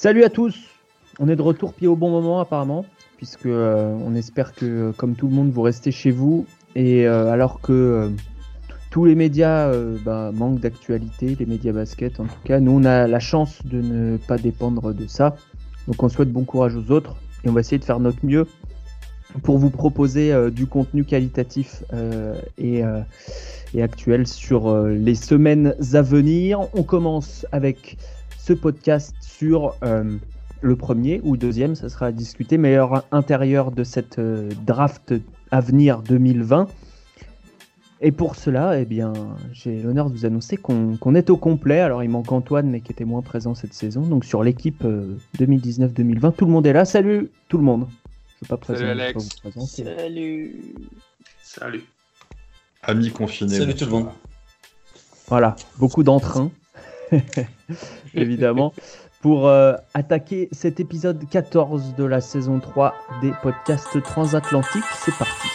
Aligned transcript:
Salut 0.00 0.22
à 0.22 0.30
tous. 0.30 0.56
On 1.18 1.28
est 1.28 1.34
de 1.34 1.42
retour 1.42 1.74
pied 1.74 1.88
au 1.88 1.96
bon 1.96 2.08
moment 2.08 2.38
apparemment, 2.38 2.84
puisque 3.16 3.46
euh, 3.46 3.98
on 4.06 4.14
espère 4.14 4.54
que 4.54 4.92
comme 4.92 5.16
tout 5.16 5.26
le 5.26 5.34
monde 5.34 5.50
vous 5.50 5.62
restez 5.62 5.90
chez 5.90 6.12
vous 6.12 6.46
et 6.76 7.08
euh, 7.08 7.32
alors 7.32 7.60
que 7.60 7.72
euh, 7.72 8.08
tous 8.92 9.06
les 9.06 9.16
médias 9.16 9.72
bah, 10.04 10.30
manquent 10.32 10.60
d'actualité, 10.60 11.36
les 11.36 11.46
médias 11.46 11.72
basket 11.72 12.20
en 12.20 12.26
tout 12.26 12.40
cas, 12.44 12.60
nous 12.60 12.70
on 12.70 12.84
a 12.84 13.08
la 13.08 13.18
chance 13.18 13.58
de 13.64 13.82
ne 13.82 14.18
pas 14.18 14.38
dépendre 14.38 14.94
de 14.94 15.08
ça. 15.08 15.34
Donc 15.88 16.00
on 16.00 16.08
souhaite 16.08 16.30
bon 16.30 16.44
courage 16.44 16.76
aux 16.76 16.92
autres 16.92 17.16
et 17.42 17.48
on 17.48 17.52
va 17.52 17.58
essayer 17.58 17.78
de 17.78 17.84
faire 17.84 17.98
notre 17.98 18.24
mieux 18.24 18.46
pour 19.42 19.58
vous 19.58 19.70
proposer 19.70 20.32
du 20.52 20.66
contenu 20.68 21.02
qualitatif 21.02 21.82
et, 22.56 22.82
et, 23.74 23.82
actuel 23.82 24.28
sur 24.28 24.86
les 24.86 25.16
semaines 25.16 25.74
à 25.92 26.02
venir. 26.02 26.60
On 26.74 26.84
commence 26.84 27.46
avec 27.50 27.98
ce 28.48 28.54
podcast 28.54 29.14
sur 29.20 29.74
euh, 29.82 30.16
le 30.62 30.74
premier 30.74 31.20
ou 31.22 31.36
deuxième, 31.36 31.74
ça 31.74 31.90
sera 31.90 32.06
à 32.06 32.12
discuter, 32.12 32.56
meilleur 32.56 33.04
intérieur 33.12 33.72
de 33.72 33.84
cette 33.84 34.18
euh, 34.18 34.48
draft 34.64 35.12
avenir 35.50 36.00
2020. 36.00 36.66
Et 38.00 38.10
pour 38.10 38.36
cela, 38.36 38.80
eh 38.80 38.86
bien, 38.86 39.12
j'ai 39.52 39.82
l'honneur 39.82 40.08
de 40.08 40.14
vous 40.14 40.24
annoncer 40.24 40.56
qu'on 40.56 41.14
est 41.14 41.28
au 41.28 41.36
complet. 41.36 41.80
Alors, 41.80 42.02
il 42.02 42.08
manque 42.08 42.32
Antoine, 42.32 42.70
mais 42.70 42.80
qui 42.80 42.90
était 42.90 43.04
moins 43.04 43.20
présent 43.20 43.54
cette 43.54 43.74
saison. 43.74 44.00
Donc, 44.00 44.24
sur 44.24 44.42
l'équipe 44.42 44.82
2019-2020, 45.38 46.24
euh, 46.24 46.30
tout 46.30 46.46
le 46.46 46.52
monde 46.52 46.66
est 46.66 46.72
là. 46.72 46.86
Salut 46.86 47.28
tout 47.48 47.58
le 47.58 47.64
monde. 47.64 47.86
Je 48.40 48.48
pas 48.48 48.58
Salut 48.66 48.88
Alex. 48.88 49.28
Salut. 49.66 50.62
Salut. 51.42 51.82
Amis 52.82 53.10
confinés. 53.10 53.58
Salut 53.58 53.74
tout 53.74 53.84
le 53.84 53.90
monde. 53.90 54.08
Voilà, 55.26 55.54
beaucoup 55.78 56.02
d'entrain. 56.02 56.50
évidemment, 58.14 58.72
pour 59.20 59.48
euh, 59.48 59.74
attaquer 59.94 60.48
cet 60.52 60.80
épisode 60.80 61.28
14 61.28 61.94
de 61.96 62.04
la 62.04 62.20
saison 62.20 62.60
3 62.60 62.94
des 63.22 63.32
podcasts 63.42 64.02
transatlantiques. 64.02 64.84
C'est 65.04 65.14
parti. 65.16 65.48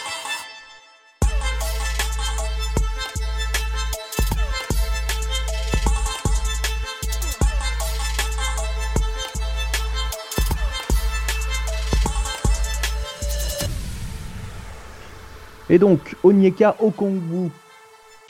Et 15.70 15.78
donc, 15.78 16.14
Onyeka 16.22 16.76
Okongwu, 16.78 17.50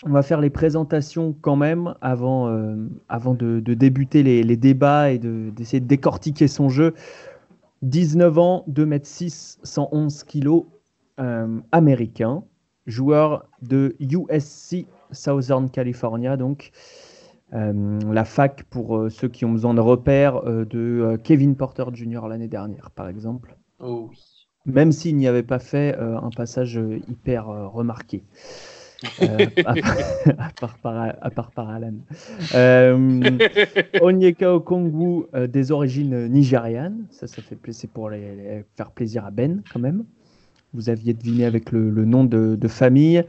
on 0.04 0.10
va 0.10 0.22
faire 0.22 0.40
les 0.40 0.50
présentations 0.50 1.34
quand 1.40 1.56
même 1.56 1.94
avant, 2.00 2.48
euh, 2.48 2.76
avant 3.08 3.34
de, 3.34 3.60
débuter 3.60 4.22
les, 4.22 4.56
débats 4.56 5.10
et 5.10 5.18
d'essayer 5.18 5.80
de, 5.80 5.86
décortiquer 5.86 6.46
son 6.46 6.68
jeu. 6.68 6.94
19 7.82 8.38
ans, 8.38 8.64
2m6, 8.70 9.58
111 9.62 10.24
kg, 10.24 10.64
américain, 11.72 12.44
joueur 12.86 13.46
de 13.62 13.94
USC 14.00 14.86
Southern 15.12 15.70
California, 15.70 16.36
donc 16.36 16.72
euh, 17.52 18.00
la 18.10 18.24
fac 18.24 18.64
pour 18.64 18.96
euh, 18.96 19.10
ceux 19.10 19.28
qui 19.28 19.44
ont 19.44 19.52
besoin 19.52 19.74
de 19.74 19.80
repères 19.80 20.42
de 20.42 21.16
Kevin 21.22 21.54
Porter 21.54 21.84
Jr. 21.92 22.26
l'année 22.28 22.48
dernière, 22.48 22.90
par 22.90 23.08
exemple. 23.08 23.56
Oh 23.80 24.10
Même 24.66 24.92
s'il 24.92 25.16
n'y 25.16 25.28
avait 25.28 25.42
pas 25.42 25.58
fait 25.58 25.96
un 25.96 26.30
passage 26.30 26.80
hyper 27.08 27.46
remarqué. 27.46 28.24
Euh, 29.22 29.46
à, 30.38 31.30
part 31.30 31.50
par, 31.50 31.68
Alan. 31.68 31.94
Euh, 32.54 33.20
Onyeka 34.00 34.54
Okongwu, 34.54 35.24
euh, 35.34 35.46
des 35.46 35.72
origines 35.72 36.28
nigérianes. 36.28 37.06
Ça, 37.10 37.26
ça 37.26 37.42
fait 37.42 37.56
plaisir 37.56 37.88
pour 37.92 38.10
faire 38.76 38.90
plaisir 38.92 39.24
à 39.24 39.30
Ben, 39.30 39.62
quand 39.72 39.80
même. 39.80 40.04
Vous 40.72 40.88
aviez 40.88 41.14
deviné 41.14 41.44
avec 41.44 41.70
le, 41.70 42.04
nom 42.04 42.24
de, 42.24 42.68
famille. 42.68 43.24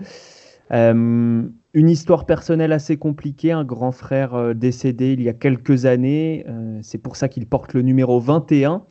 une 0.71 1.51
histoire 1.73 2.25
personnelle 2.25 2.71
assez 2.71 2.97
compliquée. 2.97 3.51
Un 3.51 3.63
grand 3.63 3.91
frère 3.91 4.55
décédé 4.55 5.13
il 5.13 5.21
y 5.21 5.29
a 5.29 5.33
quelques 5.33 5.85
années. 5.85 6.45
C'est 6.81 6.97
pour 6.97 7.15
ça 7.15 7.29
qu'il 7.29 7.45
porte 7.45 7.73
le 7.73 7.83
numéro 7.83 8.19
21. 8.19 8.83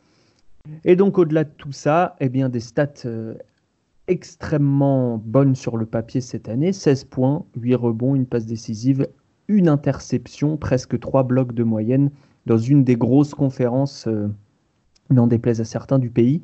Et 0.85 0.95
donc, 0.97 1.19
au-delà 1.19 1.45
de 1.45 1.51
tout 1.59 1.73
ça, 1.73 2.17
eh 2.21 2.29
bien, 2.29 2.49
des 2.49 2.61
stats 2.61 3.07
extrêmement 4.09 5.19
bonne 5.19 5.55
sur 5.55 5.77
le 5.77 5.87
papier 5.87 6.21
cette 6.21 6.49
année. 6.49 6.73
16 6.73 7.05
points, 7.05 7.45
8 7.57 7.75
rebonds, 7.75 8.15
une 8.15 8.27
passe 8.27 8.47
décisive, 8.47 9.09
une 9.49 9.69
interception, 9.69 10.57
presque 10.57 10.99
3 10.99 11.23
blocs 11.25 11.53
de 11.53 11.65
moyenne 11.65 12.11
dans 12.47 12.59
une 12.59 12.85
des 12.85 12.97
grosses 12.97 13.35
conférences, 13.35 14.07
euh, 14.07 14.29
n'en 15.11 15.27
déplaise 15.27 15.61
à 15.61 15.65
certains, 15.65 15.99
du 15.99 16.11
pays. 16.11 16.43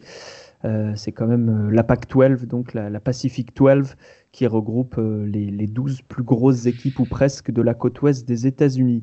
Euh, 0.64 0.92
c'est 0.94 1.12
quand 1.12 1.26
même 1.26 1.68
euh, 1.68 1.70
la 1.70 1.82
PAC 1.82 2.08
12, 2.08 2.46
donc 2.46 2.74
la, 2.74 3.00
Pacific 3.00 3.54
12, 3.56 3.96
qui 4.32 4.46
regroupe 4.46 4.96
les, 4.98 5.50
les, 5.50 5.66
12 5.66 6.02
plus 6.02 6.22
grosses 6.22 6.66
équipes 6.66 6.98
ou 6.98 7.04
presque 7.04 7.50
de 7.50 7.62
la 7.62 7.74
côte 7.74 8.00
ouest 8.02 8.26
des 8.28 8.46
États-Unis. 8.46 9.02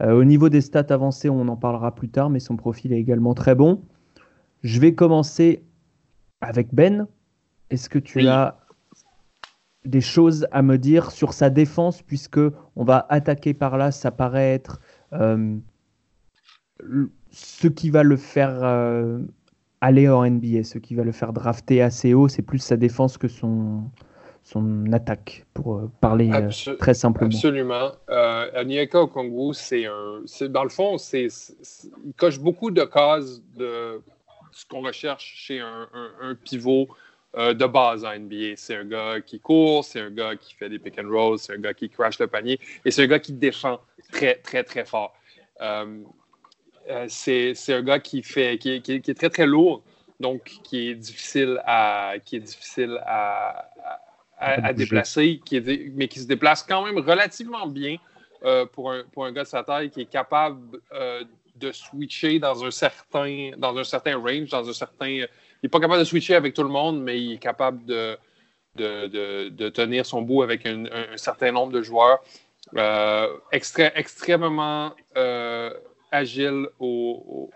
au 0.00 0.24
niveau 0.24 0.48
des 0.48 0.60
stats 0.60 0.86
avancées, 0.90 1.28
on 1.28 1.48
en 1.48 1.56
parlera 1.56 1.94
plus 1.94 2.08
tard, 2.08 2.30
mais 2.30 2.40
son 2.40 2.56
profil 2.56 2.92
est 2.92 3.00
également 3.00 3.34
très 3.34 3.54
bon. 3.54 3.82
Je 4.62 4.80
vais 4.80 4.94
commencer 4.94 5.64
avec 6.40 6.72
Ben, 6.72 7.06
est-ce 7.70 7.88
que 7.88 7.98
tu 7.98 8.26
as 8.28 8.58
des 9.84 10.00
choses 10.00 10.46
à 10.52 10.62
me 10.62 10.76
dire 10.76 11.10
sur 11.10 11.32
sa 11.32 11.50
défense, 11.50 12.02
puisque 12.02 12.40
on 12.76 12.84
va 12.84 13.06
attaquer 13.08 13.54
par 13.54 13.78
là, 13.78 13.90
ça 13.90 14.10
paraît 14.10 14.52
être 14.52 14.80
euh, 15.12 15.56
ce 17.30 17.68
qui 17.68 17.90
va 17.90 18.02
le 18.02 18.16
faire 18.16 18.62
euh, 18.62 19.18
aller 19.80 20.08
en 20.08 20.28
NBA, 20.28 20.64
ce 20.64 20.78
qui 20.78 20.94
va 20.94 21.04
le 21.04 21.12
faire 21.12 21.32
drafter 21.32 21.80
assez 21.82 22.12
haut, 22.14 22.28
c'est 22.28 22.42
plus 22.42 22.58
sa 22.58 22.76
défense 22.76 23.16
que 23.16 23.28
son, 23.28 23.84
son 24.42 24.92
attaque, 24.92 25.46
pour 25.54 25.76
euh, 25.76 25.90
parler 26.00 26.30
très 26.78 26.94
simplement. 26.94 27.30
Absolument. 27.30 27.92
Euh, 28.10 28.60
Onyeka 28.60 29.00
Okongwu, 29.02 29.54
c'est 29.54 29.86
un. 29.86 30.22
Dans 30.48 30.64
le 30.64 30.70
fond, 30.70 30.98
c'est, 30.98 31.28
il 32.04 32.12
coche 32.14 32.38
beaucoup 32.38 32.70
de 32.70 32.84
cases 32.84 33.40
de 33.56 34.02
ce 34.52 34.66
qu'on 34.66 34.82
recherche 34.82 35.32
chez 35.36 35.60
un, 35.60 35.88
un 36.20 36.34
pivot 36.34 36.88
euh, 37.36 37.54
de 37.54 37.64
base 37.64 38.04
en 38.04 38.18
NBA. 38.18 38.56
C'est 38.56 38.74
un 38.74 38.84
gars 38.84 39.20
qui 39.20 39.38
court, 39.38 39.84
c'est 39.84 40.00
un 40.00 40.10
gars 40.10 40.34
qui 40.34 40.52
fait 40.52 40.68
des 40.68 40.80
pick 40.80 40.98
and 40.98 41.08
roll, 41.08 41.38
c'est 41.38 41.54
un 41.54 41.58
gars 41.58 41.74
qui 41.74 41.88
crash 41.88 42.18
le 42.18 42.26
panier 42.26 42.58
et 42.84 42.90
c'est 42.90 43.04
un 43.04 43.06
gars 43.06 43.20
qui 43.20 43.32
défend 43.32 43.80
très, 44.10 44.34
très, 44.34 44.64
très 44.64 44.84
fort. 44.84 45.14
Euh, 45.60 46.02
euh, 46.88 47.06
c'est 47.08 47.54
un 47.68 47.82
gars 47.82 48.00
qui, 48.00 48.24
fait, 48.24 48.58
qui, 48.58 48.70
est 48.72 49.14
très, 49.16 49.30
très 49.30 49.46
lourd, 49.46 49.84
donc 50.18 50.42
qui 50.64 50.88
est 50.88 50.96
difficile 50.96 51.62
à, 51.66 52.14
qui 52.24 52.34
est 52.34 52.40
difficile 52.40 53.00
à, 53.06 53.70
à, 54.36 54.72
déplacer, 54.72 55.40
qui 55.44 55.60
mais 55.94 56.08
qui 56.08 56.18
se 56.18 56.26
déplace 56.26 56.64
quand 56.64 56.84
même 56.84 56.98
relativement 56.98 57.68
bien 57.68 57.98
pour, 58.72 58.90
un, 58.90 59.04
pour 59.12 59.24
un 59.24 59.30
gars 59.30 59.44
de 59.44 59.48
sa 59.48 59.62
taille 59.62 59.90
qui 59.90 60.00
est 60.00 60.10
capable 60.10 60.80
de 61.54 61.70
switcher 61.70 62.40
dans 62.40 62.64
un 62.64 62.72
certain, 62.72 63.52
dans 63.56 63.76
un 63.76 63.84
certain 63.84 64.16
range, 64.16 64.48
dans 64.48 64.68
un 64.68 64.72
certain 64.72 65.26
n'est 65.62 65.68
pas 65.68 65.80
capable 65.80 66.00
de 66.00 66.04
switcher 66.04 66.34
avec 66.34 66.54
tout 66.54 66.62
le 66.62 66.68
monde, 66.68 67.02
mais 67.02 67.20
il 67.20 67.32
est 67.32 67.38
capable 67.38 67.84
de, 67.84 68.16
de, 68.76 69.68
tenir 69.68 70.06
son 70.06 70.22
bout 70.22 70.42
avec 70.42 70.66
un, 70.66 70.84
certain 71.16 71.52
nombre 71.52 71.72
de 71.72 71.82
joueurs. 71.82 72.22
Euh, 72.76 73.26
extrêmement 73.52 74.92
euh, 75.16 75.70
agile 76.12 76.66
au, 76.78 77.50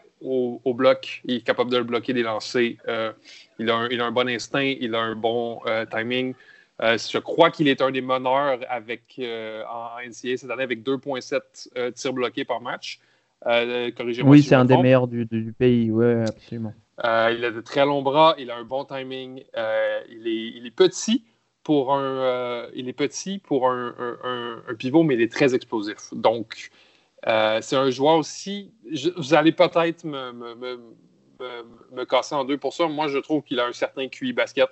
bloc. 0.67 1.23
Il 1.25 1.37
est 1.37 1.41
capable 1.41 1.71
de 1.71 1.77
le 1.77 1.85
bloquer 1.85 2.13
des 2.13 2.23
lancers. 2.23 2.77
Euh, 2.89 3.13
il, 3.59 3.71
a 3.71 3.77
un, 3.77 4.11
bon 4.11 4.29
instinct, 4.29 4.75
il 4.81 4.95
a 4.95 5.01
un 5.01 5.15
bon 5.15 5.61
timing. 5.91 6.35
je 6.81 7.19
crois 7.19 7.51
qu'il 7.51 7.69
est 7.69 7.81
un 7.81 7.91
des 7.91 8.01
meneurs 8.01 8.59
avec, 8.69 9.21
en 9.21 10.01
NCA 10.05 10.37
cette 10.37 10.51
année 10.51 10.65
avec 10.65 10.83
2,7 10.83 11.93
tirs 11.93 12.13
bloqués 12.13 12.45
par 12.45 12.61
match. 12.61 12.99
oui, 13.47 14.43
c'est 14.43 14.55
un 14.55 14.65
des 14.65 14.77
meilleurs 14.79 15.07
du, 15.07 15.27
du 15.27 15.53
pays, 15.53 15.91
oui, 15.91 16.23
absolument. 16.27 16.75
Euh, 17.03 17.35
il 17.37 17.45
a 17.45 17.51
de 17.51 17.61
très 17.61 17.85
longs 17.85 18.03
bras, 18.03 18.35
il 18.39 18.51
a 18.51 18.57
un 18.57 18.65
bon 18.65 18.85
timing, 18.85 19.43
euh, 19.57 20.01
il, 20.09 20.67
est, 20.67 20.71
petit 20.71 21.25
pour 21.65 21.93
un, 21.93 22.03
euh, 22.03 22.71
il 22.75 22.89
est 22.89 22.93
petit 22.93 23.39
pour 23.39 23.69
un, 23.69 24.63
pivot, 24.79 25.03
mais 25.03 25.15
il 25.15 25.23
est 25.23 25.33
très 25.33 25.55
explosif. 25.55 26.13
Donc, 26.13 26.71
c'est 27.25 27.77
un 27.77 27.91
joueur 27.91 28.17
aussi. 28.17 28.73
vous 29.17 29.35
allez 29.35 29.53
peut-être 29.53 30.05
me, 30.05 30.79
casser 32.05 32.35
en 32.37 32.45
deux 32.45 32.59
pour 32.59 32.73
ça. 32.73 32.87
Moi, 32.87 33.09
je 33.09 33.19
trouve 33.19 33.43
qu'il 33.43 33.59
a 33.59 33.67
un 33.67 33.73
certain 33.73 34.09
QI 34.09 34.33
basket. 34.33 34.69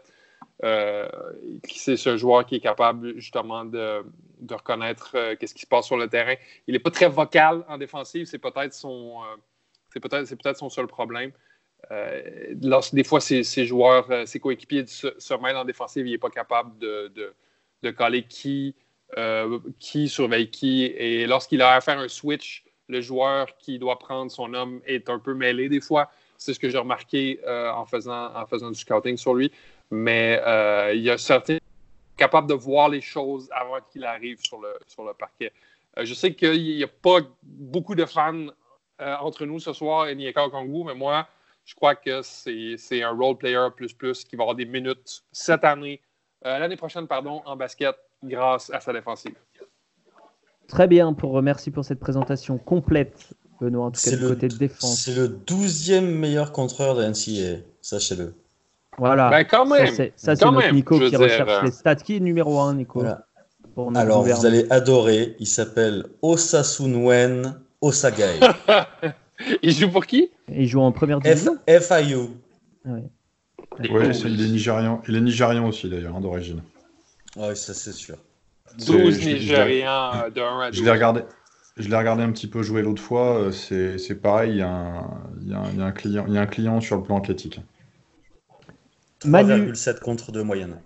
c'est 0.63 1.97
ce 1.97 2.17
joueur 2.17 2.47
qui 2.47 2.57
est 2.57 2.61
capable 2.61 3.19
justement 3.19 3.65
de, 3.65 4.05
reconnaître 4.49 5.35
qu'est-ce 5.39 5.55
qui 5.55 5.63
se 5.63 5.67
passe 5.67 5.87
sur 5.87 5.97
le 5.97 6.07
terrain. 6.09 6.35
Il 6.69 6.75
n'est 6.75 6.79
pas 6.79 6.91
très 6.93 7.09
vocal 7.09 7.65
en 7.69 7.79
défensive, 7.79 8.27
c'est 8.27 8.39
peut-être 8.39 8.75
son, 8.75 9.23
c'est 9.93 9.99
peut-être, 9.99 10.27
c'est 10.27 10.37
peut-être 10.37 10.59
son 10.59 10.71
seul 10.71 10.87
problème. 10.87 11.33
Euh, 11.91 12.55
des 12.93 13.05
fois, 13.05 13.21
ses, 13.21 13.43
joueurs, 13.67 14.11
euh, 14.11 14.27
ses 14.27 14.41
coéquipiers 14.41 14.87
se, 14.87 15.41
mêlent 15.43 15.57
en 15.57 15.65
défensive, 15.65 16.07
il 16.07 16.13
n'est 16.13 16.19
pas 16.19 16.31
capable 16.31 16.79
de, 16.79 17.13
de, 17.83 17.91
caler 17.91 18.23
qui, 18.23 18.75
euh, 19.19 19.59
qui 19.79 20.09
surveille 20.09 20.51
qui. 20.51 20.85
Et 20.85 21.27
lorsqu'il 21.27 21.61
a 21.61 21.75
à 21.75 21.81
faire 21.81 21.99
un 21.99 22.09
switch 22.09 22.65
le 22.93 23.01
joueur 23.01 23.57
qui 23.59 23.79
doit 23.79 23.99
prendre 23.99 24.31
son 24.31 24.55
homme 24.55 24.81
est 24.87 25.09
un 25.09 25.19
peu 25.19 25.35
mêlé 25.35 25.69
des 25.69 25.81
fois. 25.81 26.11
C'est 26.37 26.55
ce 26.55 26.61
que 26.61 26.69
j'ai 26.69 26.79
remarqué 26.79 27.41
euh, 27.47 27.71
en, 27.73 27.87
faisant, 27.87 28.33
en 28.35 28.71
du 28.71 28.79
scouting 28.79 29.17
sur 29.17 29.35
lui. 29.35 29.51
Mais 29.91 30.41
euh, 30.47 30.93
il 30.95 31.03
y 31.03 31.11
a 31.11 31.19
certains 31.19 31.59
capables 32.17 32.49
de 32.49 32.55
voir 32.55 32.89
les 32.89 33.01
choses 33.01 33.49
avant 33.53 33.79
qu'il 33.91 34.05
arrive 34.05 34.39
sur 34.45 34.61
le, 34.61 35.13
parquet. 35.15 35.53
Euh, 35.99 36.05
je 36.05 36.15
sais 36.15 36.35
qu'il 36.35 36.63
n'y 36.63 36.85
a 36.85 36.89
pas 36.89 37.21
beaucoup 37.43 37.95
de 37.95 38.05
fans 38.05 38.47
entre 38.99 39.47
nous 39.47 39.59
ce 39.59 39.73
soir, 39.73 40.07
et 40.07 40.15
Nieka 40.15 40.49
Kongwu, 40.49 40.85
mais 40.85 40.95
moi, 40.95 41.27
je 41.65 41.75
crois 41.75 41.95
que 41.95 42.23
c'est 42.23 43.03
un 43.03 43.11
role 43.11 43.37
player 43.37 43.69
plus 43.77 43.93
plus 43.93 44.25
qui 44.25 44.37
va 44.37 44.43
avoir 44.43 44.57
des 44.57 44.67
minutes 44.67 45.23
cette 45.33 45.65
année, 45.65 46.01
l'année 46.43 46.77
prochaine, 46.77 47.07
pardon, 47.07 47.43
en 47.45 47.57
basket 47.57 47.97
grâce 48.23 48.71
à 48.71 48.81
sa 48.81 48.93
défensive. 48.93 49.35
Très 50.69 50.87
bien, 50.87 51.13
pour, 51.13 51.41
merci 51.43 51.71
pour 51.71 51.85
cette 51.85 52.01
présentation 52.01 52.57
complète, 52.59 53.35
Benoît, 53.61 53.87
en 53.87 53.91
tout 53.91 54.01
cas 54.03 54.17
du 54.17 54.27
côté 54.27 54.49
de 54.49 54.57
défense. 54.57 55.03
C'est 55.03 55.15
le 55.15 55.29
12e 55.29 56.01
meilleur 56.01 56.53
contreur 56.53 56.95
de 56.95 57.05
NCAA, 57.05 57.63
sachez-le. 57.81 58.35
Voilà. 58.99 59.31
Ben 59.31 59.45
quand 59.45 59.67
même. 59.67 59.95
Ça, 60.17 60.37
c'est 60.37 60.45
notre 60.45 60.73
Nico 60.73 60.99
qui 60.99 61.17
recherche 61.17 61.51
euh, 61.51 61.63
les 61.65 61.71
stats. 61.71 61.97
Qui 61.97 62.17
est 62.17 62.21
numéro 62.21 62.61
1, 62.61 62.75
Nico 62.75 63.05
Alors, 63.95 64.23
vous 64.23 64.47
allez 64.47 64.67
adorer. 64.71 65.37
Il 65.39 65.47
s'appelle 65.47 66.07
Osasunwen 66.21 67.61
Osagai. 67.81 68.41
il 69.63 69.73
joue 69.73 69.91
pour 69.91 70.07
qui? 70.07 70.31
Il 70.57 70.67
joue 70.67 70.81
en 70.81 70.93
première 70.93 71.21
division. 71.21 71.59
FIU. 71.67 72.29
Oui, 72.85 73.01
il, 73.81 74.41
est 74.41 74.49
nigérian. 74.49 75.03
il 75.09 75.17
est 75.17 75.21
nigérian 75.21 75.67
aussi, 75.67 75.89
d'ailleurs, 75.89 76.17
hein, 76.17 76.21
d'origine. 76.21 76.63
Oui, 77.37 77.57
ça 77.57 77.75
c'est 77.75 77.93
sûr. 77.93 78.17
12 78.79 79.25
Nigériens 79.25 80.29
de 80.35 80.41
1 80.41 80.61
à 80.61 80.71
12. 80.71 80.79
Je 80.79 80.85
l'ai 80.85 80.91
regardé. 80.91 81.23
Je 81.79 81.89
l'ai 81.89 81.97
regardé 81.97 82.23
un 82.23 82.33
petit 82.33 82.49
peu 82.49 82.63
jouer 82.63 82.83
l'autre 82.83 83.01
fois. 83.01 83.39
Euh, 83.39 83.51
c'est 83.53 84.15
pareil, 84.21 84.53
il 84.53 84.59
y, 84.59 84.63
a 84.63 84.69
un, 84.69 85.23
y, 85.43 85.55
a, 85.55 85.63
y, 85.75 85.81
a 85.81 85.85
un 85.85 85.93
client, 85.93 86.27
y 86.29 86.37
a 86.37 86.43
un 86.43 86.47
client 86.47 86.81
sur 86.81 86.97
le 86.97 87.03
plan 87.03 87.19
athlétique. 87.19 87.61
3,7 89.21 90.01
contre 90.01 90.33
2 90.33 90.43
moyenne. 90.43 90.81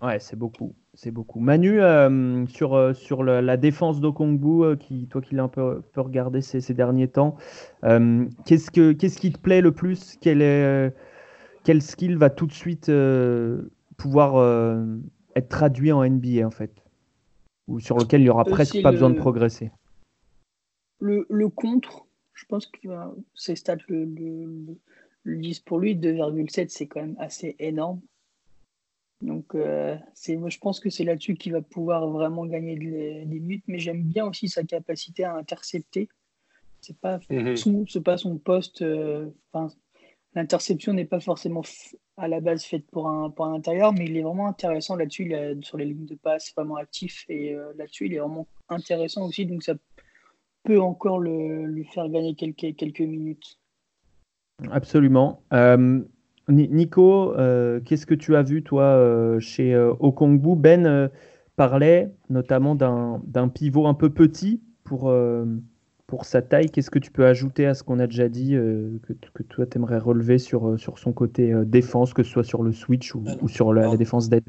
Ouais, 0.00 0.18
c'est 0.18 0.36
beaucoup. 0.36 0.74
C'est 0.94 1.10
beaucoup. 1.10 1.40
Manu, 1.40 1.80
euh, 1.80 2.46
sur, 2.48 2.74
euh, 2.74 2.92
sur 2.92 3.24
la 3.24 3.56
défense 3.56 3.98
d'Okongbu, 4.00 4.62
euh, 4.62 4.76
qui, 4.76 5.06
toi 5.08 5.22
qui 5.22 5.34
l'as 5.34 5.44
un 5.44 5.48
peu, 5.48 5.80
peu 5.80 6.02
regardé 6.02 6.42
ces, 6.42 6.60
ces, 6.60 6.74
derniers 6.74 7.08
temps, 7.08 7.36
qu'est-ce, 8.44 8.70
que, 8.70 8.92
qu'est-ce 8.92 9.18
qui 9.18 9.32
te 9.32 9.38
plaît 9.38 9.62
le 9.62 9.72
plus? 9.72 10.18
Quel, 10.20 10.42
est, 10.42 10.94
quel 11.64 11.80
skill 11.80 12.18
va 12.18 12.28
tout 12.28 12.46
de 12.46 12.52
suite 12.52 12.92
pouvoir 13.96 14.86
être 15.34 15.48
traduit 15.48 15.92
en 15.92 16.04
NBA 16.04 16.46
en 16.46 16.50
fait? 16.50 16.84
Ou 17.68 17.80
sur 17.80 17.96
lequel 17.96 18.20
il 18.20 18.24
n'y 18.24 18.30
aura 18.30 18.44
presque 18.44 18.82
pas 18.82 18.90
besoin 18.90 19.08
de 19.08 19.16
progresser? 19.18 19.70
Le, 21.00 21.26
le, 21.30 21.48
contre, 21.48 22.06
je 22.34 22.44
pense 22.44 22.66
que 22.66 22.88
ces 23.34 23.56
stats 23.56 23.76
le, 23.88 24.04
le, 24.04 24.78
le 25.22 25.36
10 25.38 25.60
pour 25.60 25.78
lui, 25.78 25.96
2,7 25.96 26.66
c'est 26.68 26.86
quand 26.86 27.00
même 27.00 27.16
assez 27.18 27.56
énorme. 27.58 28.00
Donc, 29.22 29.54
euh, 29.54 29.96
moi, 30.30 30.50
je 30.50 30.58
pense 30.58 30.80
que 30.80 30.90
c'est 30.90 31.04
là-dessus 31.04 31.34
qu'il 31.34 31.52
va 31.52 31.62
pouvoir 31.62 32.08
vraiment 32.08 32.44
gagner 32.44 32.76
des, 32.76 33.24
minutes. 33.24 33.64
Mais 33.68 33.78
j'aime 33.78 34.02
bien 34.02 34.26
aussi 34.26 34.48
sa 34.48 34.64
capacité 34.64 35.24
à 35.24 35.34
intercepter. 35.34 36.08
C'est 36.80 36.98
pas, 36.98 37.20
mhm. 37.30 37.56
son, 37.56 37.84
pas 38.02 38.18
son 38.18 38.38
poste. 38.38 38.82
Euh, 38.82 39.30
L'interception 40.34 40.94
n'est 40.94 41.04
pas 41.04 41.20
forcément 41.20 41.62
à 42.16 42.26
la 42.26 42.40
base 42.40 42.64
faite 42.64 42.86
pour 42.90 43.08
un, 43.08 43.30
pour 43.30 43.46
un 43.46 43.54
intérieur, 43.54 43.92
mais 43.92 44.06
il 44.06 44.16
est 44.16 44.22
vraiment 44.22 44.48
intéressant 44.48 44.96
là-dessus. 44.96 45.32
Sur 45.60 45.76
les 45.76 45.84
lignes 45.84 46.06
de 46.06 46.16
passe, 46.16 46.52
vraiment 46.56 46.76
actif. 46.76 47.24
Et 47.28 47.54
euh, 47.54 47.72
là-dessus, 47.76 48.06
il 48.06 48.14
est 48.14 48.18
vraiment 48.18 48.48
intéressant 48.68 49.26
aussi. 49.26 49.46
Donc, 49.46 49.62
ça 49.62 49.74
peut 50.64 50.80
encore 50.80 51.20
le, 51.20 51.66
lui 51.66 51.84
faire 51.84 52.08
gagner 52.08 52.34
quelques, 52.34 52.76
quelques 52.76 53.00
minutes. 53.00 53.58
Absolument. 54.70 55.42
Euh, 55.52 56.02
Nico, 56.48 57.34
euh, 57.34 57.80
qu'est-ce 57.80 58.06
que 58.06 58.14
tu 58.14 58.34
as 58.36 58.42
vu, 58.42 58.62
toi, 58.62 58.82
euh, 58.82 59.38
chez 59.40 59.76
Okongbu 59.76 60.56
Ben 60.56 61.10
parlait 61.56 62.12
notamment 62.30 62.74
d'un 62.74 63.48
pivot 63.48 63.86
un 63.86 63.94
peu 63.94 64.10
petit 64.10 64.60
pour, 64.84 65.14
pour 66.06 66.24
sa 66.24 66.42
taille. 66.42 66.70
Qu'est-ce 66.70 66.90
que 66.90 66.98
tu 66.98 67.10
peux 67.10 67.26
ajouter 67.26 67.66
à 67.66 67.74
ce 67.74 67.82
qu'on 67.82 67.98
a 67.98 68.06
déjà 68.06 68.28
dit 68.28 68.52
que, 68.52 69.12
que, 69.34 69.42
toi, 69.42 69.66
tu 69.66 69.78
aimerais 69.78 69.98
relever 69.98 70.38
sur, 70.38 70.78
sur 70.78 70.98
son 70.98 71.12
côté 71.12 71.52
défense, 71.64 72.14
que 72.14 72.22
ce 72.22 72.30
soit 72.30 72.44
sur 72.44 72.62
le 72.62 72.72
switch 72.72 73.14
ou, 73.14 73.48
sur 73.48 73.72
la, 73.72 73.96
défense 73.96 74.28
d'aide? 74.28 74.44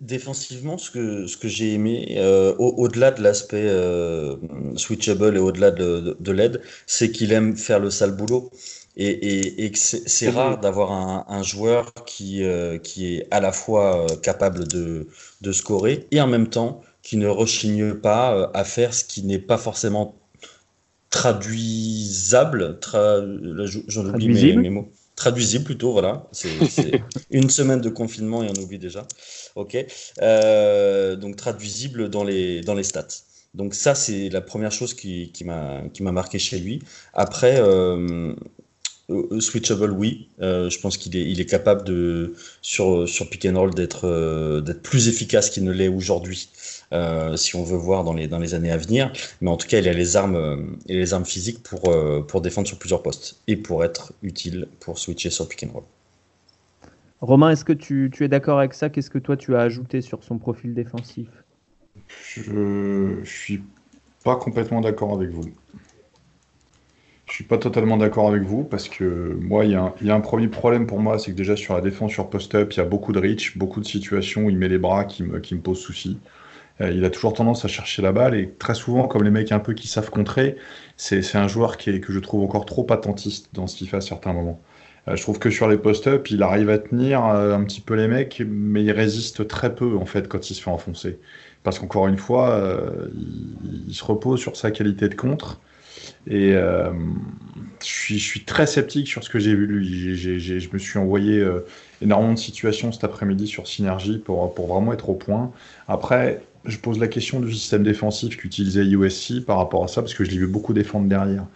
Défensivement, 0.00 0.76
ce 0.76 0.90
que, 0.90 1.26
ce 1.26 1.36
que 1.36 1.48
j'ai 1.48 1.72
aimé, 1.74 2.20
au-delà 2.58 3.10
de 3.10 3.22
l'aspect 3.22 3.68
switchable 4.76 5.36
et 5.36 5.40
au-delà 5.40 5.70
de, 5.70 6.16
de 6.18 6.32
l'aide, 6.32 6.60
c'est 6.86 7.10
qu'il 7.10 7.32
aime 7.32 7.56
faire 7.56 7.78
le 7.78 7.90
sale 7.90 8.16
boulot. 8.16 8.50
Et, 9.00 9.64
et, 9.64 9.72
c'est 9.76 10.28
rare 10.28 10.58
d'avoir 10.58 10.90
un, 10.90 11.24
un, 11.28 11.42
joueur 11.44 11.94
qui, 12.04 12.42
euh, 12.42 12.78
qui 12.78 13.14
est 13.14 13.28
à 13.30 13.38
la 13.38 13.52
fois 13.52 14.02
euh, 14.02 14.16
capable 14.16 14.66
de, 14.66 15.06
de 15.40 15.52
scorer 15.52 16.08
et 16.10 16.20
en 16.20 16.26
même 16.26 16.48
temps 16.48 16.82
qui 17.02 17.16
ne 17.16 17.28
rechigne 17.28 17.94
pas 17.94 18.34
euh, 18.34 18.48
à 18.54 18.64
faire 18.64 18.92
ce 18.92 19.04
qui 19.04 19.22
n'est 19.22 19.38
pas 19.38 19.56
forcément 19.56 20.16
traduisable. 21.10 22.80
Tra, 22.80 23.20
J'en 23.86 24.06
oublie 24.06 24.28
mes, 24.30 24.56
mes, 24.56 24.70
mots. 24.70 24.90
Traduisible 25.18 25.64
plutôt, 25.64 25.90
voilà. 25.90 26.28
C'est 26.32 27.02
une 27.32 27.50
semaine 27.50 27.80
de 27.80 27.88
confinement 27.88 28.44
et 28.44 28.48
on 28.56 28.62
oublie 28.62 28.78
déjà. 28.78 29.04
Ok. 29.56 29.76
Euh, 30.22 31.16
donc 31.16 31.34
traduisible 31.34 32.08
dans 32.08 32.22
les, 32.22 32.60
dans 32.60 32.74
les 32.74 32.84
stats. 32.84 33.08
Donc 33.52 33.74
ça, 33.74 33.96
c'est 33.96 34.28
la 34.28 34.40
première 34.40 34.70
chose 34.70 34.94
qui, 34.94 35.32
qui 35.32 35.42
m'a 35.42 36.12
marqué 36.12 36.38
chez 36.38 36.60
lui. 36.60 36.82
Après, 37.14 37.56
euh, 37.58 38.32
euh, 39.10 39.40
switchable, 39.40 39.90
oui. 39.90 40.28
Euh, 40.40 40.70
je 40.70 40.78
pense 40.78 40.96
qu'il 40.96 41.16
est, 41.16 41.28
il 41.28 41.40
est 41.40 41.46
capable 41.46 41.82
de 41.82 42.34
sur 42.62 43.08
sur 43.08 43.28
pick 43.28 43.44
and 43.46 43.58
roll 43.58 43.74
d'être 43.74 44.60
d'être 44.60 44.82
plus 44.82 45.08
efficace 45.08 45.50
qu'il 45.50 45.64
ne 45.64 45.72
l'est 45.72 45.88
aujourd'hui. 45.88 46.48
Si 46.92 47.56
on 47.56 47.64
veut 47.64 47.76
voir 47.76 48.04
dans 48.04 48.14
les 48.14 48.28
dans 48.28 48.38
les 48.38 48.54
années 48.54 48.70
à 48.70 48.76
venir, 48.76 49.12
mais 49.40 49.50
en 49.50 49.56
tout 49.56 49.66
cas, 49.66 49.78
il 49.78 49.88
a 49.88 49.92
les 49.92 50.16
armes 50.16 50.76
et 50.88 50.94
les 50.94 51.14
armes 51.14 51.26
physiques 51.26 51.62
pour 51.62 51.92
pour 52.26 52.40
défendre 52.40 52.66
sur 52.66 52.78
plusieurs 52.78 53.02
postes 53.02 53.40
et 53.46 53.56
pour 53.56 53.84
être 53.84 54.12
utile 54.22 54.68
pour 54.80 54.98
switcher 54.98 55.30
sur 55.30 55.48
pick 55.48 55.64
and 55.64 55.72
roll. 55.72 55.84
Romain, 57.20 57.50
est-ce 57.50 57.64
que 57.64 57.72
tu, 57.72 58.10
tu 58.12 58.24
es 58.24 58.28
d'accord 58.28 58.58
avec 58.58 58.74
ça? 58.74 58.90
Qu'est-ce 58.90 59.10
que 59.10 59.18
toi 59.18 59.36
tu 59.36 59.56
as 59.56 59.60
ajouté 59.60 60.00
sur 60.00 60.22
son 60.22 60.38
profil 60.38 60.72
défensif? 60.72 61.28
Je 62.34 62.52
ne 62.52 63.24
suis 63.24 63.62
pas 64.24 64.36
complètement 64.36 64.80
d'accord 64.80 65.12
avec 65.14 65.30
vous. 65.30 65.50
Je 67.26 67.34
suis 67.34 67.44
pas 67.44 67.58
totalement 67.58 67.98
d'accord 67.98 68.28
avec 68.28 68.42
vous 68.42 68.64
parce 68.64 68.88
que 68.88 69.36
moi, 69.40 69.64
il 69.64 69.72
y, 69.72 69.74
a 69.74 70.14
un 70.14 70.20
premier 70.20 70.48
problème 70.48 70.86
pour 70.86 70.98
moi, 70.98 71.18
c'est 71.18 71.32
que 71.32 71.36
déjà 71.36 71.56
sur 71.56 71.74
la 71.74 71.82
défense 71.82 72.12
sur 72.12 72.30
post-up, 72.30 72.72
il 72.72 72.78
y 72.78 72.80
a 72.80 72.84
beaucoup 72.84 73.12
de 73.12 73.18
reach, 73.18 73.58
beaucoup 73.58 73.80
de 73.80 73.86
situations 73.86 74.44
où 74.44 74.50
il 74.50 74.56
met 74.56 74.68
les 74.68 74.78
bras 74.78 75.04
qui 75.04 75.24
me, 75.24 75.38
qui 75.40 75.54
me 75.54 75.60
posent 75.60 75.80
souci. 75.80 76.18
Euh, 76.80 76.90
il 76.92 77.04
a 77.04 77.10
toujours 77.10 77.32
tendance 77.32 77.64
à 77.64 77.68
chercher 77.68 78.02
la 78.02 78.12
balle 78.12 78.34
et 78.34 78.50
très 78.58 78.74
souvent, 78.74 79.08
comme 79.08 79.24
les 79.24 79.30
mecs 79.30 79.52
un 79.52 79.58
peu 79.58 79.74
qui 79.74 79.88
savent 79.88 80.10
contrer, 80.10 80.56
c'est 80.96 81.36
un 81.36 81.48
joueur 81.48 81.76
qui 81.76 81.90
est, 81.90 82.00
que 82.00 82.12
je 82.12 82.18
trouve 82.18 82.42
encore 82.42 82.66
trop 82.66 82.86
attentiste 82.90 83.48
dans 83.52 83.66
ce 83.66 83.76
qu'il 83.76 83.88
fait 83.88 83.96
à 83.96 84.00
certains 84.00 84.32
moments. 84.32 84.60
Euh, 85.08 85.16
je 85.16 85.22
trouve 85.22 85.38
que 85.38 85.50
sur 85.50 85.68
les 85.68 85.78
post-up, 85.78 86.30
il 86.30 86.42
arrive 86.42 86.70
à 86.70 86.78
tenir 86.78 87.24
euh, 87.24 87.54
un 87.54 87.64
petit 87.64 87.80
peu 87.80 87.94
les 87.94 88.08
mecs, 88.08 88.42
mais 88.46 88.84
il 88.84 88.92
résiste 88.92 89.46
très 89.48 89.74
peu 89.74 89.96
en 89.96 90.06
fait 90.06 90.28
quand 90.28 90.50
il 90.50 90.54
se 90.54 90.62
fait 90.62 90.70
enfoncer. 90.70 91.18
Parce 91.64 91.78
qu'encore 91.78 92.06
une 92.06 92.16
fois, 92.16 92.72
il, 93.88 93.92
se 93.92 94.04
repose 94.04 94.40
sur 94.40 94.56
sa 94.56 94.70
qualité 94.70 95.08
de 95.08 95.14
contre. 95.14 95.60
Et 96.28 96.52
je, 96.52 98.14
suis, 98.14 98.44
très 98.44 98.66
sceptique 98.66 99.08
sur 99.08 99.24
ce 99.24 99.28
que 99.28 99.40
j'ai 99.40 99.54
vu 99.54 99.66
lui. 99.66 100.16
je 100.16 100.72
me 100.72 100.78
suis 100.78 100.98
envoyé 100.98 101.44
énormément 102.00 102.32
de 102.32 102.38
situations 102.38 102.92
cet 102.92 103.04
après-midi 103.04 103.48
sur 103.48 103.66
Synergie 103.66 104.18
pour, 104.18 104.54
pour 104.54 104.68
vraiment 104.68 104.92
être 104.92 105.10
au 105.10 105.14
point. 105.14 105.50
Après, 105.88 106.40
je 106.64 106.78
pose 106.78 106.98
la 106.98 107.08
question 107.08 107.40
du 107.40 107.52
système 107.52 107.82
défensif 107.82 108.36
qu'utilisait 108.36 108.84
USC 108.84 109.44
par 109.44 109.58
rapport 109.58 109.84
à 109.84 109.88
ça, 109.88 110.02
parce 110.02 110.14
que 110.14 110.24
je 110.24 110.30
l'ai 110.30 110.38
vu 110.38 110.46
beaucoup 110.46 110.72
défendre 110.72 111.08
derrière. 111.08 111.46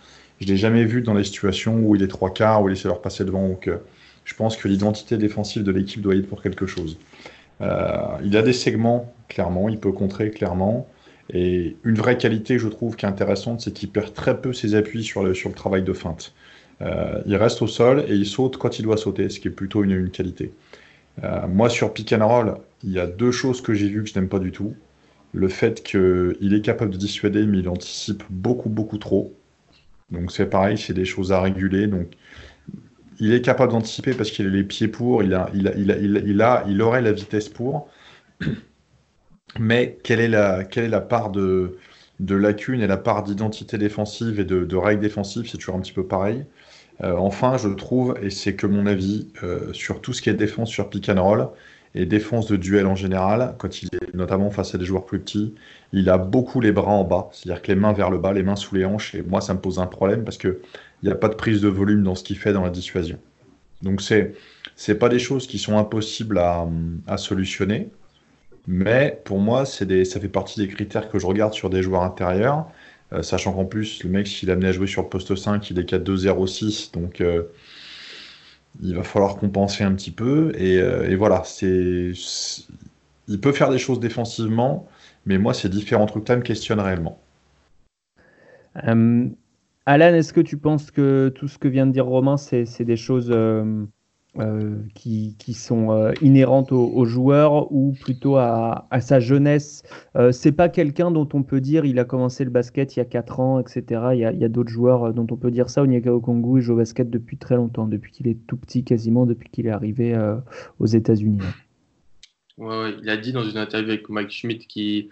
Je 0.40 0.46
ne 0.46 0.52
l'ai 0.52 0.56
jamais 0.56 0.84
vu 0.84 1.02
dans 1.02 1.14
les 1.14 1.24
situations 1.24 1.78
où 1.80 1.94
il 1.94 2.02
est 2.02 2.08
trois 2.08 2.32
quarts, 2.32 2.62
où 2.62 2.68
il 2.68 2.74
de 2.74 2.88
leur 2.88 3.00
passer 3.00 3.24
devant. 3.24 3.46
Donc, 3.46 3.70
je 4.24 4.34
pense 4.34 4.56
que 4.56 4.68
l'identité 4.68 5.16
défensive 5.16 5.62
de 5.62 5.72
l'équipe 5.72 6.00
doit 6.00 6.14
y 6.14 6.18
être 6.18 6.28
pour 6.28 6.42
quelque 6.42 6.66
chose. 6.66 6.98
Euh, 7.60 8.18
il 8.24 8.36
a 8.36 8.42
des 8.42 8.52
segments, 8.52 9.12
clairement, 9.28 9.68
il 9.68 9.78
peut 9.78 9.92
contrer 9.92 10.30
clairement. 10.30 10.88
Et 11.30 11.76
une 11.84 11.94
vraie 11.94 12.18
qualité, 12.18 12.58
je 12.58 12.68
trouve, 12.68 12.96
qui 12.96 13.06
est 13.06 13.08
intéressante, 13.08 13.60
c'est 13.60 13.72
qu'il 13.72 13.90
perd 13.90 14.12
très 14.12 14.40
peu 14.40 14.52
ses 14.52 14.74
appuis 14.74 15.04
sur 15.04 15.22
le, 15.22 15.32
travail 15.54 15.82
de 15.82 15.92
feinte. 15.92 16.34
Euh, 16.80 17.20
il 17.26 17.36
reste 17.36 17.62
au 17.62 17.66
sol 17.66 18.04
et 18.08 18.14
il 18.14 18.26
saute 18.26 18.56
quand 18.56 18.78
il 18.78 18.82
doit 18.82 18.96
sauter, 18.96 19.28
ce 19.28 19.38
qui 19.38 19.48
est 19.48 19.52
plutôt 19.52 19.84
une, 19.84 20.10
qualité. 20.10 20.52
Euh, 21.22 21.46
moi, 21.46 21.68
sur 21.68 21.92
pick 21.92 22.12
and 22.12 22.56
il 22.82 22.92
y 22.92 22.98
a 22.98 23.06
deux 23.06 23.30
choses 23.30 23.60
que 23.60 23.74
j'ai 23.74 23.88
vues 23.88 24.02
que 24.02 24.08
je 24.08 24.18
n'aime 24.18 24.28
pas 24.28 24.40
du 24.40 24.50
tout. 24.50 24.74
Le 25.32 25.48
fait 25.48 25.82
qu'il 25.82 26.54
est 26.54 26.62
capable 26.62 26.92
de 26.92 26.96
dissuader, 26.98 27.46
mais 27.46 27.58
il 27.60 27.68
anticipe 27.68 28.22
beaucoup, 28.30 28.68
beaucoup 28.68 28.98
trop. 28.98 29.34
Donc 30.10 30.32
c'est 30.32 30.46
pareil, 30.46 30.78
c'est 30.78 30.94
des 30.94 31.04
choses 31.06 31.32
à 31.32 31.40
réguler. 31.40 31.86
Donc 31.86 32.14
il 33.18 33.32
est 33.32 33.42
capable 33.42 33.72
d'anticiper 33.72 34.14
parce 34.14 34.30
qu'il 34.30 34.46
a 34.46 34.50
les 34.50 34.64
pieds 34.64 34.88
pour, 34.88 35.22
il, 35.22 35.34
a, 35.34 35.50
il, 35.54 35.68
a, 35.68 35.74
il, 35.76 35.90
a, 35.90 35.98
il, 35.98 36.42
a, 36.42 36.64
il 36.68 36.82
aurait 36.82 37.02
la 37.02 37.12
vitesse 37.12 37.48
pour 37.48 37.88
mais 39.58 39.98
quelle 40.02 40.20
est 40.20 40.28
la, 40.28 40.64
quelle 40.64 40.84
est 40.84 40.88
la 40.88 41.00
part 41.00 41.30
de, 41.30 41.78
de 42.20 42.34
lacunes 42.34 42.80
et 42.80 42.86
la 42.86 42.96
part 42.96 43.22
d'identité 43.22 43.78
défensive 43.78 44.40
et 44.40 44.44
de, 44.44 44.76
règles 44.76 45.02
défensives, 45.02 45.48
c'est 45.50 45.58
toujours 45.58 45.76
un 45.76 45.80
petit 45.80 45.92
peu 45.92 46.06
pareil. 46.06 46.44
Euh, 47.02 47.16
enfin, 47.16 47.56
je 47.58 47.68
trouve, 47.68 48.16
et 48.22 48.30
c'est 48.30 48.54
que 48.56 48.66
mon 48.66 48.86
avis, 48.86 49.28
euh, 49.42 49.72
sur 49.72 50.00
tout 50.00 50.12
ce 50.12 50.22
qui 50.22 50.30
est 50.30 50.34
défense 50.34 50.70
sur 50.70 50.88
pick 50.90 51.08
and 51.08 51.22
roll 51.22 51.48
et 51.94 52.06
défense 52.06 52.46
de 52.46 52.56
duel 52.56 52.86
en 52.86 52.94
général, 52.94 53.54
quand 53.58 53.82
il 53.82 53.88
est 53.92 54.14
notamment 54.14 54.50
face 54.50 54.74
à 54.74 54.78
des 54.78 54.84
joueurs 54.84 55.04
plus 55.04 55.20
petits, 55.20 55.54
il 55.92 56.08
a 56.08 56.18
beaucoup 56.18 56.60
les 56.60 56.72
bras 56.72 56.92
en 56.92 57.04
bas, 57.04 57.28
c'est-à-dire 57.32 57.62
que 57.62 57.72
les 57.72 57.78
mains 57.78 57.92
vers 57.92 58.10
le 58.10 58.18
bas, 58.18 58.32
les 58.32 58.42
mains 58.42 58.56
sous 58.56 58.74
les 58.74 58.84
hanches, 58.84 59.14
et 59.14 59.22
moi 59.22 59.40
ça 59.40 59.54
me 59.54 59.60
pose 59.60 59.78
un 59.78 59.86
problème 59.86 60.24
parce 60.24 60.38
qu'il 60.38 60.56
n'y 61.02 61.10
a 61.10 61.14
pas 61.14 61.28
de 61.28 61.34
prise 61.34 61.60
de 61.60 61.68
volume 61.68 62.02
dans 62.02 62.14
ce 62.14 62.24
qu'il 62.24 62.38
fait 62.38 62.52
dans 62.52 62.62
la 62.64 62.70
dissuasion. 62.70 63.18
Donc 63.82 64.00
c'est 64.00 64.34
c'est 64.76 64.94
pas 64.94 65.08
des 65.08 65.18
choses 65.18 65.46
qui 65.46 65.58
sont 65.58 65.76
impossibles 65.76 66.38
à, 66.38 66.66
à 67.06 67.18
solutionner, 67.18 67.90
mais 68.66 69.20
pour 69.24 69.38
moi, 69.38 69.64
des, 69.82 70.04
ça 70.04 70.20
fait 70.20 70.28
partie 70.28 70.60
des 70.60 70.68
critères 70.68 71.10
que 71.10 71.18
je 71.18 71.26
regarde 71.26 71.52
sur 71.52 71.70
des 71.70 71.82
joueurs 71.82 72.02
intérieurs. 72.02 72.66
Euh, 73.12 73.22
sachant 73.22 73.52
qu'en 73.52 73.64
plus, 73.64 74.02
le 74.04 74.10
mec, 74.10 74.26
s'il 74.26 74.48
est 74.48 74.52
amené 74.52 74.68
à 74.68 74.72
jouer 74.72 74.86
sur 74.86 75.02
le 75.02 75.08
poste 75.08 75.34
5, 75.34 75.70
il 75.70 75.78
est 75.78 75.90
4-2-0-6. 75.90 76.92
Donc, 76.92 77.20
euh, 77.20 77.44
il 78.80 78.94
va 78.94 79.02
falloir 79.02 79.36
compenser 79.36 79.84
un 79.84 79.94
petit 79.94 80.10
peu. 80.10 80.52
Et, 80.56 80.80
euh, 80.80 81.14
voilà, 81.16 81.42
c'est, 81.44 82.12
il 83.28 83.40
peut 83.40 83.52
faire 83.52 83.70
des 83.70 83.78
choses 83.78 84.00
défensivement, 84.00 84.88
mais 85.26 85.38
moi, 85.38 85.54
ces 85.54 85.68
différents 85.68 86.06
trucs-là 86.06 86.36
me 86.36 86.42
questionnent 86.42 86.80
réellement. 86.80 87.18
Alan, 89.84 90.14
est-ce 90.14 90.32
que 90.32 90.40
tu 90.40 90.56
penses 90.56 90.90
que 90.90 91.30
tout 91.34 91.48
ce 91.48 91.58
que 91.58 91.68
vient 91.68 91.86
de 91.86 91.92
dire 91.92 92.06
Romain, 92.06 92.36
c'est, 92.36 92.84
des 92.84 92.96
choses 92.96 93.30
euh, 93.30 93.84
qui, 94.94 95.36
qui, 95.38 95.52
sont 95.52 95.92
euh, 95.92 96.12
inhérentes 96.22 96.72
aux, 96.72 97.04
joueurs 97.04 97.70
ou 97.70 97.92
plutôt 97.92 98.36
à, 98.36 98.86
à 98.90 99.00
sa 99.00 99.20
jeunesse. 99.20 99.82
Euh, 100.16 100.32
c'est 100.32 100.52
pas 100.52 100.70
quelqu'un 100.70 101.10
dont 101.10 101.28
on 101.34 101.42
peut 101.42 101.60
dire 101.60 101.84
il 101.84 101.98
a 101.98 102.04
commencé 102.04 102.44
le 102.44 102.50
basket 102.50 102.96
il 102.96 103.00
y 103.00 103.02
a 103.02 103.04
4 103.04 103.40
ans, 103.40 103.60
etc. 103.60 104.00
Il 104.12 104.18
y 104.20 104.24
a, 104.24 104.28
a 104.28 104.48
d'autres 104.48 104.70
joueurs 104.70 105.04
euh, 105.04 105.12
dont 105.12 105.26
on 105.30 105.36
peut 105.36 105.50
dire 105.50 105.68
ça. 105.68 105.82
Onyeka 105.82 106.14
Okongu, 106.14 106.60
il 106.60 106.62
joue 106.62 106.72
au 106.72 106.76
basket 106.76 107.10
depuis 107.10 107.36
très 107.36 107.56
longtemps, 107.56 107.86
depuis 107.86 108.10
qu'il 108.10 108.26
est 108.26 108.38
tout 108.46 108.56
petit 108.56 108.84
quasiment, 108.84 109.26
depuis 109.26 109.50
qu'il 109.50 109.66
est 109.66 109.70
arrivé 109.70 110.18
aux 110.78 110.86
États-Unis. 110.86 111.40
Ouais, 112.56 112.94
il 113.02 113.10
a 113.10 113.16
dit 113.16 113.32
dans 113.32 113.44
une 113.44 113.58
interview 113.58 113.90
avec 113.90 114.08
Mike 114.08 114.30
Schmidt 114.30 114.66
qu'il 114.66 115.08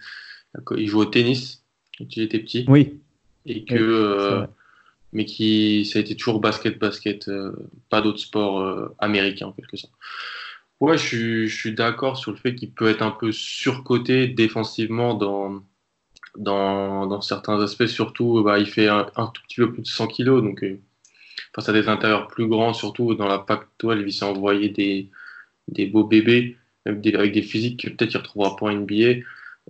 il 0.77 0.87
joue 0.87 1.01
au 1.01 1.05
tennis 1.05 1.63
quand 1.99 2.17
il 2.17 2.23
était 2.23 2.39
petit. 2.39 2.65
Oui. 2.69 3.01
Et 3.47 3.65
que 3.65 4.47
mais 5.13 5.25
qui 5.25 5.85
ça 5.85 5.99
a 5.99 6.03
été 6.03 6.17
toujours 6.17 6.41
basket 6.41 6.79
basket 6.79 7.29
euh, 7.29 7.53
pas 7.89 8.01
d'autres 8.01 8.21
sports 8.21 8.61
euh, 8.61 8.95
américains 8.99 9.47
en 9.49 9.53
quelque 9.53 9.77
sorte. 9.77 9.93
Ouais 10.81 10.97
je 10.99 11.47
suis, 11.47 11.75
d'accord 11.75 12.17
sur 12.17 12.31
le 12.33 12.39
fait 12.39 12.55
qu'il 12.55 12.73
peut 12.73 12.89
être 12.89 13.03
un 13.03 13.11
peu 13.11 13.33
surcoté 13.33 14.29
défensivement 14.29 15.15
dans 15.15 15.63
dans, 16.37 17.07
dans 17.07 17.21
certains 17.21 17.61
aspects. 17.61 17.87
Surtout 17.87 18.43
bah, 18.45 18.59
il 18.59 18.67
fait 18.67 18.89
un, 18.89 19.05
tout 19.05 19.43
petit 19.49 19.57
peu 19.57 19.73
plus 19.73 19.83
de 19.83 19.87
100 19.89 20.07
kilos 20.09 20.43
donc 20.43 20.63
euh, 20.65 20.81
face 21.55 21.69
à 21.69 21.73
des 21.73 21.89
intérieurs 21.89 22.29
plus 22.29 22.47
grands 22.47 22.73
surtout 22.75 23.15
dans 23.15 23.27
la 23.29 23.39
Pac-12 23.39 24.03
il 24.07 24.13
s'est 24.13 24.25
envoyé 24.25 24.69
des, 24.71 25.11
des 25.69 25.87
beaux 25.87 26.05
bébés 26.05 26.57
avec 26.87 27.01
des, 27.01 27.15
avec 27.15 27.33
des 27.33 27.43
physiques 27.43 27.85
que 27.85 27.91
peut-être 27.91 28.15
il 28.15 28.19
retrouvera 28.19 28.57
pas 28.57 28.67
en 28.67 28.73
NBA 28.73 29.23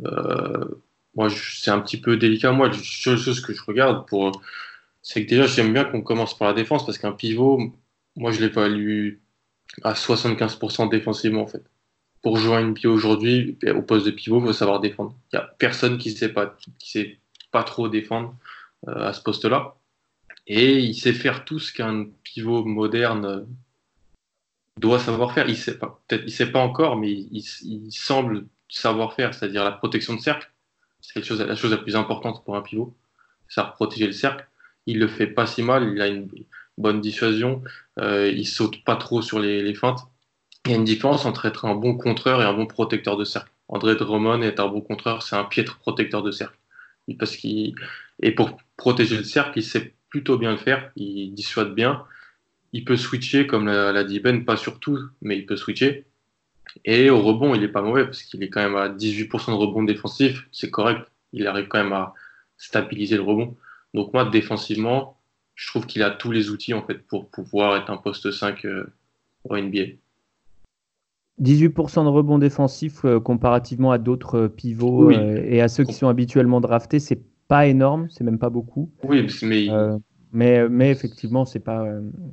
euh, 0.07 0.65
moi 1.15 1.29
c'est 1.31 1.71
un 1.71 1.81
petit 1.81 2.01
peu 2.01 2.17
délicat. 2.17 2.53
Moi 2.53 2.69
la 2.69 2.75
seule 2.75 3.19
chose 3.19 3.41
que 3.41 3.53
je 3.53 3.63
regarde 3.65 4.07
pour 4.09 4.41
c'est 5.03 5.25
que 5.25 5.31
déjà, 5.31 5.47
j'aime 5.47 5.73
bien 5.73 5.85
qu'on 5.85 6.03
commence 6.03 6.37
par 6.37 6.49
la 6.49 6.55
défense 6.55 6.85
parce 6.85 6.99
qu'un 6.99 7.13
pivot, 7.13 7.73
moi, 8.17 8.33
je 8.33 8.41
l'évalue 8.41 9.15
à 9.83 9.95
75% 9.95 10.91
défensivement, 10.91 11.43
en 11.43 11.47
fait. 11.47 11.63
Pour 12.23 12.37
jouer 12.37 12.57
à 12.57 12.63
NBA 12.63 12.89
aujourd'hui, 12.89 13.59
au 13.75 13.83
poste 13.83 14.05
de 14.05 14.11
pivot, 14.11 14.41
il 14.41 14.47
faut 14.47 14.53
savoir 14.53 14.81
défendre. 14.81 15.17
Il 15.33 15.37
n'y 15.37 15.43
a 15.43 15.47
personne 15.59 15.97
qui 15.97 16.11
ne 16.11 16.17
sait, 16.17 16.29
pas, 16.29 16.55
qui 16.79 16.91
sait 16.91 17.19
pas 17.51 17.65
trop 17.65 17.89
défendre 17.89 18.37
euh, 18.89 19.09
à 19.09 19.13
ce 19.15 19.23
poste-là. 19.23 19.77
Et 20.47 20.79
il 20.81 20.95
sait 20.95 21.15
faire 21.15 21.45
tout 21.45 21.59
ce 21.59 21.73
qu'un 21.73 22.07
pivot 22.23 22.65
moderne 22.65 23.25
euh, 23.25 23.41
doit 24.79 24.99
savoir 24.99 25.33
faire. 25.33 25.49
Il 25.49 25.57
sait 25.57 25.79
peut-être, 25.79 26.29
sait 26.29 26.53
pas 26.53 26.61
encore, 26.61 26.97
mais 26.97 27.11
il, 27.11 27.43
il 27.63 27.93
semble 27.93 28.47
savoir 28.69 29.15
faire, 29.15 29.33
c'est-à-dire 29.33 29.65
la 29.65 29.73
protection 29.73 30.15
de 30.15 30.21
cercle. 30.21 30.51
C'est 31.01 31.19
la 31.31 31.57
chose 31.57 31.71
la 31.71 31.79
plus 31.79 31.97
importante 31.97 32.45
pour 32.45 32.57
un 32.57 32.63
pivot. 32.63 32.95
C'est 33.49 33.65
protéger 33.73 34.07
le 34.07 34.13
cercle 34.13 34.47
il 34.87 34.99
le 34.99 35.09
fait 35.09 35.27
pas 35.27 35.47
si 35.47 35.63
mal, 35.63 35.91
il 35.93 36.01
a 36.01 36.09
une 36.09 36.29
bonne 36.79 37.01
dissuasion, 37.01 37.63
euh, 37.99 38.31
il 38.31 38.47
saute 38.47 38.83
pas 38.85 38.97
trop 38.97 39.23
sur 39.23 39.39
les, 39.39 39.75
feintes. 39.75 40.01
Il 40.67 40.73
y 40.73 40.75
a 40.75 40.77
une 40.77 40.85
différence 40.85 41.27
entre 41.27 41.47
être 41.47 41.65
un 41.65 41.75
bon 41.75 41.97
contreur 41.97 42.43
et 42.43 42.45
un 42.45 42.53
bon 42.53 42.67
protecteur 42.67 43.17
de 43.17 43.25
cercle. 43.25 43.51
André 43.69 43.95
Drummond 43.95 44.43
est 44.43 44.61
un 44.61 44.69
bon 44.69 44.81
contreur, 44.81 45.23
c'est 45.23 45.37
un 45.37 45.45
piètre 45.45 45.79
protecteur 45.79 46.23
de 46.23 46.31
cercle. 46.31 46.57
Parce 47.19 47.37
qu'il 47.37 47.75
et 48.23 48.33
pour 48.33 48.57
protéger 48.77 49.17
le 49.17 49.25
cercle, 49.25 49.59
il 49.59 49.65
sait 49.65 49.95
plutôt 50.11 50.39
bien 50.39 50.53
le 50.53 50.59
faire, 50.59 50.91
il 50.97 51.33
dissuade 51.33 51.75
bien. 51.75 52.05
Il 52.73 52.85
peut 52.85 52.97
switcher, 52.97 53.47
comme 53.47 53.67
l'a 53.67 54.05
dit 54.05 54.21
Ben, 54.21 54.45
pas 54.45 54.57
sur 54.57 54.79
tout, 54.79 54.99
mais 55.23 55.37
il 55.37 55.47
peut 55.47 55.57
switcher. 55.57 56.05
Et 56.85 57.11
au 57.11 57.21
rebond, 57.21 57.55
il 57.55 57.63
est 57.65 57.69
pas 57.69 57.83
mauvais 57.83 58.05
parce 58.05 58.23
qu'il 58.23 58.43
est 58.43 58.49
quand 58.49 58.63
même 58.63 58.77
à 58.77 58.89
18% 58.89 59.47
de 59.51 59.57
rebond 59.57 59.83
défensif, 59.83 60.47
c'est 60.53 60.71
correct. 60.71 61.01
Il 61.33 61.47
arrive 61.47 61.69
quand 61.69 61.83
même 61.83 61.93
à 61.93 62.15
stabiliser 62.59 63.17
le 63.17 63.23
rebond. 63.23 63.57
Donc 63.95 64.13
moi, 64.13 64.29
défensivement, 64.29 65.17
je 65.55 65.69
trouve 65.69 65.87
qu'il 65.87 66.03
a 66.03 66.11
tous 66.11 66.31
les 66.31 66.51
outils 66.51 66.75
en 66.75 66.83
fait 66.83 67.07
pour 67.07 67.29
pouvoir 67.29 67.77
être 67.77 67.91
un 67.91 67.97
poste 67.97 68.31
5 68.31 68.65
euh, 68.65 68.93
au 69.45 69.57
NBA. 69.57 69.97
18% 71.43 72.05
de 72.05 72.09
rebond 72.09 72.39
défensif 72.39 73.05
euh, 73.05 73.19
comparativement 73.19 73.93
à 73.93 73.99
d'autres 73.99 74.39
euh, 74.39 74.49
pivots 74.49 75.11
et 75.11 75.61
à 75.61 75.69
ceux 75.69 75.85
qui 75.85 75.95
sont 75.95 76.09
habituellement 76.09 76.61
draftés, 76.61 76.99
c'est 76.99 77.21
pas 77.49 77.67
énorme, 77.67 78.09
c'est 78.11 78.25
même 78.25 78.39
pas 78.39 78.51
beaucoup. 78.51 78.91
Oui, 79.05 79.27
mais 79.43 79.69
mais, 80.33 80.69
mais, 80.69 80.93
effectivement, 80.93 81.45
c'est 81.45 81.59
pas 81.59 81.85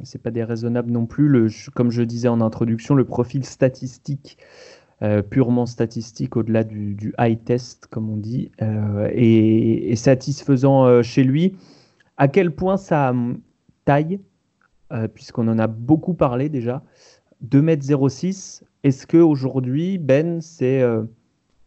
c'est 0.03 0.21
pas 0.21 0.29
déraisonnable 0.29 0.91
non 0.91 1.07
plus. 1.07 1.27
Le, 1.27 1.47
comme 1.73 1.89
je 1.89 2.03
disais 2.03 2.27
en 2.27 2.41
introduction, 2.41 2.93
le 2.93 3.05
profil 3.05 3.43
statistique 3.43 4.37
purement 5.29 5.65
statistique 5.65 6.37
au-delà 6.37 6.63
du, 6.63 7.13
high 7.19 7.43
test, 7.43 7.87
comme 7.87 8.09
on 8.09 8.17
dit, 8.17 8.51
et, 9.11 9.95
satisfaisant 9.95 11.03
chez 11.03 11.23
lui. 11.23 11.55
À 12.17 12.27
quel 12.27 12.51
point 12.51 12.77
sa 12.77 13.13
taille, 13.85 14.19
puisqu'on 15.13 15.47
en 15.47 15.59
a 15.59 15.67
beaucoup 15.67 16.13
parlé 16.13 16.49
déjà, 16.49 16.81
2m06, 17.47 18.63
est-ce 18.83 19.05
qu'aujourd'hui, 19.05 19.99
Ben, 19.99 20.41
c'est 20.41 20.83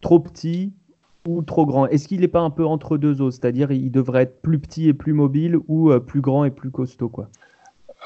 trop 0.00 0.18
petit 0.18 0.72
ou 1.28 1.42
trop 1.42 1.66
grand? 1.66 1.87
Est-ce 1.87 2.08
qu'il 2.08 2.22
n'est 2.22 2.28
pas 2.28 2.40
un 2.40 2.50
peu 2.50 2.64
entre 2.64 2.99
deux 2.99 3.20
os 3.20 3.37
C'est-à-dire 3.37 3.70
il 3.70 3.92
devrait 3.92 4.22
être 4.22 4.42
plus 4.42 4.58
petit 4.58 4.88
et 4.88 4.94
plus 4.94 5.12
mobile 5.12 5.56
ou 5.68 5.92
plus 6.00 6.20
grand 6.20 6.44
et 6.44 6.50
plus 6.50 6.70
costaud 6.70 7.08
quoi? 7.08 7.28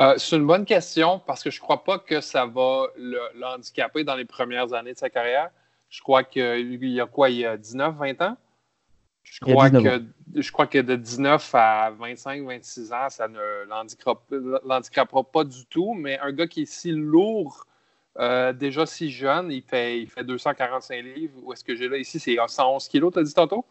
Euh, 0.00 0.14
c'est 0.18 0.36
une 0.36 0.46
bonne 0.46 0.64
question 0.64 1.20
parce 1.20 1.42
que 1.42 1.50
je 1.50 1.58
ne 1.58 1.62
crois 1.62 1.84
pas 1.84 1.98
que 1.98 2.20
ça 2.20 2.46
va 2.46 2.86
le, 2.96 3.18
handicaper 3.44 4.04
dans 4.04 4.16
les 4.16 4.24
premières 4.24 4.72
années 4.72 4.92
de 4.92 4.98
sa 4.98 5.10
carrière. 5.10 5.50
Je 5.88 6.00
crois 6.02 6.24
qu'il 6.24 6.84
y 6.84 7.00
a 7.00 7.06
quoi, 7.06 7.30
il 7.30 7.38
y 7.38 7.46
a 7.46 7.56
19, 7.56 7.96
20 7.96 8.22
ans? 8.22 8.36
Je 9.22 9.40
crois, 9.40 9.70
que, 9.70 10.02
je 10.34 10.52
crois 10.52 10.66
que 10.66 10.78
de 10.78 10.96
19 10.96 11.54
à 11.54 11.90
25, 11.90 12.44
26 12.44 12.92
ans, 12.92 13.08
ça 13.08 13.26
ne 13.26 13.64
l'handicapera 14.64 15.24
pas 15.24 15.44
du 15.44 15.64
tout, 15.66 15.94
mais 15.94 16.18
un 16.18 16.30
gars 16.32 16.46
qui 16.46 16.62
est 16.62 16.70
si 16.70 16.92
lourd, 16.92 17.66
euh, 18.18 18.52
déjà 18.52 18.86
si 18.86 19.10
jeune, 19.10 19.50
il 19.50 19.62
fait, 19.62 20.00
il 20.00 20.10
fait 20.10 20.24
245 20.24 21.02
livres. 21.02 21.34
Où 21.42 21.52
est-ce 21.52 21.64
que 21.64 21.74
j'ai 21.74 21.88
là? 21.88 21.96
Ici, 21.96 22.20
c'est 22.20 22.36
111 22.46 22.86
kilos, 22.88 23.12
tu 23.12 23.18
as 23.18 23.22
dit 23.22 23.34
tantôt? 23.34 23.64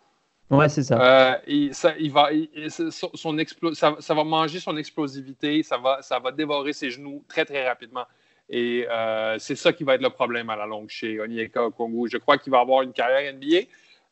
Ouais, 0.53 0.69
c'est 0.69 0.83
ça. 0.83 1.01
Euh, 1.01 1.72
ça, 1.72 1.95
il 1.98 2.12
va, 2.12 2.29
son, 2.69 3.36
ça, 3.74 4.13
va 4.13 4.24
manger 4.24 4.60
son 4.60 4.77
explosivité, 4.77 5.63
ça 5.63 5.77
va, 5.77 6.01
ça 6.03 6.19
va 6.19 6.31
dévorer 6.31 6.74
ses 6.74 6.91
genoux 6.91 7.24
très, 7.27 7.43
très 7.43 7.67
rapidement. 7.67 8.05
Et 8.50 8.86
euh, 8.88 9.39
c'est 9.39 9.55
ça 9.55 9.74
qui 9.74 9.83
va 9.83 9.95
être 9.95 10.03
le 10.03 10.12
problème 10.12 10.51
à 10.51 10.55
la 10.55 10.67
longue 10.67 10.89
chez 10.89 11.19
Onyeka 11.19 11.69
Congo. 11.75 12.07
Je 12.07 12.17
crois 12.17 12.38
qu'il 12.38 12.51
va 12.51 12.60
avoir 12.60 12.83
une 12.83 12.93
carrière 12.93 13.33
NBA, 13.33 13.62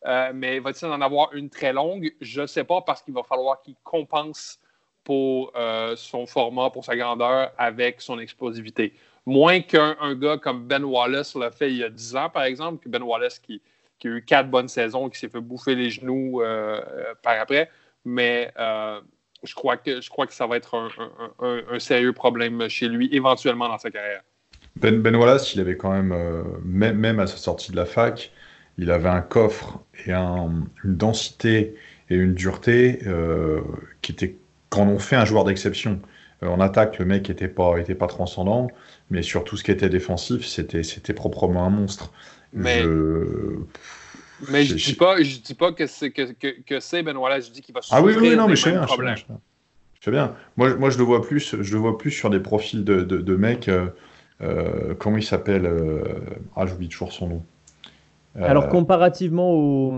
euh, 0.07 0.31
mais 0.33 0.60
va-t-il 0.60 0.91
en 0.91 1.01
avoir 1.01 1.31
une 1.33 1.50
très 1.50 1.74
longue? 1.74 2.12
Je 2.21 2.41
ne 2.41 2.48
sais 2.48 2.63
pas 2.63 2.81
parce 2.81 3.03
qu'il 3.03 3.13
va 3.13 3.21
falloir 3.21 3.62
qu'il 3.62 3.75
compense 3.83 4.60
pour 5.03 5.51
son 5.95 6.25
format, 6.25 6.69
pour 6.69 6.86
sa 6.86 6.95
grandeur 6.95 7.51
avec 7.57 8.01
son 8.01 8.19
explosivité. 8.19 8.93
Moins 9.25 9.62
qu'un 9.62 10.15
gars 10.15 10.38
comme 10.38 10.67
Ben 10.67 10.83
Wallace 10.83 11.36
l'a 11.36 11.51
fait 11.51 11.69
il 11.69 11.77
y 11.77 11.83
a 11.83 11.89
10 11.89 12.15
ans, 12.15 12.29
par 12.29 12.43
exemple, 12.43 12.83
que 12.83 12.89
Ben 12.89 13.03
Wallace 13.03 13.38
qui 13.38 13.62
qui 14.01 14.08
a 14.08 14.12
eu 14.12 14.24
quatre 14.24 14.50
bonnes 14.50 14.67
saisons, 14.67 15.10
qui 15.10 15.20
s'est 15.20 15.29
fait 15.29 15.39
bouffer 15.39 15.75
les 15.75 15.91
genoux 15.91 16.41
euh, 16.41 16.81
euh, 16.81 17.13
par 17.22 17.39
après. 17.39 17.70
Mais 18.03 18.51
euh, 18.60 19.00
je, 19.43 19.53
crois 19.53 19.77
que, 19.77 20.01
je 20.01 20.10
crois 20.10 20.25
que 20.25 20.34
ça 20.34 20.48
va 20.48 20.58
être 20.58 20.89
un, 21.39 21.79
sérieux 21.79 22.12
problème 22.12 22.67
chez 22.67 22.88
lui, 22.88 23.10
éventuellement 23.13 23.70
dans 23.70 23.77
sa 23.77 23.91
carrière. 23.91 24.24
Ben, 24.75 25.00
ben 25.00 25.15
Wallace, 25.15 25.53
il 25.53 25.62
avait 25.62 25.77
quand 25.77 25.91
même, 25.91 26.15
même, 26.63 27.20
à 27.20 27.27
sa 27.27 27.38
sortie 27.38 27.72
de 27.72 27.75
la 27.75 27.86
fac, 27.86 28.31
il 28.79 28.89
avait 28.89 29.10
un 29.10 29.22
coffre 29.22 29.79
et 30.08 30.13
une 30.13 30.65
densité 30.84 31.75
et 32.10 32.15
une 32.15 32.34
dureté 32.34 33.00
qui 34.01 34.13
était, 34.13 34.36
quand 34.70 34.88
on 34.88 34.98
fait 34.98 35.17
un 35.17 35.25
joueur 35.25 35.43
d'exception, 35.43 36.01
en 36.41 36.60
attaque, 36.60 36.98
le 36.98 37.05
mec 37.05 37.29
n'était 37.29 37.50
pas, 37.50 37.77
était 37.77 37.93
pas 37.93 38.08
transcendant, 38.08 38.70
mais 39.12 39.22
sur 39.22 39.43
tout 39.43 39.58
ce 39.58 39.63
qui 39.63 39.70
était 39.70 39.89
défensif, 39.89 40.48
c'était 40.48 41.13
proprement 41.13 41.65
un 41.65 41.70
monstre. 41.70 42.12
Mais 42.53 42.84
Mais 44.50 44.63
je 44.63 44.75
dis 44.75 44.93
pas, 44.96 45.22
je 45.22 45.39
dis 45.39 45.53
pas 45.53 45.72
que 45.72 45.88
c'est 45.88 46.12
que, 46.12 46.31
que, 46.34 46.62
que 46.62 46.79
c'est 46.79 47.03
Ben 47.03 47.15
voilà, 47.17 47.39
je 47.39 47.51
dis 47.51 47.62
qu'il 47.62 47.74
va 47.74 47.81
Ah 47.91 48.01
oui, 48.01 48.13
oui, 48.20 48.36
non, 48.36 48.48
mais 48.48 48.55
je 48.55 48.63
sais 48.63 48.72
bien, 48.72 48.86
je 48.86 50.05
sais 50.05 50.12
bien. 50.12 50.34
Moi, 50.58 50.75
moi, 50.75 50.89
je 50.89 50.98
le 50.98 51.03
vois 51.03 51.22
plus, 51.22 51.55
je 51.62 51.74
le 51.74 51.79
vois 51.79 51.98
plus 51.98 52.12
sur 52.12 52.29
des 52.29 52.39
profils 52.39 52.84
de, 52.84 53.01
de, 53.01 53.17
de 53.17 53.36
mecs. 53.36 53.67
Euh, 53.67 53.88
euh, 54.41 54.96
comment 54.98 55.17
il 55.17 55.24
s'appelle 55.24 55.67
euh, 55.67 56.03
Ah, 56.55 56.65
j'oublie 56.65 56.89
toujours 56.89 57.12
son 57.12 57.27
nom. 57.27 57.43
Alors 58.36 58.70
comparativement 58.70 59.51
au, 59.51 59.93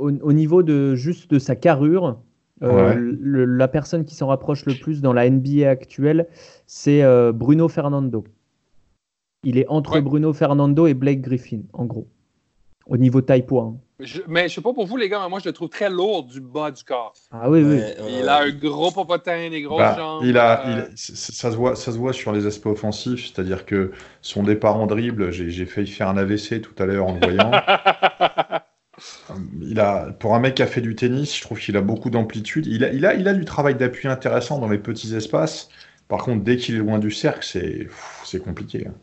au, 0.00 0.32
niveau 0.32 0.64
de 0.64 0.96
juste 0.96 1.30
de 1.30 1.38
sa 1.38 1.54
carrure, 1.54 2.18
la 2.60 3.68
personne 3.68 4.04
qui 4.04 4.16
s'en 4.16 4.26
rapproche 4.26 4.66
le 4.66 4.74
plus 4.74 5.00
dans 5.00 5.12
la 5.12 5.30
NBA 5.30 5.70
actuelle, 5.70 6.26
c'est 6.66 7.02
Bruno 7.32 7.68
Fernando. 7.68 8.24
Il 9.42 9.58
est 9.58 9.66
entre 9.68 10.00
Bruno 10.00 10.32
Fernando 10.32 10.86
et 10.86 10.94
Blake 10.94 11.22
Griffin, 11.22 11.62
en 11.72 11.86
gros, 11.86 12.06
au 12.86 12.96
niveau 12.96 13.22
taille-poids. 13.22 13.74
Je, 14.00 14.20
mais 14.28 14.48
je 14.48 14.54
sais 14.54 14.60
pas 14.60 14.72
pour 14.72 14.86
vous, 14.86 14.96
les 14.96 15.08
gars, 15.08 15.20
mais 15.22 15.28
moi, 15.28 15.40
je 15.40 15.48
le 15.48 15.52
trouve 15.52 15.68
très 15.68 15.90
lourd 15.90 16.24
du 16.24 16.40
bas 16.40 16.70
du 16.70 16.84
corps. 16.84 17.14
Ah 17.30 17.50
oui, 17.50 17.62
oui. 17.62 17.80
il 18.18 18.28
a 18.28 18.40
un 18.40 18.50
gros 18.50 18.90
popotin, 18.90 19.50
des 19.50 19.62
grosses 19.62 19.78
bah, 19.78 19.96
jambes. 19.96 20.22
Il 20.24 20.38
a, 20.38 20.66
euh, 20.68 20.88
ça, 20.94 21.50
se 21.50 21.56
voit, 21.56 21.76
ça 21.76 21.92
se 21.92 21.98
voit 21.98 22.12
sur 22.12 22.32
les 22.32 22.46
aspects 22.46 22.66
offensifs, 22.66 23.32
c'est-à-dire 23.32 23.66
que 23.66 23.92
son 24.22 24.42
départ 24.42 24.76
en 24.76 24.86
dribble, 24.86 25.30
j'ai 25.30 25.66
failli 25.66 25.86
faire 25.86 26.08
un 26.08 26.16
AVC 26.16 26.62
tout 26.62 26.74
à 26.82 26.86
l'heure 26.86 27.06
en 27.06 27.14
le 27.14 27.20
voyant. 27.20 27.50
il 29.62 29.80
a, 29.80 30.12
pour 30.12 30.34
un 30.34 30.40
mec 30.40 30.54
qui 30.54 30.62
a 30.62 30.66
fait 30.66 30.80
du 30.80 30.94
tennis, 30.94 31.36
je 31.36 31.42
trouve 31.42 31.60
qu'il 31.60 31.76
a 31.76 31.82
beaucoup 31.82 32.10
d'amplitude. 32.10 32.66
Il 32.66 32.84
a, 32.84 32.92
il, 32.92 33.04
a, 33.04 33.14
il 33.14 33.28
a 33.28 33.34
du 33.34 33.44
travail 33.44 33.74
d'appui 33.74 34.08
intéressant 34.08 34.58
dans 34.58 34.68
les 34.68 34.78
petits 34.78 35.14
espaces. 35.14 35.68
Par 36.08 36.24
contre, 36.24 36.42
dès 36.42 36.56
qu'il 36.56 36.74
est 36.74 36.78
loin 36.78 36.98
du 36.98 37.10
cercle, 37.10 37.46
c'est 38.24 38.42
compliqué. 38.42 38.86
Hein. 38.88 38.94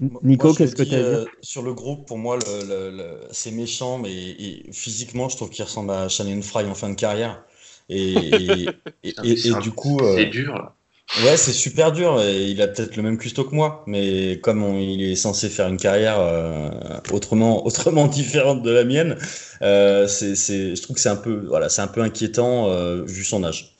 Nico, 0.00 0.52
qu'est-ce 0.54 0.74
que 0.74 0.82
tu 0.82 0.94
as 0.94 0.98
euh, 0.98 1.24
Sur 1.40 1.62
le 1.62 1.72
groupe, 1.72 2.06
pour 2.06 2.18
moi, 2.18 2.38
le, 2.38 3.20
c'est 3.30 3.50
méchant, 3.50 3.98
mais 3.98 4.36
physiquement, 4.72 5.28
je 5.28 5.36
trouve 5.36 5.50
qu'il 5.50 5.64
ressemble 5.64 5.90
à 5.90 6.08
Shannon 6.08 6.42
Fry 6.42 6.64
en 6.64 6.74
fin 6.74 6.90
de 6.90 6.94
carrière. 6.94 7.44
Et, 7.88 8.14
et, 9.02 9.14
du 9.62 9.70
coup. 9.70 9.98
C'est 10.00 10.26
euh, 10.26 10.30
dur, 10.30 10.54
là. 10.54 10.74
Ouais, 11.22 11.36
c'est 11.36 11.52
super 11.52 11.92
dur. 11.92 12.20
il 12.24 12.60
a 12.62 12.66
peut-être 12.66 12.96
le 12.96 13.02
même 13.02 13.18
custo 13.18 13.44
que 13.44 13.54
moi, 13.54 13.84
mais 13.86 14.40
comme 14.42 14.80
il 14.80 15.02
est 15.02 15.16
censé 15.16 15.50
faire 15.50 15.68
une 15.68 15.76
carrière 15.76 16.18
euh, 16.18 16.70
autrement, 17.12 17.66
autrement 17.66 18.06
différente 18.06 18.62
de 18.62 18.70
la 18.70 18.84
mienne, 18.84 19.16
c'est, 19.60 20.34
je 20.34 20.82
trouve 20.82 20.96
que 20.96 21.02
c'est 21.02 21.10
un 21.10 21.16
peu, 21.16 21.44
voilà, 21.46 21.68
c'est 21.68 21.82
un 21.82 21.88
peu 21.88 22.00
inquiétant 22.00 22.68
vu 23.04 23.22
son 23.22 23.44
âge 23.44 23.73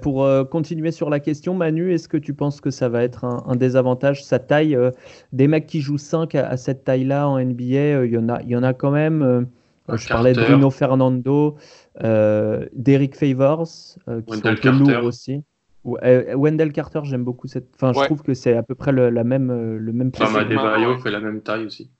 pour 0.00 0.24
euh, 0.24 0.44
continuer 0.44 0.90
sur 0.90 1.10
la 1.10 1.20
question, 1.20 1.54
Manu, 1.54 1.92
est-ce 1.92 2.08
que 2.08 2.16
tu 2.16 2.34
penses 2.34 2.60
que 2.60 2.70
ça 2.70 2.88
va 2.88 3.02
être 3.02 3.24
un, 3.24 3.56
désavantage 3.56 4.24
Sa 4.24 4.38
taille, 4.38 4.76
euh, 4.76 4.90
des 5.32 5.48
mecs 5.48 5.66
qui 5.66 5.80
jouent 5.80 5.98
5 5.98 6.34
à, 6.34 6.56
cette 6.56 6.84
taille-là 6.84 7.28
en 7.28 7.38
NBA, 7.38 7.74
euh, 7.74 8.06
il 8.06 8.12
y, 8.12 8.18
en 8.18 8.28
a, 8.28 8.42
y 8.42 8.56
en 8.56 8.62
a 8.62 8.74
quand 8.74 8.90
même. 8.90 9.46
je 9.88 10.08
parlais 10.08 10.32
de 10.32 10.42
Bruno 10.42 10.70
Fernando, 10.70 11.56
d'Eric 12.00 13.16
Favors, 13.16 13.64
qui 13.64 14.38
sont 14.38 14.46
un 14.46 14.54
peu 14.54 14.70
lourds 14.70 15.04
aussi. 15.04 15.42
Ou, 15.84 15.96
Wendell 16.36 16.72
Carter, 16.72 17.00
j'aime 17.02 17.24
beaucoup 17.24 17.48
cette. 17.48 17.68
Enfin, 17.74 17.92
je 17.92 18.04
trouve 18.04 18.22
que 18.22 18.34
c'est 18.34 18.54
à 18.54 18.62
peu 18.62 18.76
près 18.76 18.92
le, 18.92 19.10
la 19.10 19.24
même, 19.24 19.50
le 19.76 19.92
même. 19.92 20.10
Bayo 20.10 20.98
fait 20.98 21.10
la 21.10 21.18
même 21.18 21.40
taille 21.40 21.66
aussi. 21.66 21.90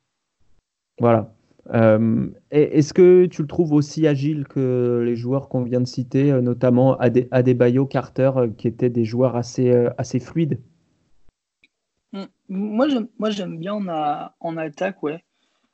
Voilà. 1.01 1.33
Euh, 1.71 2.29
est-ce 2.51 2.93
que 2.93 3.27
tu 3.27 3.43
le 3.43 3.49
trouves 3.49 3.73
aussi 3.73 4.07
agile 4.07 4.47
que 4.49 5.03
les 5.05 5.15
joueurs 5.15 5.49
qu'on 5.49 5.63
vient 5.63 5.81
de 5.81 5.87
citer, 5.87 6.33
euh, 6.33 6.41
notamment 6.41 6.99
Adebayo, 6.99 7.87
Carter, 7.87 8.33
euh, 8.37 8.49
qui 8.49 8.67
étaient 8.67 8.91
des 8.91 9.05
joueurs 9.05 9.37
assez, 9.37 9.73
assez 9.97 10.19
fluides? 10.19 10.61
Mm. 12.13 12.25
Moi, 12.49 13.31
j'aime 13.31 13.59
bien 13.59 13.75
en, 13.75 14.31
en, 14.41 14.57
attaque, 14.57 15.03
ouais. 15.03 15.25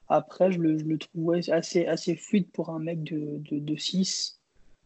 Après, 0.09 0.53
je 0.53 0.61
le, 0.61 0.79
je 0.79 0.95
trouve 0.97 1.35
assez, 1.51 1.87
assez 1.87 2.17
fluide 2.17 2.51
pour 2.53 2.71
un 2.71 2.79
mec 2.79 3.03
de, 3.03 3.41
de, 3.51 3.77
6. 3.77 4.41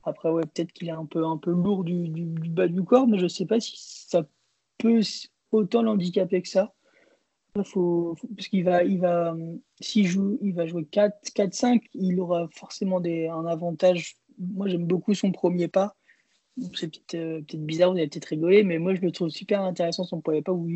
Après, 0.04 0.30
ouais, 0.30 0.42
peut-être 0.42 0.72
qu'il 0.72 0.88
est 0.88 0.92
un 0.92 1.04
peu, 1.04 1.24
un 1.24 1.36
peu 1.36 1.50
lourd 1.50 1.84
du, 1.84 2.08
du, 2.08 2.48
bas 2.48 2.66
du 2.66 2.82
corps, 2.82 3.06
mais 3.06 3.18
je 3.18 3.24
ne 3.24 3.28
sais 3.28 3.46
pas 3.46 3.60
si 3.60 3.74
ça 3.76 4.24
peut 4.78 5.00
autant 5.52 5.82
l'handicaper 5.82 6.42
que 6.42 6.48
ça. 6.48 6.72
Faut, 7.64 8.16
parce 8.34 8.48
qu'il 8.48 8.64
va, 8.64 8.82
il 8.82 8.98
va, 8.98 9.36
s'il 9.78 10.06
joue, 10.06 10.38
il 10.40 10.54
va 10.54 10.66
jouer 10.66 10.84
4-5, 10.90 11.82
il 11.92 12.18
aura 12.18 12.48
forcément 12.54 12.98
des, 12.98 13.28
un 13.28 13.44
avantage. 13.44 14.16
Moi, 14.38 14.68
j'aime 14.68 14.86
beaucoup 14.86 15.12
son 15.12 15.32
premier 15.32 15.68
pas. 15.68 15.94
C'est 16.74 16.90
peut-être 16.90 17.14
euh, 17.14 17.42
peut 17.42 17.58
bizarre, 17.58 17.92
vous 17.92 17.98
allez 17.98 18.08
peut-être 18.08 18.26
rigoler, 18.26 18.62
mais 18.62 18.78
moi, 18.78 18.94
je 18.94 19.02
le 19.02 19.12
trouve 19.12 19.28
super 19.28 19.60
intéressant 19.60 20.04
son 20.04 20.22
premier 20.22 20.40
pas 20.40 20.52
où 20.52 20.66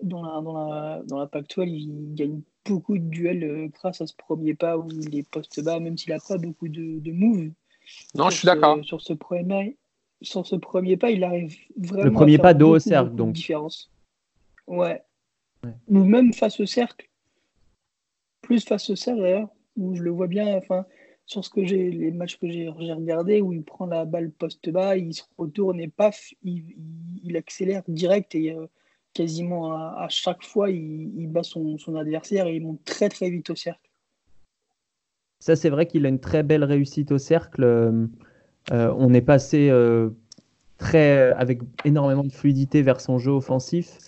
dans 0.00 0.22
la, 0.22 0.40
dans 0.40 0.70
la, 0.70 1.02
dans 1.06 1.18
la 1.18 1.26
Pac-12, 1.26 1.68
il 1.68 2.14
gagne 2.14 2.40
beaucoup 2.64 2.98
de 2.98 3.04
duels 3.04 3.44
euh, 3.44 3.68
grâce 3.68 4.00
à 4.00 4.06
ce 4.06 4.14
premier 4.16 4.54
pas 4.54 4.76
où 4.76 4.88
il 4.90 5.16
est 5.16 5.28
poste 5.28 5.62
bas, 5.62 5.78
même 5.78 5.96
s'il 5.96 6.12
n'a 6.12 6.18
pas 6.18 6.38
beaucoup 6.38 6.68
de, 6.68 6.98
de 6.98 7.12
moves. 7.12 7.50
Non, 8.14 8.30
je 8.30 8.38
suis 8.38 8.46
d'accord. 8.46 8.84
Sur 8.84 9.00
ce 9.00 9.12
premier, 9.12 9.76
sur 10.20 10.46
ce 10.46 10.56
premier 10.56 10.96
pas, 10.96 11.10
il 11.10 11.22
arrive 11.22 11.56
vraiment. 11.76 12.04
Le 12.04 12.12
premier 12.12 12.38
pas 12.38 12.54
dos 12.54 12.76
au 12.76 12.78
cercle, 12.78 13.14
donc. 13.14 13.34
Différence. 13.34 13.90
Ouais, 14.66 15.02
ou 15.88 16.04
même 16.04 16.32
face 16.32 16.60
au 16.60 16.66
cercle. 16.66 17.08
Plus 18.40 18.64
face 18.64 18.90
au 18.90 18.96
cercle 18.96 19.22
d'ailleurs, 19.22 19.48
où 19.76 19.94
je 19.94 20.02
le 20.02 20.10
vois 20.10 20.26
bien, 20.26 20.56
enfin, 20.56 20.84
sur 21.26 21.44
ce 21.44 21.50
que 21.50 21.64
j'ai, 21.64 21.90
les 21.90 22.10
matchs 22.10 22.38
que 22.38 22.48
j'ai 22.48 22.68
regardés, 22.68 23.40
où 23.40 23.52
il 23.52 23.62
prend 23.62 23.86
la 23.86 24.04
balle 24.04 24.30
poste 24.30 24.68
bas, 24.70 24.96
il 24.96 25.14
se 25.14 25.22
retourne 25.38 25.80
et 25.80 25.88
paf, 25.88 26.32
il, 26.42 27.36
accélère 27.36 27.82
direct 27.88 28.34
et 28.34 28.52
euh, 28.52 28.66
quasiment 29.14 29.72
à, 29.72 30.06
chaque 30.10 30.42
fois, 30.42 30.70
il, 30.70 31.26
bat 31.28 31.42
son, 31.42 31.76
adversaire 31.96 32.46
et 32.46 32.56
il 32.56 32.62
monte 32.62 32.84
très 32.84 33.08
très 33.08 33.30
vite 33.30 33.48
au 33.50 33.56
cercle. 33.56 33.88
Ça, 35.38 35.56
c'est 35.56 35.70
vrai 35.70 35.86
qu'il 35.86 36.06
a 36.06 36.08
une 36.08 36.20
très 36.20 36.42
belle 36.42 36.64
réussite 36.64 37.10
au 37.10 37.18
cercle. 37.18 37.64
Euh, 37.64 38.06
euh, 38.72 38.94
on 38.96 39.12
est 39.12 39.22
passé 39.22 39.72
très, 40.78 41.32
avec 41.32 41.60
énormément 41.84 42.24
de 42.24 42.32
fluidité 42.32 42.82
vers 42.82 43.00
son 43.00 43.18
jeu 43.18 43.32
offensif. 43.32 43.98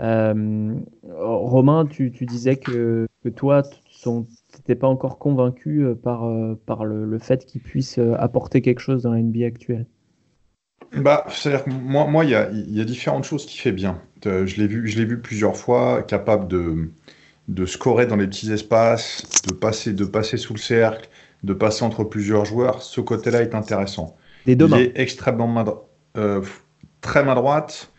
Euh, 0.00 0.74
Romain, 1.08 1.86
tu, 1.86 2.10
disais 2.10 2.56
que, 2.56 3.06
toi, 3.36 3.62
tu 3.62 4.08
n'étais 4.08 4.74
pas 4.74 4.88
encore 4.88 5.18
convaincu 5.18 5.84
euh, 5.84 5.94
par, 5.94 6.24
euh, 6.24 6.58
par 6.66 6.84
le, 6.84 7.18
fait 7.18 7.44
qu'il 7.44 7.60
puisse 7.60 7.98
apporter 8.18 8.62
quelque 8.62 8.80
chose 8.80 9.02
dans 9.02 9.12
la 9.12 9.20
NBA 9.20 9.46
actuelle. 9.46 9.86
Bah, 10.96 11.24
c'est-à-dire 11.28 11.64
que 11.64 11.70
moi, 11.70 12.06
moi, 12.06 12.24
il 12.24 12.30
y 12.30 12.34
a, 12.34 12.50
y 12.50 12.80
a, 12.80 12.84
différentes 12.84 13.24
choses 13.24 13.46
qui 13.46 13.58
fait 13.58 13.72
bien. 13.72 14.00
je 14.24 14.56
l'ai 14.56 14.66
vu, 14.66 14.88
je 14.88 14.98
l'ai 14.98 15.04
vu 15.04 15.20
plusieurs 15.20 15.56
fois, 15.56 16.02
capable 16.02 16.48
de, 16.48 16.90
de 17.48 17.66
scorer 17.66 18.06
dans 18.06 18.16
les 18.16 18.26
petits 18.26 18.50
espaces, 18.50 19.24
de 19.46 19.54
passer, 19.54 19.92
de 19.92 20.04
passer 20.04 20.36
sous 20.36 20.54
le 20.54 20.58
cercle, 20.58 21.08
de 21.44 21.52
passer 21.52 21.84
entre 21.84 22.04
plusieurs 22.04 22.44
joueurs. 22.44 22.82
Ce 22.82 23.00
côté-là 23.00 23.42
est 23.42 23.54
intéressant. 23.54 24.16
Des 24.46 24.56
deux 24.56 24.68
il 24.68 24.80
est 24.80 24.92
extrêmement 24.98 25.46
main, 25.46 25.64
très 27.02 27.22
main 27.22 27.34
droite 27.34 27.89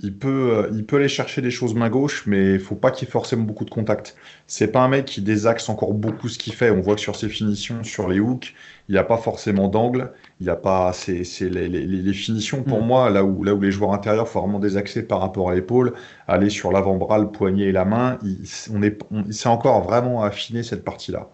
il 0.00 0.16
peut, 0.16 0.52
euh, 0.52 0.70
il 0.72 0.86
peut 0.86 0.96
aller 0.96 1.08
chercher 1.08 1.42
des 1.42 1.50
choses 1.50 1.74
main 1.74 1.88
gauche, 1.88 2.24
mais 2.26 2.54
il 2.54 2.60
faut 2.60 2.76
pas 2.76 2.92
qu'il 2.92 3.08
ait 3.08 3.10
forcément 3.10 3.42
beaucoup 3.42 3.64
de 3.64 3.70
contact. 3.70 4.16
C'est 4.46 4.68
pas 4.68 4.80
un 4.80 4.88
mec 4.88 5.06
qui 5.06 5.22
désaxe 5.22 5.68
encore 5.68 5.92
beaucoup 5.92 6.28
ce 6.28 6.38
qu'il 6.38 6.54
fait. 6.54 6.70
On 6.70 6.80
voit 6.80 6.94
que 6.94 7.00
sur 7.00 7.16
ses 7.16 7.28
finitions, 7.28 7.82
sur 7.82 8.08
les 8.08 8.20
hooks, 8.20 8.54
il 8.88 8.92
n'y 8.92 8.98
a 8.98 9.02
pas 9.02 9.16
forcément 9.16 9.66
d'angle. 9.66 10.12
Il 10.40 10.46
y 10.46 10.50
a 10.50 10.56
pas, 10.56 10.92
c'est, 10.92 11.24
les, 11.40 11.68
les, 11.68 11.84
les, 11.84 12.12
finitions 12.12 12.62
pour 12.62 12.80
mm. 12.80 12.86
moi, 12.86 13.10
là 13.10 13.24
où, 13.24 13.42
là 13.42 13.54
où 13.54 13.60
les 13.60 13.72
joueurs 13.72 13.92
intérieurs 13.92 14.28
font 14.28 14.42
vraiment 14.42 14.60
désaxer 14.60 15.02
par 15.02 15.20
rapport 15.20 15.50
à 15.50 15.54
l'épaule, 15.56 15.94
aller 16.28 16.50
sur 16.50 16.70
l'avant-bras, 16.70 17.18
le 17.18 17.28
poignet 17.28 17.64
et 17.64 17.72
la 17.72 17.84
main, 17.84 18.18
il, 18.22 18.38
on 18.72 18.82
est, 18.82 18.98
c'est 19.30 19.48
encore 19.48 19.82
vraiment 19.82 20.22
affiné 20.22 20.62
cette 20.62 20.84
partie-là. 20.84 21.28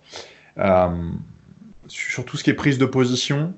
Euh, 0.59 1.11
sur 1.87 2.25
tout 2.25 2.39
ce 2.39 2.45
qui 2.45 2.49
est 2.49 2.55
prise 2.55 2.79
de 2.79 2.87
position, 2.87 3.53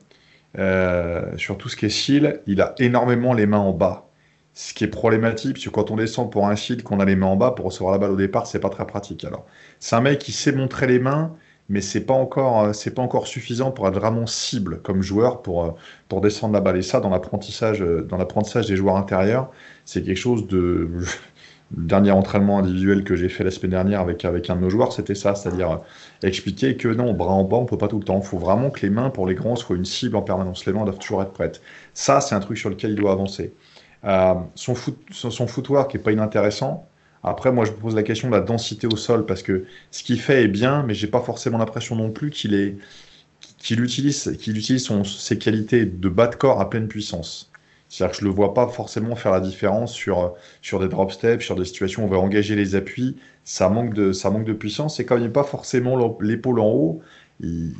euh, 0.58 1.36
sur 1.36 1.58
tout 1.58 1.68
ce 1.68 1.76
qui 1.76 1.86
est 1.86 1.90
cils, 1.90 2.40
il 2.48 2.60
a 2.60 2.74
énormément 2.78 3.34
les 3.34 3.46
mains 3.46 3.58
en 3.58 3.72
bas 3.72 4.05
ce 4.56 4.72
qui 4.72 4.84
est 4.84 4.88
problématique, 4.88 5.58
c'est 5.58 5.66
que 5.66 5.70
quand 5.70 5.90
on 5.90 5.96
descend 5.96 6.32
pour 6.32 6.48
un 6.48 6.56
shield, 6.56 6.82
qu'on 6.82 6.98
a 7.00 7.04
les 7.04 7.14
mains 7.14 7.26
en 7.26 7.36
bas 7.36 7.50
pour 7.50 7.66
recevoir 7.66 7.92
la 7.92 7.98
balle 7.98 8.12
au 8.12 8.16
départ, 8.16 8.46
c'est 8.46 8.58
pas 8.58 8.70
très 8.70 8.86
pratique. 8.86 9.24
Alors, 9.24 9.44
c'est 9.80 9.96
un 9.96 10.00
mec 10.00 10.18
qui 10.18 10.32
sait 10.32 10.52
montrer 10.52 10.86
les 10.86 10.98
mains, 10.98 11.36
mais 11.68 11.82
c'est 11.82 12.00
pas 12.00 12.14
encore, 12.14 12.62
euh, 12.64 12.72
c'est 12.72 12.92
pas 12.94 13.02
encore 13.02 13.26
suffisant 13.26 13.70
pour 13.70 13.86
être 13.86 13.94
vraiment 13.94 14.26
cible 14.26 14.80
comme 14.82 15.02
joueur 15.02 15.42
pour 15.42 15.64
euh, 15.66 15.70
pour 16.08 16.22
descendre 16.22 16.54
la 16.54 16.60
balle. 16.62 16.78
Et 16.78 16.82
ça, 16.82 17.00
dans 17.00 17.10
l'apprentissage, 17.10 17.82
euh, 17.82 18.02
dans 18.08 18.16
l'apprentissage 18.16 18.66
des 18.66 18.76
joueurs 18.76 18.96
intérieurs, 18.96 19.50
c'est 19.84 20.02
quelque 20.02 20.16
chose 20.16 20.46
de 20.46 20.88
le 21.76 21.84
dernier 21.84 22.12
entraînement 22.12 22.58
individuel 22.58 23.04
que 23.04 23.14
j'ai 23.16 23.28
fait 23.28 23.44
la 23.44 23.50
semaine 23.50 23.72
dernière 23.72 24.00
avec, 24.00 24.24
avec 24.24 24.48
un 24.50 24.56
de 24.56 24.60
nos 24.62 24.70
joueurs, 24.70 24.92
c'était 24.92 25.14
ça, 25.14 25.34
c'est-à-dire 25.34 25.80
expliquer 26.22 26.76
que 26.76 26.88
non, 26.88 27.12
bras 27.12 27.32
en 27.32 27.44
bas, 27.44 27.56
on 27.58 27.66
peut 27.66 27.78
pas 27.78 27.88
tout 27.88 27.98
le 27.98 28.04
temps. 28.04 28.20
Il 28.22 28.26
faut 28.26 28.38
vraiment 28.38 28.70
que 28.70 28.80
les 28.82 28.90
mains, 28.90 29.10
pour 29.10 29.26
les 29.26 29.34
grands, 29.34 29.56
soient 29.56 29.76
une 29.76 29.84
cible 29.84 30.16
en 30.16 30.22
permanence. 30.22 30.64
Les 30.66 30.72
mains 30.72 30.84
doivent 30.84 30.98
toujours 30.98 31.22
être 31.22 31.32
prêtes. 31.32 31.60
Ça, 31.94 32.20
c'est 32.20 32.34
un 32.34 32.40
truc 32.40 32.58
sur 32.58 32.70
lequel 32.70 32.92
il 32.92 32.96
doit 32.96 33.12
avancer. 33.12 33.54
Euh, 34.06 34.34
son, 34.54 34.74
foot, 34.74 34.98
son, 35.10 35.46
footwork 35.46 35.94
n'est 35.94 36.00
pas 36.00 36.12
inintéressant. 36.12 36.88
Après, 37.22 37.50
moi, 37.50 37.64
je 37.64 37.72
me 37.72 37.76
pose 37.76 37.94
la 37.94 38.04
question 38.04 38.28
de 38.28 38.34
la 38.34 38.40
densité 38.40 38.86
au 38.86 38.96
sol 38.96 39.26
parce 39.26 39.42
que 39.42 39.66
ce 39.90 40.04
qu'il 40.04 40.20
fait 40.20 40.44
est 40.44 40.48
bien, 40.48 40.84
mais 40.84 40.94
j'ai 40.94 41.08
pas 41.08 41.20
forcément 41.20 41.58
l'impression 41.58 41.96
non 41.96 42.10
plus 42.10 42.30
qu'il 42.30 42.78
utilise, 43.70 44.26
utilise 44.26 44.88
ses 45.04 45.38
qualités 45.38 45.86
de 45.86 46.08
bas 46.08 46.28
de 46.28 46.36
corps 46.36 46.60
à 46.60 46.70
pleine 46.70 46.86
puissance. 46.88 47.50
C'est-à-dire 47.88 48.12
que 48.12 48.20
je 48.20 48.24
ne 48.24 48.30
le 48.30 48.34
vois 48.34 48.54
pas 48.54 48.68
forcément 48.68 49.16
faire 49.16 49.32
la 49.32 49.40
différence 49.40 49.92
sur, 49.92 50.34
sur 50.62 50.80
des 50.80 50.88
drop 50.88 51.12
steps, 51.12 51.44
sur 51.44 51.56
des 51.56 51.64
situations 51.64 52.02
où 52.04 52.06
on 52.06 52.10
va 52.10 52.18
engager 52.18 52.54
les 52.56 52.74
appuis. 52.74 53.16
Ça 53.44 53.68
manque 53.68 53.94
de, 53.94 54.12
ça 54.12 54.30
manque 54.30 54.44
de 54.44 54.52
puissance. 54.52 55.00
Et 55.00 55.06
comme 55.06 55.18
il 55.20 55.24
n'est 55.24 55.30
pas 55.30 55.44
forcément 55.44 56.16
l'épaule 56.20 56.60
en 56.60 56.68
haut, 56.68 57.02
il, 57.40 57.74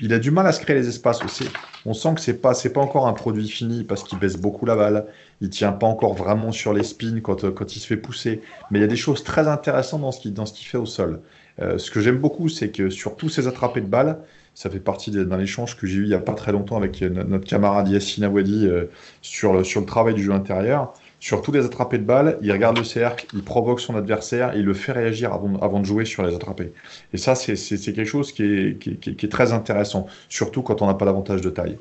il, 0.00 0.12
a 0.12 0.18
du 0.18 0.30
mal 0.30 0.46
à 0.46 0.52
se 0.52 0.60
créer 0.60 0.76
les 0.76 0.88
espaces 0.88 1.22
aussi. 1.24 1.48
On 1.86 1.94
sent 1.94 2.14
que 2.14 2.20
c'est 2.20 2.40
pas 2.40 2.54
pas 2.54 2.80
encore 2.80 3.06
un 3.06 3.12
produit 3.12 3.48
fini 3.48 3.84
parce 3.84 4.04
qu'il 4.04 4.18
baisse 4.18 4.36
beaucoup 4.36 4.66
la 4.66 4.76
balle. 4.76 5.06
Il 5.40 5.50
tient 5.50 5.72
pas 5.72 5.86
encore 5.86 6.14
vraiment 6.14 6.52
sur 6.52 6.72
les 6.72 6.84
spins 6.84 7.20
quand, 7.20 7.50
quand 7.52 7.76
il 7.76 7.80
se 7.80 7.86
fait 7.86 7.96
pousser. 7.96 8.42
Mais 8.70 8.78
il 8.78 8.82
y 8.82 8.84
a 8.84 8.88
des 8.88 8.96
choses 8.96 9.24
très 9.24 9.48
intéressantes 9.48 10.02
dans 10.02 10.12
ce 10.46 10.52
qu'il 10.52 10.66
fait 10.66 10.78
au 10.78 10.86
sol. 10.86 11.20
Euh, 11.60 11.78
ce 11.78 11.90
que 11.90 12.00
j'aime 12.00 12.18
beaucoup, 12.18 12.48
c'est 12.48 12.70
que 12.70 12.90
sur 12.90 13.16
tous 13.16 13.28
ces 13.28 13.46
attrapés 13.46 13.80
de 13.80 13.86
balles, 13.86 14.18
ça 14.54 14.70
fait 14.70 14.80
partie 14.80 15.10
d'un 15.10 15.40
échange 15.40 15.76
que 15.76 15.86
j'ai 15.86 15.98
eu 15.98 16.02
il 16.04 16.10
y 16.10 16.14
a 16.14 16.20
pas 16.20 16.34
très 16.34 16.52
longtemps 16.52 16.76
avec 16.76 17.02
euh, 17.02 17.08
notre 17.08 17.44
camarade 17.44 17.88
Yassine 17.88 18.24
Awadi 18.24 18.66
euh, 18.66 18.86
sur, 19.20 19.52
le, 19.52 19.64
sur 19.64 19.80
le 19.80 19.86
travail 19.86 20.14
du 20.14 20.22
jeu 20.22 20.32
intérieur. 20.32 20.94
Sur 21.24 21.40
tous 21.40 21.52
les 21.52 21.64
attrapés 21.64 21.96
de 21.96 22.02
balles, 22.02 22.36
il 22.42 22.52
regarde 22.52 22.76
le 22.76 22.84
cercle, 22.84 23.24
il 23.32 23.42
provoque 23.42 23.80
son 23.80 23.96
adversaire 23.96 24.54
et 24.54 24.58
il 24.58 24.64
le 24.66 24.74
fait 24.74 24.92
réagir 24.92 25.32
avant, 25.32 25.56
avant 25.62 25.80
de 25.80 25.86
jouer 25.86 26.04
sur 26.04 26.22
les 26.22 26.34
attrapés. 26.34 26.74
Et 27.14 27.16
ça, 27.16 27.34
c'est 27.34 27.54
quelque 27.94 28.04
chose 28.04 28.30
qui 28.30 28.42
est, 28.42 28.78
qui, 28.78 28.96
qui, 28.98 29.16
qui 29.16 29.24
est, 29.24 29.28
très 29.30 29.54
intéressant, 29.54 30.06
surtout 30.28 30.60
quand 30.60 30.82
on 30.82 30.86
n'a 30.86 30.92
pas 30.92 31.06
l'avantage 31.06 31.40
de 31.40 31.48
taille. 31.48 31.78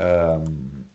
Euh, 0.00 0.38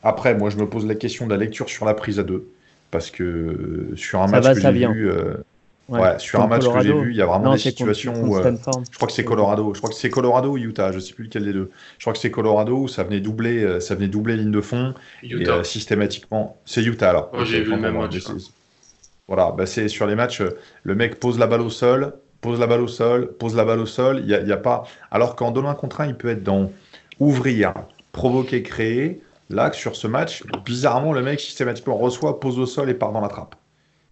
après, 0.02 0.34
moi, 0.34 0.50
je 0.50 0.58
me 0.58 0.66
pose 0.66 0.88
la 0.88 0.96
question 0.96 1.28
de 1.28 1.32
la 1.32 1.38
lecture 1.38 1.70
sur 1.70 1.86
la 1.86 1.94
prise 1.94 2.18
à 2.18 2.24
deux, 2.24 2.48
parce 2.90 3.12
que 3.12 3.92
sur 3.96 4.20
un 4.20 4.26
match 4.26 4.52
que 4.52 4.60
j'ai 4.60 4.72
vu, 4.72 5.08
euh, 5.08 5.36
Ouais, 5.92 6.18
sur 6.20 6.40
un 6.40 6.48
match 6.48 6.66
que 6.66 6.82
j'ai 6.82 6.94
vu, 6.94 7.12
il 7.12 7.18
y 7.18 7.22
a 7.22 7.26
vraiment 7.26 7.52
des 7.52 7.60
situations 7.60 8.14
où. 8.24 8.38
Euh, 8.38 8.56
je 8.92 8.96
crois 8.96 9.08
que 9.08 9.14
c'est 9.14 9.26
Colorado. 9.26 9.74
Je 9.74 9.80
crois 9.80 9.90
que 9.90 9.96
c'est 9.96 10.10
Colorado 10.10 10.52
ou 10.52 10.58
Utah. 10.58 10.92
Je 10.92 11.00
sais 11.00 11.14
plus 11.14 11.26
lequel 11.26 11.44
des 11.44 11.54
deux. 11.54 11.70
Je 11.98 12.04
crois 12.04 12.14
que 12.14 12.20
c'est 12.20 12.32
Colorado 12.32 12.78
où 12.78 12.88
ça 12.88 13.04
venait 13.04 13.20
doubler, 13.20 13.64
euh, 13.64 13.80
ça 13.82 13.96
venait 13.96 14.08
doubler 14.08 14.38
ligne 14.38 14.52
de 14.52 14.62
fond. 14.62 14.94
Et, 15.22 15.34
euh, 15.48 15.64
systématiquement. 15.64 16.58
C'est 16.66 16.84
Utah 16.84 17.10
alors. 17.10 17.46
j'ai 17.46 17.62
vu 17.62 17.72
le 17.72 17.78
même 17.78 17.98
match. 17.98 18.18
Voilà, 19.28 19.52
bah, 19.52 19.66
c'est 19.66 19.88
sur 19.88 20.08
les 20.08 20.16
matchs, 20.16 20.42
le 20.84 20.96
mec 20.96 21.20
pose 21.20 21.40
la 21.40 21.48
balle 21.48 21.62
au 21.62 21.70
sol, 21.70 22.16
pose 22.42 22.60
la 22.60 22.68
balle 22.68 22.82
au 22.82 22.88
sol, 22.88 23.32
pose 23.38 23.56
la 23.56 23.64
balle 23.64 23.80
au 23.80 23.86
sol. 23.86 24.20
Il 24.20 24.26
n'y 24.26 24.34
a, 24.34 24.56
a, 24.56 24.58
pas. 24.58 24.84
Alors 25.10 25.36
qu'en 25.36 25.52
2 25.52 25.64
1 25.64 25.74
contre 25.76 26.02
1, 26.02 26.08
il 26.08 26.16
peut 26.16 26.30
être 26.30 26.44
dans 26.44 26.72
ouvrir, 27.20 27.74
provoquer, 28.12 28.64
créer. 28.64 29.22
Là, 29.50 29.72
sur 29.74 29.98
ce 29.98 30.08
match, 30.08 30.44
bizarrement, 30.66 31.12
le 31.12 31.22
mec 31.22 31.42
systématiquement 31.42 31.98
reçoit, 31.98 32.40
pose 32.40 32.58
au 32.58 32.66
sol 32.66 32.90
et 32.90 32.94
part 32.94 33.12
dans 33.12 33.20
la 33.20 33.28
trappe. 33.28 33.56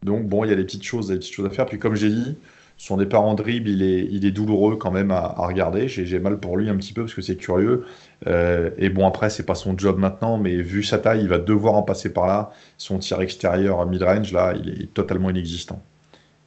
Donc 0.04 0.28
bon, 0.28 0.44
il 0.44 0.50
y 0.50 0.54
a 0.54 0.56
des 0.56 0.64
petites 0.64 0.84
choses, 0.84 1.12
à 1.12 1.50
faire. 1.50 1.66
Puis 1.66 1.80
comme 1.80 1.96
j'ai 1.96 2.10
dit, 2.10 2.36
son 2.78 2.96
départ 2.96 3.24
en 3.24 3.34
dribble, 3.36 3.70
il 3.70 3.84
est, 3.84 4.08
il 4.10 4.26
est 4.26 4.32
douloureux 4.32 4.78
quand 4.78 4.92
même 4.92 5.12
à, 5.12 5.36
regarder. 5.38 5.90
J'ai 5.90 6.20
mal 6.20 6.40
pour 6.40 6.58
lui 6.58 6.70
un 6.70 6.78
petit 6.78 6.94
peu 6.94 7.04
parce 7.04 7.14
que 7.14 7.22
c'est 7.22 7.36
curieux. 7.36 7.86
Euh, 8.28 8.70
et 8.78 8.90
bon, 8.90 9.06
après, 9.06 9.30
c'est 9.30 9.46
pas 9.46 9.56
son 9.56 9.78
job 9.78 9.98
maintenant, 10.00 10.38
mais 10.38 10.56
vu 10.56 10.84
sa 10.84 10.98
taille, 10.98 11.22
il 11.22 11.28
va 11.28 11.40
devoir 11.40 11.74
en 11.74 11.84
passer 11.84 12.14
par 12.14 12.28
là. 12.28 12.52
Son 12.78 13.00
tir 13.00 13.20
extérieur 13.22 13.86
mid-range, 13.86 14.32
là, 14.32 14.54
il 14.56 14.84
est 14.84 14.94
totalement 14.94 15.30
inexistant. 15.30 15.82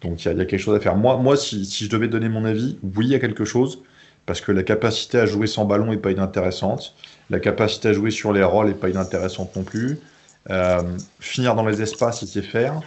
Donc 0.01 0.25
il 0.25 0.37
y, 0.37 0.41
a, 0.41 0.45
quelque 0.47 0.59
chose 0.59 0.75
à 0.75 0.81
faire. 0.81 0.97
Moi, 0.97 1.17
moi 1.19 1.37
si, 1.37 1.65
je 1.65 1.89
devais 1.89 2.09
donner 2.09 2.31
mon 2.31 2.45
avis, 2.45 2.79
oui, 2.97 3.07
il 3.07 3.13
y 3.13 3.15
a 3.15 3.19
quelque 3.19 3.45
chose. 3.45 3.83
Parce 4.25 4.41
que 4.41 4.53
la 4.53 4.63
capacité 4.63 5.19
à 5.19 5.27
jouer 5.27 5.47
sans 5.47 5.65
ballon 5.65 5.91
n'est 5.91 5.97
pas 5.97 6.13
inintéressante. 6.13 6.95
La 7.29 7.41
capacité 7.41 7.89
à 7.89 7.93
jouer 7.93 8.11
sur 8.11 8.33
les 8.33 8.43
rôles 8.43 8.69
n'est 8.69 8.75
pas 8.75 8.89
inintéressante 8.89 9.55
non 9.55 9.65
plus. 9.65 9.99
Euh, 10.51 10.83
finir 11.21 11.55
dans 11.55 11.67
les 11.67 11.83
espaces, 11.83 12.25
sait 12.25 12.43
faire 12.43 12.81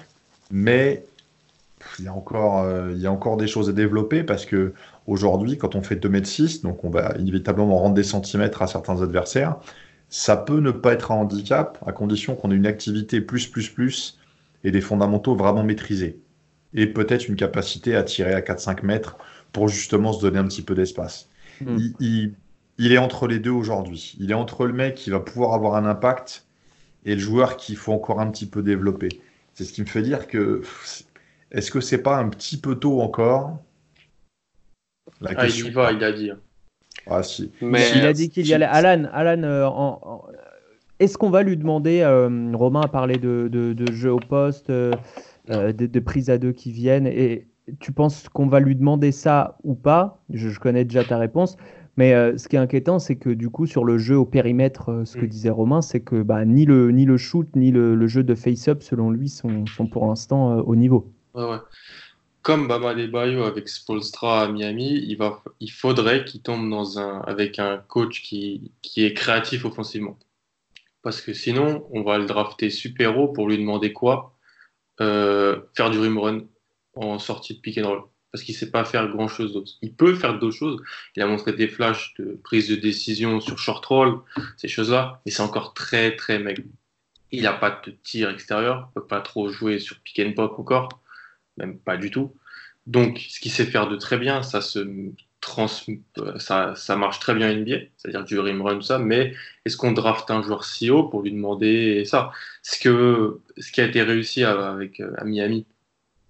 mais 0.52 1.06
il 2.00 2.06
y, 2.06 2.08
a 2.08 2.14
encore, 2.14 2.62
euh, 2.62 2.92
il 2.94 3.02
y 3.02 3.08
a 3.08 3.12
encore 3.12 3.38
des 3.38 3.48
choses 3.48 3.70
à 3.70 3.74
développer 3.74 4.24
parce 4.24 4.46
que 4.46 4.74
aujourd'hui, 5.08 5.58
quand 5.58 5.76
on 5.76 5.82
fait 5.82 5.96
2m6, 5.96 6.62
donc 6.64 6.84
on 6.84 6.90
va 6.90 7.14
inévitablement 7.20 7.78
rendre 7.78 7.96
des 7.96 8.04
centimètres 8.04 8.62
à 8.62 8.68
certains 8.68 9.02
adversaires, 9.02 9.58
ça 10.10 10.38
peut 10.38 10.60
ne 10.60 10.72
pas 10.72 10.94
être 10.94 11.12
un 11.12 11.16
handicap 11.16 11.78
à 11.86 11.92
condition 11.92 12.36
qu'on 12.36 12.52
ait 12.52 12.56
une 12.56 12.68
activité 12.68 13.22
plus, 13.22 13.48
plus, 13.48 13.70
plus 13.70 14.20
et 14.64 14.72
des 14.72 14.82
fondamentaux 14.82 15.36
vraiment 15.36 15.64
maîtrisés. 15.64 16.20
Et 16.74 16.88
peut-être 16.88 17.28
une 17.28 17.36
capacité 17.36 17.96
à 17.96 18.04
tirer 18.04 18.34
à 18.34 18.42
4-5 18.42 18.84
mètres 18.84 19.18
pour 19.52 19.68
justement 19.68 20.12
se 20.12 20.22
donner 20.22 20.40
un 20.40 20.46
petit 20.46 20.62
peu 20.62 20.76
d'espace. 20.76 21.30
Hmm. 21.62 21.78
Il, 22.00 22.34
il, 22.78 22.92
est 22.92 22.98
entre 22.98 23.28
les 23.28 23.40
deux 23.40 23.52
aujourd'hui. 23.52 24.16
Il 24.20 24.32
est 24.32 24.36
entre 24.36 24.66
le 24.66 24.74
mec 24.74 24.96
qui 24.96 25.10
va 25.10 25.20
pouvoir 25.20 25.54
avoir 25.54 25.76
un 25.76 25.86
impact 25.86 26.46
et 27.06 27.14
le 27.14 27.22
joueur 27.22 27.56
qu'il 27.56 27.78
faut 27.78 27.94
encore 27.94 28.20
un 28.20 28.30
petit 28.30 28.48
peu 28.48 28.62
développer. 28.62 29.22
C'est 29.56 29.64
ce 29.64 29.74
qui 29.74 29.82
me 29.82 29.88
fait 29.88 30.02
dire 30.02 30.28
que 30.28 30.62
est-ce 31.52 31.72
que 31.72 31.80
c'est 31.80 32.04
pas 32.04 32.18
un 32.18 32.30
petit 32.30 32.58
peu 32.58 32.76
tôt 32.76 33.02
encore? 33.02 33.58
La 35.22 35.32
ah, 35.38 35.48
il 35.48 35.68
y 35.68 35.70
va, 35.70 35.94
il 35.94 36.04
a 36.04 36.12
dit. 36.12 36.32
Ah, 37.08 37.24
si. 37.24 37.52
Mais 37.62 37.90
il 37.96 38.06
a 38.06 38.14
dit 38.14 38.30
qu'il 38.30 38.46
y 38.46 38.54
allait. 38.54 38.66
Alan, 38.66 39.08
Alan 39.14 39.44
euh, 39.44 39.70
est-ce 41.00 41.18
qu'on 41.18 41.30
va 41.30 41.44
lui 41.44 41.56
demander 41.56 42.02
euh, 42.02 42.52
Romain 42.54 42.82
a 42.82 42.88
parlé 42.88 43.18
de, 43.18 43.48
de, 43.50 43.92
jeux 43.94 44.12
au 44.12 44.20
poste, 44.20 44.70
euh, 44.70 44.92
de, 45.48 46.00
prises 46.00 46.30
à 46.30 46.38
deux 46.38 46.52
qui 46.52 46.72
viennent. 46.72 47.08
Et 47.08 47.48
tu 47.80 47.94
penses 47.94 48.28
qu'on 48.30 48.48
va 48.48 48.60
lui 48.60 48.76
demander 48.76 49.12
ça 49.12 49.58
ou 49.64 49.76
pas? 49.76 50.22
Je, 50.32 50.58
connais 50.60 50.84
déjà 50.84 51.04
ta 51.06 51.18
réponse. 51.18 51.56
Mais 51.98 52.14
euh, 52.14 52.38
ce 52.38 52.48
qui 52.48 52.56
est 52.56 52.60
inquiétant, 52.60 53.00
c'est 53.00 53.16
que 53.16 53.30
du 53.30 53.50
coup, 53.50 53.66
sur 53.66 53.86
le 53.86 53.98
jeu 53.98 54.18
au 54.18 54.26
périmètre, 54.26 54.90
euh, 54.90 55.06
ce 55.06 55.16
que 55.18 55.26
mm. 55.26 55.30
disait 55.30 55.50
Romain, 55.50 55.82
c'est 55.82 56.02
que 56.02 56.22
bah, 56.22 56.44
ni, 56.46 56.66
le, 56.66 56.92
ni 56.92 57.06
le 57.06 57.18
shoot, 57.18 57.48
ni 57.56 57.72
le, 57.72 58.08
jeu 58.08 58.24
de 58.24 58.36
face-up, 58.36 58.84
selon 58.84 59.10
lui, 59.10 59.30
sont, 59.30 59.66
sont 59.66 59.88
pour 59.88 60.08
l'instant 60.08 60.58
euh, 60.58 60.62
au 60.62 60.76
niveau. 60.76 61.12
Ouais, 61.34 61.46
ouais. 61.46 61.58
Comme 62.42 62.68
Bama 62.68 62.94
Bayo 62.94 63.44
avec 63.44 63.70
Spolstra 63.70 64.44
à 64.44 64.48
Miami, 64.50 65.04
il, 65.08 65.16
va, 65.18 65.42
il 65.60 65.72
faudrait 65.72 66.26
qu'il 66.26 66.42
tombe 66.42 66.70
dans 66.70 67.00
un, 67.00 67.22
avec 67.22 67.58
un 67.60 67.78
coach 67.88 68.22
qui, 68.22 68.72
qui 68.82 69.04
est 69.04 69.14
créatif 69.14 69.66
offensivement. 69.66 70.20
Parce 71.02 71.22
que 71.22 71.34
sinon, 71.34 71.88
on 71.92 72.04
va 72.04 72.18
le 72.18 72.26
drafter 72.26 72.70
super 72.70 73.18
haut 73.18 73.30
pour 73.30 73.48
lui 73.48 73.58
demander 73.58 73.94
quoi 73.94 74.38
Faire 74.98 75.90
du 75.92 76.00
rim 76.00 76.18
run 76.18 76.42
en 76.96 77.20
sortie 77.20 77.56
de 77.56 77.60
pick 77.60 77.78
and 77.78 77.88
roll 77.88 78.04
parce 78.36 78.44
qu'il 78.44 78.54
sait 78.54 78.70
pas 78.70 78.84
faire 78.84 79.08
grand 79.08 79.30
chose 79.30 79.54
d'autre. 79.54 79.72
Il 79.82 79.94
peut 79.94 80.14
faire 80.14 80.38
d'autres 80.38 80.58
choses. 80.58 80.82
Il 81.16 81.24
a 81.24 81.26
montré 81.26 81.54
des 81.54 81.70
flashs 81.70 82.14
de 82.20 82.38
prise 82.44 82.68
de 82.68 82.76
décision 82.76 83.40
sur 83.40 83.58
short 83.58 83.86
roll, 83.86 84.20
ces 84.58 84.68
choses-là, 84.68 85.22
mais 85.26 85.32
c'est 85.32 85.42
encore 85.42 85.74
très 85.74 86.18
très 86.18 86.38
maigre. 86.38 86.64
Il 87.32 87.44
n'a 87.44 87.54
pas 87.54 87.82
de 87.86 87.92
tir 88.04 88.30
extérieur, 88.30 88.90
il 88.92 88.96
peut 88.96 89.08
pas 89.08 89.22
trop 89.22 89.48
jouer 89.48 89.80
sur 89.80 90.02
pick 90.02 90.20
and 90.20 90.34
pop 90.34 90.60
encore, 90.60 90.90
même 91.56 91.80
pas 91.80 91.96
du 91.96 92.12
tout. 92.12 92.36
Donc, 92.88 93.26
ce 93.30 93.40
qu'il 93.40 93.54
sait 93.54 93.64
faire 93.64 93.88
de 93.88 93.96
très 93.96 94.18
bien, 94.18 94.44
ça 94.44 94.60
se 94.60 94.86
trans, 95.40 95.68
ça, 96.38 96.76
ça 96.76 96.98
marche 96.98 97.20
très 97.20 97.36
bien 97.36 97.56
NBA, 97.56 97.86
c'est-à-dire 97.96 98.26
du 98.26 98.38
rim 98.38 98.62
run, 98.62 98.82
ça, 98.82 99.00
mais 99.00 99.34
est-ce 99.64 99.78
qu'on 99.78 99.94
draft 99.94 100.30
un 100.30 100.44
joueur 100.44 100.66
si 100.66 100.90
haut 100.90 101.04
pour 101.04 101.22
lui 101.22 101.32
demander 101.32 102.04
ça? 102.04 102.32
Ce, 102.64 102.78
que, 102.78 103.40
ce 103.58 103.72
qui 103.72 103.80
a 103.80 103.86
été 103.86 104.02
réussi 104.02 104.44
avec, 104.44 105.00
à 105.00 105.24
Miami, 105.24 105.66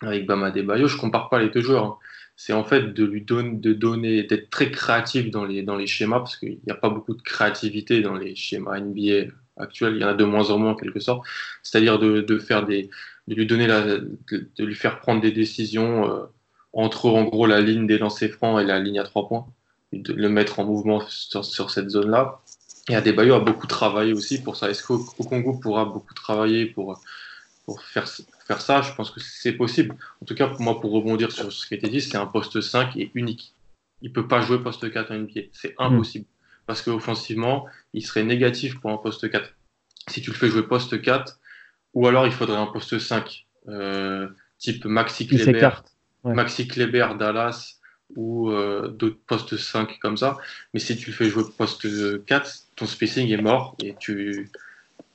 avec 0.02 0.26
Bama 0.26 0.52
Debayo, 0.52 0.88
je 0.88 0.98
compare 0.98 1.30
pas 1.30 1.40
les 1.40 1.50
deux 1.50 1.62
joueurs. 1.62 1.86
Hein. 1.86 1.98
C'est 2.36 2.54
en 2.54 2.64
fait 2.64 2.94
de 2.94 3.06
lui 3.06 3.22
donner, 3.22 3.58
de 3.58 3.74
donner, 3.74 4.24
d'être 4.24 4.50
très 4.50 4.70
créatif 4.70 5.32
dans 5.32 5.46
les, 5.46 5.88
schémas, 5.88 6.20
parce 6.20 6.36
qu'il 6.36 6.60
n'y 6.66 6.72
a 6.72 6.76
pas 6.76 6.90
beaucoup 6.90 7.14
de 7.14 7.22
créativité 7.22 8.02
dans 8.02 8.16
les 8.16 8.36
schémas 8.36 8.80
NBA 8.80 9.32
actuels. 9.58 9.96
Il 9.96 10.02
y 10.02 10.04
en 10.04 10.10
a 10.10 10.14
de 10.14 10.26
moins 10.26 10.50
en 10.50 10.58
moins 10.58 10.72
en 10.72 10.76
quelque 10.76 11.00
sorte. 11.00 11.26
C'est-à-dire 11.64 11.98
de, 11.98 12.38
faire 12.38 12.66
des, 12.66 12.90
de 13.28 13.36
lui 13.36 13.46
donner 13.46 13.68
de, 13.68 14.64
lui 14.64 14.76
faire 14.76 15.00
prendre 15.00 15.22
des 15.22 15.32
décisions 15.32 16.12
euh, 16.12 16.26
entre 16.74 17.06
en 17.06 17.24
gros 17.24 17.46
la 17.46 17.62
ligne 17.62 17.88
des 17.88 17.98
lancers 17.98 18.32
francs 18.32 18.62
et 18.62 18.66
la 18.66 18.80
ligne 18.80 19.00
à 19.00 19.04
trois 19.04 19.30
points, 19.30 19.46
de 19.94 20.12
le 20.12 20.28
mettre 20.28 20.60
en 20.60 20.66
mouvement 20.66 21.02
sur, 21.08 21.46
sur 21.46 21.72
cette 21.72 21.90
zone-là. 21.90 22.42
Et 22.90 22.96
Adebayo 22.96 23.34
a 23.34 23.40
beaucoup 23.40 23.66
travaillé 23.66 24.12
aussi 24.12 24.44
pour 24.44 24.58
ça. 24.58 24.70
Est-ce 24.70 24.84
qu'au 24.84 25.00
Congo 25.00 25.54
pourra 25.54 25.86
beaucoup 25.86 26.14
travailler 26.14 26.66
pour 26.66 27.00
pour 27.66 27.82
faire, 27.82 28.08
faire 28.46 28.62
ça, 28.62 28.82
je 28.82 28.94
pense 28.94 29.12
que 29.12 29.20
c'est 29.20 29.54
possible. 29.54 29.96
En 30.22 30.26
tout 30.26 30.36
cas, 30.36 30.48
pour 30.48 30.62
moi, 30.62 30.80
pour 30.80 30.92
rebondir 30.92 31.32
sur 31.32 31.52
ce 31.52 31.68
qui 31.68 31.74
a 31.74 31.78
été 31.78 31.90
dit, 31.90 32.02
c'est 32.02 32.18
un 32.18 32.28
poste 32.28 32.62
5 32.62 32.96
et 32.96 33.12
unique. 33.16 33.54
Il 34.02 34.14
peut 34.14 34.28
pas 34.28 34.42
jouer 34.42 34.62
poste 34.62 34.92
4 34.92 35.12
en 35.12 35.20
NBA. 35.20 35.42
C'est 35.52 35.72
hmm. 35.80 35.84
impossible. 35.84 36.26
Parce 36.68 36.82
qu'offensivement, 36.82 37.66
il 37.94 38.06
serait 38.06 38.24
négatif 38.24 38.80
pour 38.80 38.92
un 38.92 38.98
poste 38.98 39.30
4. 39.30 39.50
Si 40.08 40.22
tu 40.22 40.32
le 40.32 40.36
fais 40.36 40.48
jouer 40.48 40.64
poste 40.64 41.02
4, 41.02 41.40
ou 41.94 42.08
alors 42.08 42.26
il 42.28 42.32
faudrait 42.32 42.58
un 42.58 42.68
poste 42.68 43.00
5, 43.00 43.46
euh, 43.68 44.28
type 44.60 44.86
Maxi 44.86 45.28
Kleber, 45.28 45.70
Maxi 46.24 46.68
Kleber, 46.68 47.08
Dallas, 47.18 47.80
ou 48.16 48.52
euh, 48.52 48.88
d'autres 48.90 49.20
postes 49.28 49.58
5 49.58 49.98
comme 50.00 50.18
ça. 50.18 50.38
Mais 50.74 50.80
si 50.80 50.96
tu 50.98 51.10
le 51.10 51.16
fais 51.16 51.30
jouer 51.30 51.44
poste 51.58 52.26
4, 52.26 52.52
ton 52.76 52.86
spacing 52.86 53.30
est 53.32 53.42
mort 53.42 53.76
et 53.84 53.96
tu, 54.00 54.52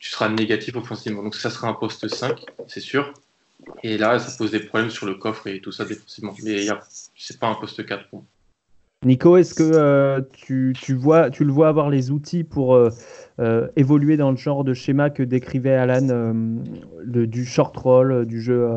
tu 0.00 0.08
seras 0.08 0.28
négatif 0.30 0.74
offensivement. 0.76 1.22
Donc 1.22 1.36
ça 1.36 1.50
sera 1.50 1.68
un 1.68 1.74
poste 1.74 2.08
5, 2.08 2.44
c'est 2.66 2.80
sûr. 2.80 3.12
Et 3.82 3.98
là, 3.98 4.18
ça 4.18 4.36
pose 4.36 4.50
des 4.50 4.60
problèmes 4.60 4.90
sur 4.90 5.06
le 5.06 5.14
coffre 5.14 5.46
et 5.46 5.60
tout 5.60 5.70
ça 5.70 5.84
défensivement. 5.84 6.34
Mais 6.42 6.66
c'est 7.14 7.38
pas 7.38 7.46
un 7.46 7.54
poste 7.54 7.84
4 7.86 8.08
pour 8.08 8.24
Nico, 9.02 9.38
est-ce 9.38 9.54
que 9.54 9.62
euh, 9.62 10.20
tu, 10.32 10.74
tu, 10.78 10.94
vois, 10.94 11.30
tu 11.30 11.44
le 11.44 11.52
vois 11.52 11.68
avoir 11.68 11.88
les 11.88 12.10
outils 12.10 12.44
pour 12.44 12.74
euh, 12.74 12.90
euh, 13.38 13.66
évoluer 13.76 14.18
dans 14.18 14.30
le 14.30 14.36
genre 14.36 14.62
de 14.62 14.74
schéma 14.74 15.08
que 15.08 15.22
décrivait 15.22 15.74
Alan, 15.74 16.34
le, 16.98 17.26
du 17.26 17.46
short 17.46 17.74
roll, 17.78 18.26
du 18.26 18.42
jeu 18.42 18.68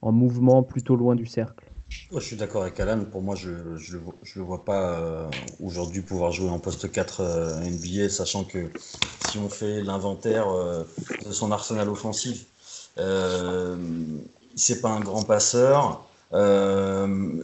en 0.00 0.12
mouvement 0.12 0.62
plutôt 0.62 0.94
loin 0.94 1.16
du 1.16 1.26
cercle? 1.26 1.71
Je 2.20 2.26
suis 2.26 2.36
d'accord 2.36 2.62
avec 2.62 2.78
Alan. 2.80 3.04
Pour 3.04 3.22
moi, 3.22 3.34
je 3.34 3.50
ne 3.50 3.78
je, 3.78 3.96
le 4.36 4.42
vois 4.42 4.64
pas 4.64 4.92
euh, 4.92 5.26
aujourd'hui 5.62 6.02
pouvoir 6.02 6.32
jouer 6.32 6.50
en 6.50 6.58
poste 6.58 6.90
4 6.90 7.20
euh, 7.20 7.60
NBA, 7.60 8.08
sachant 8.10 8.44
que 8.44 8.70
si 9.28 9.38
on 9.38 9.48
fait 9.48 9.82
l'inventaire 9.82 10.48
euh, 10.50 10.84
de 11.26 11.32
son 11.32 11.50
arsenal 11.52 11.88
offensif, 11.88 12.46
c'est 14.54 14.80
pas 14.82 14.90
un 14.90 15.00
grand 15.00 15.22
passeur. 15.22 16.04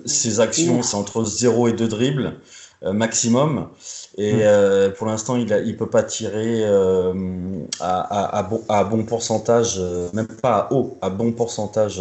ses 0.04 0.40
actions, 0.40 0.82
c'est 0.82 0.96
entre 0.96 1.24
0 1.24 1.68
et 1.68 1.72
2 1.72 1.88
dribbles. 1.88 2.34
Euh, 2.84 2.92
maximum. 2.92 3.66
Et 4.18 4.34
hmm. 4.34 4.40
euh, 4.40 4.90
pour 4.90 5.08
l'instant, 5.08 5.34
il 5.34 5.46
ne 5.46 5.72
peut 5.72 5.88
pas 5.88 6.04
tirer 6.04 6.62
euh, 6.62 7.12
à, 7.80 8.46
bon, 8.48 8.62
à, 8.68 8.84
bon, 8.84 9.02
pourcentage, 9.02 9.80
même 10.12 10.28
pas 10.28 10.58
à 10.58 10.72
haut, 10.72 10.96
à 11.02 11.10
bon 11.10 11.32
pourcentage 11.32 12.00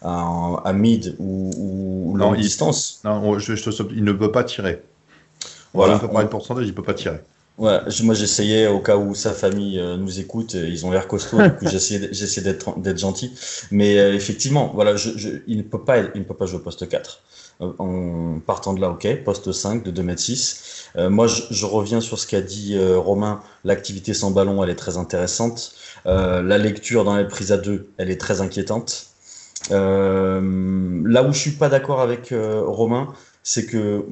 à, 0.00 0.72
mid 0.72 1.16
ou, 1.18 2.14
longue 2.16 2.36
distance. 2.36 3.00
Non, 3.04 3.38
je, 3.38 3.54
il 3.94 4.04
ne 4.04 4.12
peut 4.12 4.30
pas 4.30 4.44
tirer. 4.44 4.82
Voilà. 5.74 5.96
On 5.96 5.98
peut 5.98 6.08
parler 6.08 6.26
de 6.26 6.30
pourcentage, 6.30 6.64
il 6.64 6.70
ne 6.70 6.76
peut 6.76 6.82
pas 6.82 6.94
tirer. 6.94 7.18
Ouais, 7.58 7.80
moi 8.02 8.14
j'essayais 8.14 8.66
au 8.66 8.80
cas 8.80 8.96
où 8.96 9.14
sa 9.14 9.32
famille 9.32 9.80
nous 9.98 10.20
écoute, 10.20 10.54
ils 10.54 10.86
ont 10.86 10.90
l'air 10.90 11.06
costauds, 11.06 11.42
du 11.42 11.50
coup 11.52 11.66
j'essaie 11.68 12.40
d'être 12.40 12.98
gentil. 12.98 13.32
Mais 13.72 13.94
effectivement, 14.14 14.70
voilà, 14.72 14.94
je, 14.94 15.10
il, 15.48 15.58
ne 15.58 15.62
peut 15.62 15.82
pas, 15.82 15.98
il 15.98 16.20
ne 16.20 16.24
peut 16.24 16.34
pas 16.34 16.46
jouer 16.46 16.58
au 16.58 16.62
poste 16.62 16.88
4 16.88 17.20
en 17.78 18.38
partant 18.44 18.74
de 18.74 18.80
là, 18.80 18.90
ok, 18.90 19.24
poste 19.24 19.52
5 19.52 19.82
de 19.82 20.02
2m6. 20.02 20.88
Euh, 20.96 21.10
moi, 21.10 21.26
je, 21.26 21.66
reviens 21.66 22.00
sur 22.00 22.18
ce 22.18 22.26
qu'a 22.26 22.40
dit 22.40 22.76
euh, 22.76 22.98
Romain. 22.98 23.40
L'activité 23.64 24.14
sans 24.14 24.30
ballon, 24.30 24.62
elle 24.62 24.70
est 24.70 24.76
très 24.76 24.96
intéressante. 24.96 25.74
Euh, 26.06 26.42
la 26.42 26.58
lecture 26.58 27.04
dans 27.04 27.16
les 27.16 27.26
prises 27.26 27.52
à 27.52 27.58
deux, 27.58 27.88
elle 27.96 28.10
est 28.10 28.20
très 28.20 28.40
inquiétante. 28.40 29.08
là 29.70 30.40
où 30.40 31.32
je 31.32 31.38
suis 31.38 31.52
pas 31.52 31.68
d'accord 31.68 32.00
avec 32.00 32.32
Romain, 32.32 33.12
c'est 33.44 33.66
que 33.66 34.04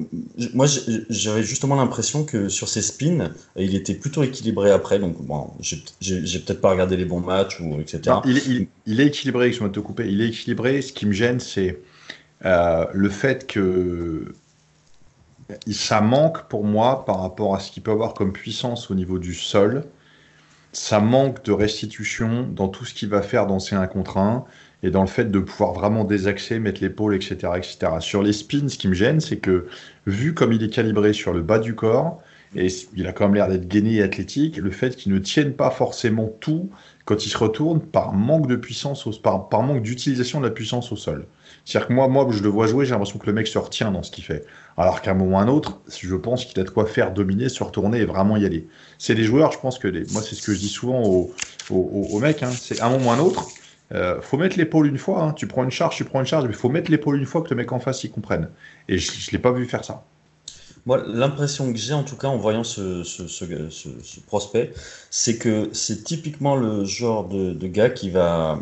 moi, 0.53 0.65
j'avais 1.09 1.43
justement 1.43 1.75
l'impression 1.75 2.25
que 2.25 2.49
sur 2.49 2.67
ses 2.67 2.81
spins, 2.81 3.31
il 3.55 3.75
était 3.75 3.93
plutôt 3.93 4.23
équilibré 4.23 4.71
après. 4.71 4.99
Donc, 4.99 5.21
bon, 5.21 5.51
j'ai 5.59 6.39
peut-être 6.39 6.61
pas 6.61 6.71
regardé 6.71 6.97
les 6.97 7.05
bons 7.05 7.21
matchs 7.21 7.61
etc. 7.79 8.17
il, 8.25 8.67
il, 8.85 8.99
est 8.99 9.07
équilibré, 9.07 9.51
je 9.51 9.63
me 9.63 9.71
te 9.71 9.79
couper. 9.79 10.07
Il 10.09 10.21
est 10.21 10.27
équilibré. 10.29 10.81
Ce 10.81 10.91
qui 10.91 11.05
me 11.05 11.13
gêne, 11.13 11.39
c'est 11.39 11.79
euh, 12.45 12.85
le 12.91 13.09
fait 13.09 13.47
que 13.47 14.33
ça 15.69 16.01
manque 16.01 16.43
pour 16.47 16.63
moi 16.63 17.05
par 17.05 17.21
rapport 17.21 17.55
à 17.55 17.59
ce 17.59 17.71
qu'il 17.71 17.83
peut 17.83 17.91
avoir 17.91 18.13
comme 18.13 18.33
puissance 18.33 18.89
au 18.89 18.95
niveau 18.95 19.19
du 19.19 19.33
sol. 19.33 19.83
Ça 20.73 20.99
manque 20.99 21.43
de 21.43 21.51
restitution 21.51 22.43
dans 22.43 22.69
tout 22.69 22.85
ce 22.85 22.93
qu'il 22.93 23.09
va 23.09 23.21
faire 23.21 23.45
dans 23.45 23.59
ses 23.59 23.75
1 23.75 23.87
contre 23.87 24.17
1 24.17 24.45
et 24.83 24.89
dans 24.89 25.01
le 25.01 25.07
fait 25.07 25.29
de 25.29 25.39
pouvoir 25.39 25.73
vraiment 25.73 26.05
désaxer, 26.05 26.59
mettre 26.59 26.81
l'épaule, 26.81 27.13
etc., 27.13 27.35
etc. 27.55 27.77
Sur 27.99 28.23
les 28.23 28.33
spins, 28.33 28.67
ce 28.67 28.77
qui 28.77 28.87
me 28.87 28.93
gêne, 28.93 29.19
c'est 29.19 29.37
que 29.37 29.67
vu 30.07 30.33
comme 30.33 30.53
il 30.53 30.63
est 30.63 30.73
calibré 30.73 31.13
sur 31.13 31.33
le 31.33 31.41
bas 31.41 31.59
du 31.59 31.75
corps, 31.75 32.21
et 32.55 32.67
il 32.95 33.07
a 33.07 33.13
quand 33.13 33.25
même 33.25 33.35
l'air 33.35 33.47
d'être 33.47 33.67
gainé 33.67 33.95
et 33.95 34.03
athlétique, 34.03 34.57
le 34.57 34.71
fait 34.71 34.95
qu'il 34.95 35.13
ne 35.13 35.19
tienne 35.19 35.53
pas 35.53 35.69
forcément 35.69 36.33
tout 36.39 36.69
quand 37.05 37.25
il 37.25 37.29
se 37.29 37.37
retourne 37.37 37.79
par 37.79 38.13
manque 38.13 38.47
de 38.47 38.55
puissance, 38.55 39.07
par, 39.21 39.49
par 39.49 39.63
manque 39.63 39.83
d'utilisation 39.83 40.39
de 40.39 40.45
la 40.45 40.51
puissance 40.51 40.91
au 40.91 40.95
sol. 40.95 41.25
C'est-à-dire 41.65 41.87
que 41.87 41.93
moi, 41.93 42.07
moi, 42.07 42.27
je 42.31 42.41
le 42.41 42.49
vois 42.49 42.67
jouer, 42.67 42.85
j'ai 42.85 42.91
l'impression 42.91 43.19
que 43.19 43.25
le 43.25 43.33
mec 43.33 43.47
se 43.47 43.57
retient 43.57 43.91
dans 43.91 44.03
ce 44.03 44.11
qu'il 44.11 44.23
fait. 44.23 44.45
Alors 44.77 45.01
qu'à 45.01 45.11
un 45.11 45.13
moment 45.13 45.37
ou 45.37 45.39
un 45.39 45.47
autre, 45.47 45.81
je 45.87 46.15
pense 46.15 46.45
qu'il 46.45 46.59
a 46.59 46.63
de 46.63 46.69
quoi 46.69 46.85
faire 46.85 47.11
dominer, 47.11 47.49
se 47.49 47.63
retourner 47.63 47.99
et 47.99 48.05
vraiment 48.05 48.37
y 48.37 48.45
aller. 48.45 48.67
C'est 48.97 49.15
des 49.15 49.23
joueurs, 49.23 49.51
je 49.51 49.59
pense 49.59 49.79
que 49.79 49.87
les, 49.87 50.05
moi, 50.11 50.21
c'est 50.21 50.35
ce 50.35 50.41
que 50.41 50.53
je 50.53 50.59
dis 50.59 50.69
souvent 50.69 51.03
aux, 51.03 51.33
aux, 51.69 52.19
mecs, 52.19 52.43
hein, 52.43 52.51
c'est 52.51 52.79
à 52.81 52.87
un 52.87 52.89
moment 52.89 53.09
ou 53.09 53.11
un 53.11 53.19
autre, 53.19 53.47
euh, 53.93 54.21
faut 54.21 54.37
mettre 54.37 54.57
l'épaule 54.57 54.87
une 54.87 54.97
fois. 54.97 55.23
Hein. 55.23 55.33
Tu 55.33 55.47
prends 55.47 55.63
une 55.63 55.71
charge, 55.71 55.95
tu 55.95 56.05
prends 56.05 56.19
une 56.19 56.25
charge, 56.25 56.45
mais 56.45 56.51
il 56.51 56.57
faut 56.57 56.69
mettre 56.69 56.89
l'épaule 56.89 57.17
une 57.17 57.25
fois 57.25 57.41
que 57.41 57.49
le 57.49 57.55
mec 57.55 57.71
en 57.71 57.79
face 57.79 58.03
y 58.03 58.09
comprenne. 58.09 58.49
Et 58.87 58.97
je 58.97 59.11
ne 59.11 59.31
l'ai 59.31 59.39
pas 59.39 59.51
vu 59.51 59.65
faire 59.65 59.83
ça. 59.83 60.05
Moi, 60.87 61.03
l'impression 61.05 61.71
que 61.71 61.77
j'ai, 61.77 61.93
en 61.93 62.03
tout 62.03 62.15
cas, 62.15 62.27
en 62.27 62.37
voyant 62.37 62.63
ce, 62.63 63.03
prospect, 64.25 64.73
c'est 65.11 65.37
que 65.37 65.69
c'est 65.73 66.03
typiquement 66.03 66.55
le 66.55 66.85
genre 66.85 67.27
de, 67.27 67.67
gars 67.67 67.91
qui 67.91 68.09
va 68.09 68.59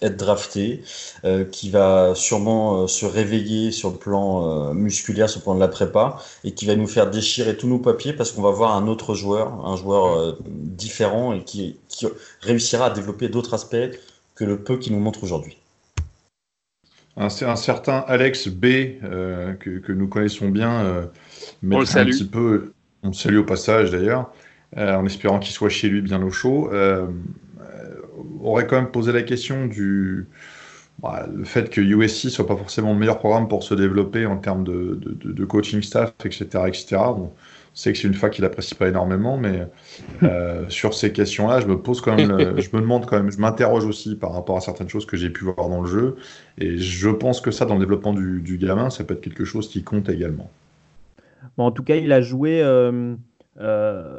être 0.00 0.16
drafté, 0.16 0.82
euh, 1.24 1.44
qui 1.44 1.70
va 1.70 2.14
sûrement 2.16 2.82
euh, 2.82 2.86
se 2.88 3.06
réveiller 3.06 3.70
sur 3.70 3.90
le 3.90 3.96
plan 3.96 4.70
euh, 4.70 4.74
musculaire, 4.74 5.30
sur 5.30 5.38
le 5.38 5.44
plan 5.44 5.54
de 5.54 5.60
la 5.60 5.68
prépa, 5.68 6.18
et 6.42 6.52
qui 6.52 6.66
va 6.66 6.74
nous 6.74 6.88
faire 6.88 7.08
déchirer 7.08 7.56
tous 7.56 7.68
nos 7.68 7.78
papiers 7.78 8.12
parce 8.12 8.32
qu'on 8.32 8.42
va 8.42 8.50
voir 8.50 8.74
un 8.74 8.88
autre 8.88 9.14
joueur, 9.14 9.64
un 9.64 9.76
joueur 9.76 10.38
différent 10.48 11.32
et 11.32 11.44
qui, 11.44 11.76
réussira 12.40 12.86
à 12.86 12.90
développer 12.90 13.28
d'autres 13.28 13.54
aspects 13.54 13.76
que 14.34 14.44
le 14.44 14.64
peu 14.64 14.78
qu'il 14.78 14.92
nous 14.94 15.00
montre 15.00 15.22
aujourd'hui. 15.22 15.61
Un, 17.16 17.26
un, 17.26 17.56
certain 17.56 18.04
Alex 18.08 18.48
B, 18.48 18.62
que, 19.60 19.92
nous 19.92 20.08
connaissons 20.08 20.48
bien, 20.48 21.10
on 21.62 21.80
le 21.80 21.84
salue. 21.84 22.08
Un 22.08 22.10
petit 22.12 22.24
peu, 22.24 22.72
on 23.02 23.08
le 23.08 23.14
salue 23.14 23.38
au 23.38 23.44
passage 23.44 23.90
d'ailleurs, 23.90 24.32
euh, 24.76 24.94
en 24.94 25.04
espérant 25.06 25.38
qu'il 25.38 25.52
soit 25.52 25.68
chez 25.68 25.88
lui 25.88 26.00
bien 26.00 26.22
au 26.22 26.30
chaud. 26.30 26.70
Euh, 26.72 27.06
euh, 27.60 27.94
aurait 28.42 28.66
quand 28.66 28.76
même 28.76 28.90
posé 28.90 29.12
la 29.12 29.22
question 29.22 29.66
du 29.66 30.26
bah, 31.00 31.26
le 31.34 31.44
fait 31.44 31.70
que 31.70 31.80
USC 31.80 32.30
soit 32.30 32.46
pas 32.46 32.56
forcément 32.56 32.92
le 32.92 32.98
meilleur 32.98 33.18
programme 33.18 33.48
pour 33.48 33.64
se 33.64 33.74
développer 33.74 34.26
en 34.26 34.36
termes 34.36 34.62
de, 34.62 35.00
de, 35.02 35.44
coaching 35.44 35.82
staff, 35.82 36.12
etc., 36.24 36.44
etc. 36.66 36.96
on 36.96 37.32
sait 37.74 37.92
que 37.92 37.98
c'est 37.98 38.08
une 38.08 38.14
fac 38.14 38.32
qu'il 38.32 38.44
apprécie 38.44 38.74
pas 38.74 38.88
énormément, 38.88 39.38
mais 39.38 39.66
sur 40.68 40.94
ces 40.94 41.12
questions-là, 41.12 41.60
je 41.60 41.66
me 41.66 41.78
pose 41.78 42.00
quand 42.00 42.16
même, 42.16 42.58
je 42.58 42.68
me 42.76 42.80
demande 42.80 43.06
quand 43.06 43.16
même, 43.16 43.30
je 43.30 43.38
m'interroge 43.38 43.84
aussi 43.84 44.16
par 44.16 44.32
rapport 44.32 44.56
à 44.56 44.60
certaines 44.60 44.88
choses 44.88 45.06
que 45.06 45.16
j'ai 45.16 45.30
pu 45.30 45.44
voir 45.44 45.68
dans 45.68 45.80
le 45.80 45.88
jeu, 45.88 46.16
et 46.58 46.78
je 46.78 47.08
pense 47.08 47.40
que 47.40 47.50
ça, 47.50 47.64
dans 47.64 47.74
le 47.74 47.80
développement 47.80 48.12
du, 48.12 48.40
du 48.42 48.58
gamin, 48.58 48.90
ça 48.90 49.04
peut 49.04 49.14
être 49.14 49.20
quelque 49.20 49.44
chose 49.44 49.68
qui 49.68 49.82
compte 49.82 50.08
également. 50.08 50.50
En 51.56 51.70
tout 51.70 51.82
cas, 51.82 51.96
il 51.96 52.12
a 52.12 52.20
joué 52.20 52.62
euh, 52.62 53.14
euh, 53.60 54.18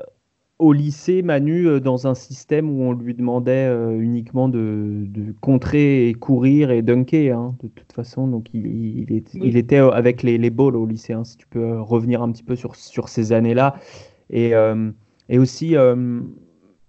au 0.59 0.71
lycée, 0.73 1.21
Manu, 1.21 1.67
euh, 1.67 1.79
dans 1.79 2.07
un 2.07 2.13
système 2.13 2.69
où 2.69 2.83
on 2.83 2.93
lui 2.93 3.13
demandait 3.13 3.69
uniquement 3.97 4.49
de, 4.49 5.07
contrer 5.41 6.07
et 6.07 6.13
courir 6.13 6.71
et 6.71 6.81
dunker, 6.81 7.37
hein, 7.37 7.55
de 7.63 7.67
toute 7.67 7.91
façon. 7.93 8.27
Donc, 8.27 8.47
il, 8.53 9.11
était 9.57 9.77
avec 9.77 10.23
les, 10.23 10.37
les 10.37 10.49
balls 10.49 10.75
au 10.75 10.85
lycée, 10.85 11.13
hein, 11.13 11.23
si 11.23 11.37
tu 11.37 11.47
peux 11.47 11.79
revenir 11.79 12.21
un 12.21 12.31
petit 12.31 12.43
peu 12.43 12.55
sur, 12.55 12.75
sur 12.75 13.09
ces 13.09 13.31
années-là. 13.31 13.75
Et, 14.29 14.53
aussi 15.37 15.75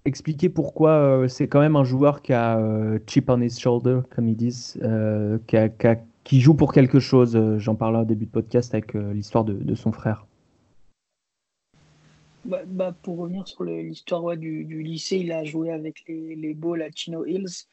expliquer 0.04 0.50
pourquoi 0.50 1.24
c'est 1.28 1.48
quand 1.48 1.60
même 1.60 1.76
un 1.76 1.84
joueur 1.84 2.20
qui 2.20 2.32
a 2.34 2.60
chip 3.06 3.30
on 3.30 3.40
his 3.40 3.58
shoulder, 3.58 4.00
comme 4.14 4.28
ils 4.28 4.36
disent, 4.36 4.78
qui, 5.46 5.56
qui, 6.24 6.40
joue 6.40 6.54
pour 6.54 6.72
quelque 6.72 7.00
chose. 7.00 7.38
J'en 7.58 7.74
parlais 7.74 8.00
au 8.00 8.04
début 8.04 8.26
de 8.26 8.30
podcast 8.30 8.74
avec 8.74 8.94
l'histoire 8.94 9.44
de 9.44 9.74
son 9.74 9.92
frère. 9.92 10.26
Bah, 12.44 12.62
bah, 12.66 12.94
pour 13.02 13.18
revenir 13.18 13.48
sur 13.48 13.64
l'histoire 13.64 14.36
du, 14.36 14.64
du, 14.64 14.82
lycée, 14.82 15.16
il 15.16 15.32
a 15.32 15.44
joué 15.44 15.70
avec 15.70 16.04
les, 16.06 16.36
les 16.36 16.54
Balls 16.54 16.82
à 16.82 16.90
Chino 16.94 17.24
Hills, 17.24 17.66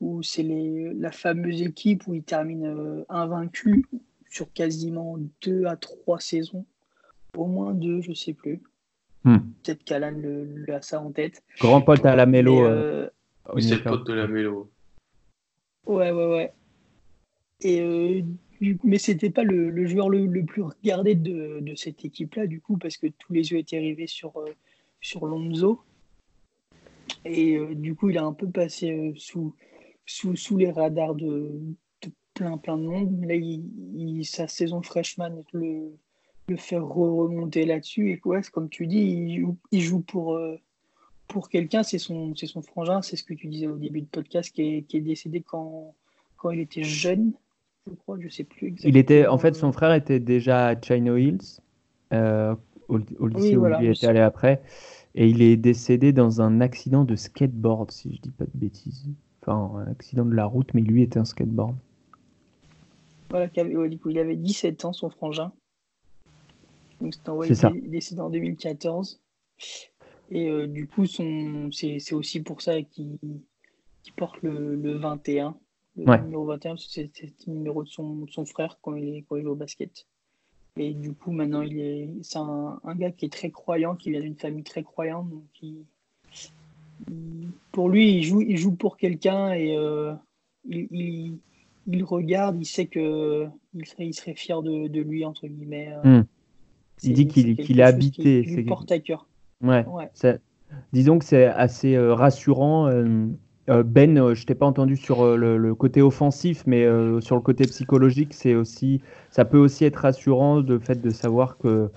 où 0.00 0.22
c'est 0.22 0.42
la 0.42 1.12
fameuse 1.12 1.62
équipe 1.62 2.06
où 2.06 2.14
il 2.14 2.22
termine 2.22 2.66
euh, 2.66 3.04
invaincu 3.08 3.86
sur 4.30 4.52
quasiment 4.52 5.16
deux 5.42 5.64
à 5.66 5.76
trois 5.76 6.20
saisons. 6.20 6.66
Au 7.36 7.46
moins 7.46 7.74
deux, 7.74 8.00
je 8.00 8.12
sais 8.12 8.32
plus. 8.32 8.62
Hmm. 9.24 9.38
Peut-être 9.62 9.84
qu'Alan 9.84 10.16
le, 10.16 10.64
a 10.72 10.82
ça 10.82 11.00
en 11.00 11.12
tête. 11.12 11.42
Grand 11.60 11.82
pote 11.82 12.04
à 12.04 12.16
la 12.16 12.26
mélo. 12.26 12.64
Euh, 12.64 12.68
euh, 12.68 13.10
oui, 13.54 13.62
c'est 13.62 13.76
le 13.76 13.82
pote 13.82 14.06
de 14.06 14.14
la 14.14 14.26
mélo. 14.26 14.70
Ouais, 15.86 16.10
ouais, 16.10 16.26
ouais. 16.26 16.52
Et 17.60 18.24
mais 18.60 18.98
c'était 18.98 19.30
pas 19.30 19.44
le, 19.44 19.86
joueur 19.86 20.08
le, 20.08 20.44
plus 20.44 20.62
regardé 20.62 21.14
de, 21.14 21.74
cette 21.76 22.04
équipe-là, 22.04 22.46
du 22.46 22.60
coup, 22.60 22.76
parce 22.76 22.96
que 22.96 23.06
tous 23.06 23.32
les 23.32 23.50
yeux 23.52 23.58
étaient 23.58 23.78
rivés 23.78 24.06
sur, 24.06 24.36
euh, 24.38 24.54
sur 25.00 25.26
Lonzo. 25.26 25.80
Et 27.24 27.56
euh, 27.56 27.74
du 27.74 27.94
coup, 27.94 28.10
il 28.10 28.18
a 28.18 28.24
un 28.24 28.32
peu 28.32 28.48
passé 28.48 28.90
euh, 28.90 29.12
sous, 29.16 29.54
sous, 30.06 30.56
les 30.56 30.70
radars 30.70 31.14
de, 31.14 31.52
plein, 32.34 32.58
plein 32.58 32.76
de 32.76 32.82
monde. 32.82 33.24
Là, 33.24 33.34
sa 34.24 34.48
saison 34.48 34.82
freshman 34.82 35.44
le, 35.52 35.92
le 36.48 36.56
fait 36.56 36.78
remonter 36.78 37.64
là-dessus. 37.64 38.10
Et 38.10 38.18
quoi, 38.18 38.40
comme 38.42 38.68
tu 38.68 38.86
dis, 38.86 39.40
il 39.70 39.80
joue, 39.80 40.00
pour, 40.00 40.40
pour 41.28 41.48
quelqu'un, 41.48 41.84
c'est 41.84 41.98
son, 41.98 42.34
son 42.34 42.62
frangin, 42.62 43.02
c'est 43.02 43.16
ce 43.16 43.22
que 43.22 43.34
tu 43.34 43.46
disais 43.46 43.68
au 43.68 43.76
début 43.76 44.00
de 44.00 44.06
podcast, 44.06 44.52
qui 44.52 44.62
est, 44.62 44.82
qui 44.82 44.96
est 44.96 45.02
décédé 45.02 45.42
quand, 45.42 45.94
quand 46.36 46.50
il 46.50 46.60
était 46.60 46.82
jeune 46.82 47.34
je 47.88 47.94
crois, 47.94 48.18
je 48.20 48.28
sais 48.28 48.44
plus 48.44 48.68
exactement. 48.68 48.90
Il 48.90 48.96
était, 48.96 49.26
en 49.26 49.38
fait, 49.38 49.54
son 49.54 49.72
frère 49.72 49.92
était 49.92 50.20
déjà 50.20 50.68
à 50.68 50.80
Chino 50.80 51.16
Hills, 51.16 51.60
euh, 52.12 52.54
au, 52.88 52.98
lycée 52.98 53.56
où 53.56 53.66
il 53.80 53.90
était 53.90 54.06
allé 54.06 54.20
après, 54.20 54.62
et 55.14 55.28
il 55.28 55.42
est 55.42 55.56
décédé 55.56 56.12
dans 56.12 56.40
un 56.40 56.60
accident 56.60 57.04
de 57.04 57.16
skateboard, 57.16 57.90
si 57.90 58.14
je 58.14 58.20
dis 58.20 58.30
pas 58.30 58.44
de 58.44 58.50
bêtises. 58.54 59.06
Enfin, 59.42 59.78
un 59.78 59.90
accident 59.90 60.24
de 60.24 60.34
la 60.34 60.46
route, 60.46 60.72
mais 60.74 60.80
lui 60.80 61.02
était 61.02 61.18
un 61.18 61.24
skateboard. 61.24 61.76
Voilà, 63.30 63.48
il 63.56 64.18
avait 64.18 64.36
17 64.36 64.84
ans, 64.84 64.92
son 64.92 65.10
frangin. 65.10 65.52
Donc 67.00 67.14
c'était 67.14 67.68
il 67.74 67.90
décédé 67.90 68.20
en 68.20 68.30
2014. 68.30 69.20
Et 70.30 70.48
euh, 70.50 70.66
du 70.66 70.86
coup, 70.86 71.06
c'est 71.06 72.12
aussi 72.12 72.40
pour 72.40 72.60
ça 72.62 72.82
qu'il 72.82 73.18
porte 74.16 74.42
le, 74.42 74.74
le 74.74 74.94
21 74.94 75.56
le 76.04 76.24
numéro 76.24 76.44
21, 76.46 76.76
c'est 76.76 77.10
le 77.46 77.52
numéro 77.52 77.82
de 77.82 77.88
son, 77.88 78.26
son 78.28 78.44
frère 78.44 78.78
quand 78.82 78.94
il, 78.94 79.08
est, 79.08 79.22
quand 79.28 79.36
il 79.36 79.42
joue 79.42 79.50
au 79.50 79.56
basket. 79.56 80.06
Et 80.76 80.94
du 80.94 81.12
coup, 81.12 81.32
maintenant, 81.32 81.62
il 81.62 81.80
est, 81.80 82.08
c'est 82.22 82.38
un, 82.38 82.80
un, 82.84 82.94
gars 82.94 83.10
qui 83.10 83.26
est 83.26 83.32
très 83.32 83.50
croyant, 83.50 83.96
qui 83.96 84.10
vient 84.10 84.20
d'une 84.20 84.36
famille 84.36 84.62
très 84.62 84.84
croyante. 84.84 85.28
Donc 85.28 85.44
il, 85.60 85.84
pour 87.72 87.88
lui, 87.88 88.16
il 88.16 88.22
joue, 88.22 88.42
il 88.42 88.56
joue 88.56 88.72
pour 88.72 88.96
quelqu'un 88.96 89.52
et 89.52 89.76
euh, 89.76 90.12
il, 90.68 91.38
il, 91.86 92.04
regarde, 92.04 92.56
il 92.60 92.66
sait 92.66 92.86
que 92.86 93.46
il 93.74 93.86
serait, 93.86 94.06
il 94.06 94.14
serait 94.14 94.34
fier 94.34 94.62
de, 94.62 94.88
de 94.88 95.00
lui, 95.00 95.24
entre 95.24 95.46
guillemets. 95.46 95.92
Euh. 96.04 96.20
Hmm. 96.20 96.24
Il 97.02 97.12
dit 97.12 97.28
qu'il 97.28 97.56
qu'il 97.56 97.80
est 97.80 97.84
habité. 97.84 98.44
Il 98.46 98.66
porte 98.66 98.90
à 98.90 98.98
cœur. 98.98 99.28
Ouais. 99.62 99.84
ouais. 99.86 100.38
Disons 100.92 101.18
que 101.18 101.24
c'est 101.24 101.46
assez 101.46 101.94
euh, 101.94 102.14
rassurant. 102.14 102.88
Ben, 103.68 104.34
je 104.34 104.46
t'ai 104.46 104.54
pas 104.54 104.66
entendu 104.66 104.96
sur 104.96 105.36
le, 105.36 105.58
le, 105.58 105.74
côté 105.74 106.02
offensif, 106.02 106.62
mais 106.66 106.84
sur 107.20 107.36
le 107.36 107.42
côté 107.42 107.64
psychologique, 107.64 108.32
c'est 108.32 108.54
aussi, 108.54 109.00
ça 109.30 109.44
peut 109.44 109.58
aussi 109.58 109.84
être 109.84 109.96
rassurant 109.96 110.60
de 110.60 110.78
fait 110.78 111.00
de 111.00 111.10
savoir 111.10 111.58
que, 111.58 111.90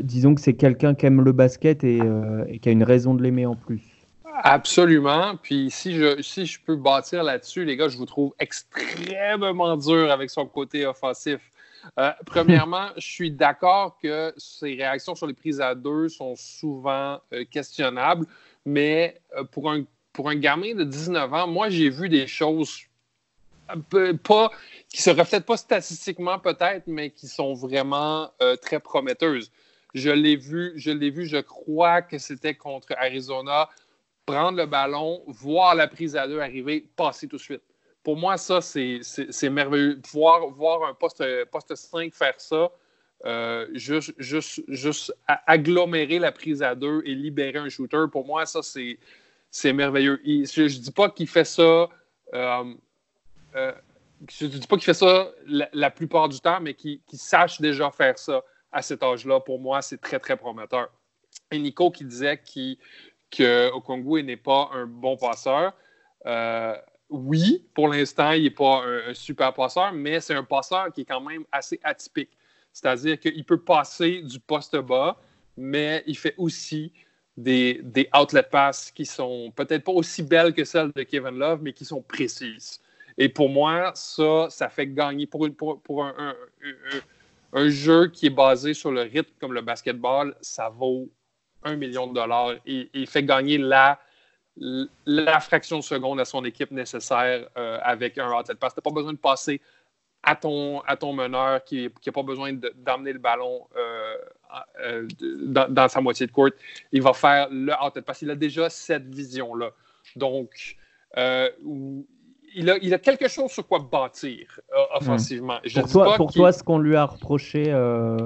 disons 0.00 0.34
que 0.34 0.40
c'est 0.40 0.54
quelqu'un 0.54 0.94
qui 0.94 1.06
aime 1.06 1.22
le 1.22 1.32
basket 1.32 1.82
et, 1.84 2.00
et 2.48 2.58
qui 2.58 2.68
a 2.68 2.72
une 2.72 2.84
raison 2.84 3.14
de 3.14 3.22
l'aimer 3.22 3.46
en 3.46 3.56
plus. 3.56 3.96
Absolument. 4.42 5.36
Puis 5.42 5.70
si 5.70 5.94
je, 5.94 6.20
si 6.20 6.46
je 6.46 6.60
peux 6.60 6.76
bâtir 6.76 7.22
là-dessus, 7.22 7.64
les 7.64 7.76
gars, 7.76 7.88
je 7.88 7.96
vous 7.96 8.06
trouve 8.06 8.34
extrêmement 8.38 9.76
dur 9.76 10.10
avec 10.10 10.30
son 10.30 10.46
côté 10.46 10.86
offensif. 10.86 11.40
Euh, 11.98 12.10
premièrement, 12.26 12.88
je 12.96 13.06
suis 13.06 13.30
d'accord 13.30 13.96
que 14.02 14.34
ses 14.36 14.74
réactions 14.74 15.14
sur 15.14 15.26
les 15.26 15.34
prises 15.34 15.60
à 15.60 15.74
deux 15.74 16.08
sont 16.08 16.34
souvent 16.36 17.20
euh, 17.32 17.44
questionnables, 17.50 18.26
mais 18.64 19.20
euh, 19.36 19.44
pour, 19.44 19.70
un, 19.70 19.84
pour 20.16 20.30
un 20.30 20.34
gamin 20.34 20.74
de 20.74 20.82
19 20.82 21.32
ans, 21.34 21.46
moi, 21.46 21.68
j'ai 21.68 21.90
vu 21.90 22.08
des 22.08 22.26
choses 22.26 22.80
pas, 24.24 24.50
qui 24.88 25.02
se 25.02 25.10
reflètent 25.10 25.44
pas 25.44 25.58
statistiquement 25.58 26.38
peut-être, 26.38 26.86
mais 26.86 27.10
qui 27.10 27.28
sont 27.28 27.52
vraiment 27.52 28.32
très 28.62 28.80
prometteuses. 28.80 29.52
Je 29.94 30.08
l'ai 30.08 30.36
vu, 30.36 30.72
je 30.76 30.90
l'ai 30.90 31.10
vu, 31.10 31.26
je 31.26 31.36
crois 31.36 32.00
que 32.00 32.16
c'était 32.16 32.54
contre 32.54 32.94
Arizona 32.96 33.68
prendre 34.24 34.58
le 34.58 34.66
ballon, 34.66 35.22
voir 35.26 35.74
la 35.74 35.86
prise 35.86 36.16
à 36.16 36.26
deux 36.26 36.40
arriver, 36.40 36.84
passer 36.96 37.28
tout 37.28 37.36
de 37.36 37.42
suite. 37.42 37.62
Pour 38.02 38.16
moi, 38.16 38.38
ça, 38.38 38.60
c'est 38.60 39.50
merveilleux. 39.50 40.00
Voir, 40.12 40.48
voir 40.48 40.88
un 40.88 40.94
poste, 40.94 41.22
poste 41.50 41.74
5 41.74 42.12
faire 42.14 42.34
ça, 42.38 42.70
euh, 43.24 43.66
juste, 43.74 44.14
juste, 44.18 44.62
juste 44.68 45.14
agglomérer 45.26 46.18
la 46.18 46.32
prise 46.32 46.62
à 46.62 46.74
deux 46.74 47.02
et 47.04 47.14
libérer 47.14 47.58
un 47.58 47.68
shooter, 47.68 48.04
pour 48.10 48.26
moi, 48.26 48.46
ça, 48.46 48.62
c'est 48.62 48.98
merveilleux. 49.64 50.20
je 50.24 50.62
ne 50.62 50.68
dis 50.68 50.90
pas 50.90 51.10
qu'il 51.10 51.28
fait 51.28 51.44
ça. 51.44 51.88
Euh, 52.34 52.74
euh, 53.54 53.72
je 54.30 54.46
dis 54.46 54.66
pas 54.66 54.76
qu'il 54.76 54.84
fait 54.84 54.94
ça 54.94 55.30
la, 55.46 55.90
plupart 55.90 56.28
du 56.28 56.40
temps, 56.40 56.60
mais 56.60 56.74
qu'il 56.74 57.00
sache 57.12 57.60
déjà 57.60 57.90
faire 57.90 58.18
ça 58.18 58.42
à 58.72 58.82
cet 58.82 59.02
âge-là, 59.02 59.40
pour 59.40 59.60
moi, 59.60 59.80
c'est 59.82 60.00
très, 60.00 60.18
très 60.18 60.36
prometteur. 60.36 60.88
Et 61.50 61.58
Nico 61.58 61.90
qui 61.90 62.04
disait 62.04 62.40
qu'il 62.42 62.76
que 63.30 63.70
Okongwu 63.72 64.22
n'est 64.22 64.36
pas 64.36 64.70
un 64.72 64.86
bon 64.86 65.16
passeur. 65.16 65.72
Euh, 66.26 66.76
oui, 67.08 67.64
pour 67.74 67.88
l'instant, 67.88 68.32
il 68.32 68.44
n'est 68.44 68.50
pas 68.50 68.82
un, 68.84 69.14
super 69.14 69.52
passeur, 69.52 69.92
mais 69.92 70.20
c'est 70.20 70.34
un 70.34 70.44
passeur 70.44 70.92
qui 70.92 71.02
est 71.02 71.04
quand 71.04 71.20
même 71.20 71.44
assez 71.52 71.80
atypique. 71.82 72.30
C'est-à-dire 72.72 73.18
qu'il 73.18 73.44
peut 73.44 73.60
passer 73.60 74.22
du 74.22 74.40
poste 74.40 74.76
bas, 74.76 75.16
mais 75.56 76.02
il 76.06 76.16
fait 76.16 76.34
aussi 76.36 76.92
des, 77.36 77.80
des 77.82 78.08
outlet 78.18 78.42
passes 78.42 78.90
qui 78.90 79.04
sont 79.04 79.52
peut-être 79.54 79.84
pas 79.84 79.92
aussi 79.92 80.22
belles 80.22 80.54
que 80.54 80.64
celles 80.64 80.90
de 80.94 81.02
Kevin 81.02 81.38
Love, 81.38 81.60
mais 81.62 81.72
qui 81.72 81.84
sont 81.84 82.02
précises. 82.02 82.80
Et 83.18 83.28
pour 83.28 83.48
moi, 83.48 83.92
ça, 83.94 84.48
ça 84.50 84.68
fait 84.68 84.86
gagner 84.86 85.26
pour, 85.26 85.48
pour, 85.82 86.04
un, 86.04 86.34
un, 87.52 87.68
jeu 87.68 88.08
qui 88.08 88.26
est 88.26 88.30
basé 88.30 88.74
sur 88.74 88.90
le 88.90 89.02
rythme 89.02 89.32
comme 89.40 89.52
le 89.52 89.62
basketball, 89.62 90.34
ça 90.40 90.68
vaut 90.68 91.08
un 91.62 91.76
million 91.76 92.06
de 92.06 92.14
dollars 92.14 92.52
et, 92.66 92.90
il 92.92 93.06
fait 93.06 93.24
gagner 93.24 93.58
la, 93.58 93.98
la 95.06 95.40
fraction 95.40 95.78
de 95.78 95.82
seconde 95.82 96.20
à 96.20 96.24
son 96.24 96.44
équipe 96.44 96.70
nécessaire 96.70 97.48
euh, 97.56 97.78
avec 97.82 98.18
un 98.18 98.30
outlet 98.30 98.54
pass. 98.54 98.74
Tu 98.74 98.78
n'as 98.78 98.82
pas 98.82 98.94
besoin 98.94 99.12
de 99.12 99.18
passer 99.18 99.60
à 100.22 100.36
ton, 100.36 100.80
à 100.80 100.96
ton 100.96 101.12
meneur 101.12 101.64
qui 101.64 101.88
n'a 102.06 102.12
pas 102.12 102.22
besoin 102.22 102.52
d'amener 102.52 103.12
le 103.12 103.18
ballon 103.18 103.66
euh, 103.76 104.16
euh, 104.82 105.06
dans, 105.68 105.88
sa 105.88 106.00
moitié 106.00 106.26
de 106.26 106.32
court. 106.32 106.50
Il 106.92 107.02
va 107.02 107.12
faire 107.12 107.48
le 107.50 107.72
outlet 107.84 108.02
pass. 108.02 108.22
Il 108.22 108.30
a 108.30 108.36
déjà 108.36 108.70
cette 108.70 109.14
vision-là. 109.14 109.70
Donc, 110.16 110.76
il 112.56 112.94
a, 112.94 112.98
quelque 112.98 113.28
chose 113.28 113.50
sur 113.50 113.66
quoi 113.66 113.78
bâtir 113.78 114.60
euh, 114.72 114.96
offensivement. 114.96 115.58
pour 115.74 115.88
toi, 115.90 116.16
pour 116.16 116.32
toi, 116.32 116.52
ce 116.52 116.62
qu'on 116.62 116.78
lui 116.78 116.96
a 116.96 117.04
reproché 117.04 117.64
euh, 117.68 118.16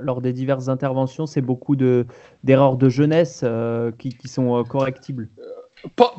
lors 0.00 0.20
des 0.20 0.32
diverses 0.32 0.68
interventions, 0.68 1.26
c'est 1.26 1.40
beaucoup 1.40 1.74
d'erreurs 1.74 2.76
de, 2.76 2.88
jeunesse 2.88 3.40
euh, 3.44 3.90
qui, 3.98 4.16
sont 4.26 4.62
correctibles. 4.64 5.28
Pas, 5.96 6.12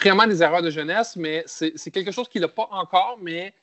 vraiment 0.00 0.26
des 0.26 0.42
erreurs 0.42 0.62
de 0.62 0.70
jeunesse, 0.70 1.16
mais 1.16 1.44
c'est 1.46 1.90
quelque 1.92 2.10
chose 2.10 2.28
qu'il 2.28 2.40
n'a 2.40 2.48
pas 2.48 2.68
encore, 2.70 3.18
mais 3.22 3.54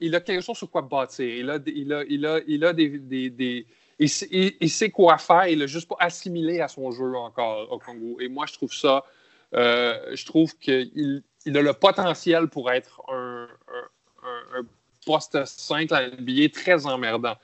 il 0.00 0.14
a 0.14 0.20
quelque 0.20 0.42
chose 0.42 0.56
sur 0.56 0.70
quoi 0.70 0.82
bâtir. 0.82 1.26
Il 1.26 1.50
a, 1.50 1.58
il 1.66 1.92
a, 1.92 2.04
il 2.08 2.26
a, 2.26 2.40
il 2.46 2.64
a 2.64 2.72
des, 2.72 3.66
il, 3.98 4.08
sait 4.08 4.90
quoi 4.90 5.18
faire, 5.18 5.48
il 5.48 5.58
n'a 5.60 5.66
juste 5.66 5.88
pas 5.88 5.96
assimilé 6.00 6.60
à 6.60 6.68
son 6.68 6.90
jeu 6.90 7.14
encore 7.16 7.72
au 7.72 7.78
Congo. 7.78 8.18
Et 8.20 8.28
moi, 8.28 8.46
je 8.46 8.54
trouve 8.54 8.72
ça, 8.72 9.04
je 9.52 10.24
trouve 10.24 10.56
qu'il 10.58 11.22
il 11.46 11.56
a 11.56 11.62
le 11.62 11.72
potentiel 11.72 12.48
pour 12.48 12.70
être 12.70 13.00
un, 13.08 13.48
poste 15.06 15.44
5 15.44 15.92
à 15.92 16.08
NBA 16.08 16.48
très 16.52 16.84
emmerdant. 16.84 17.36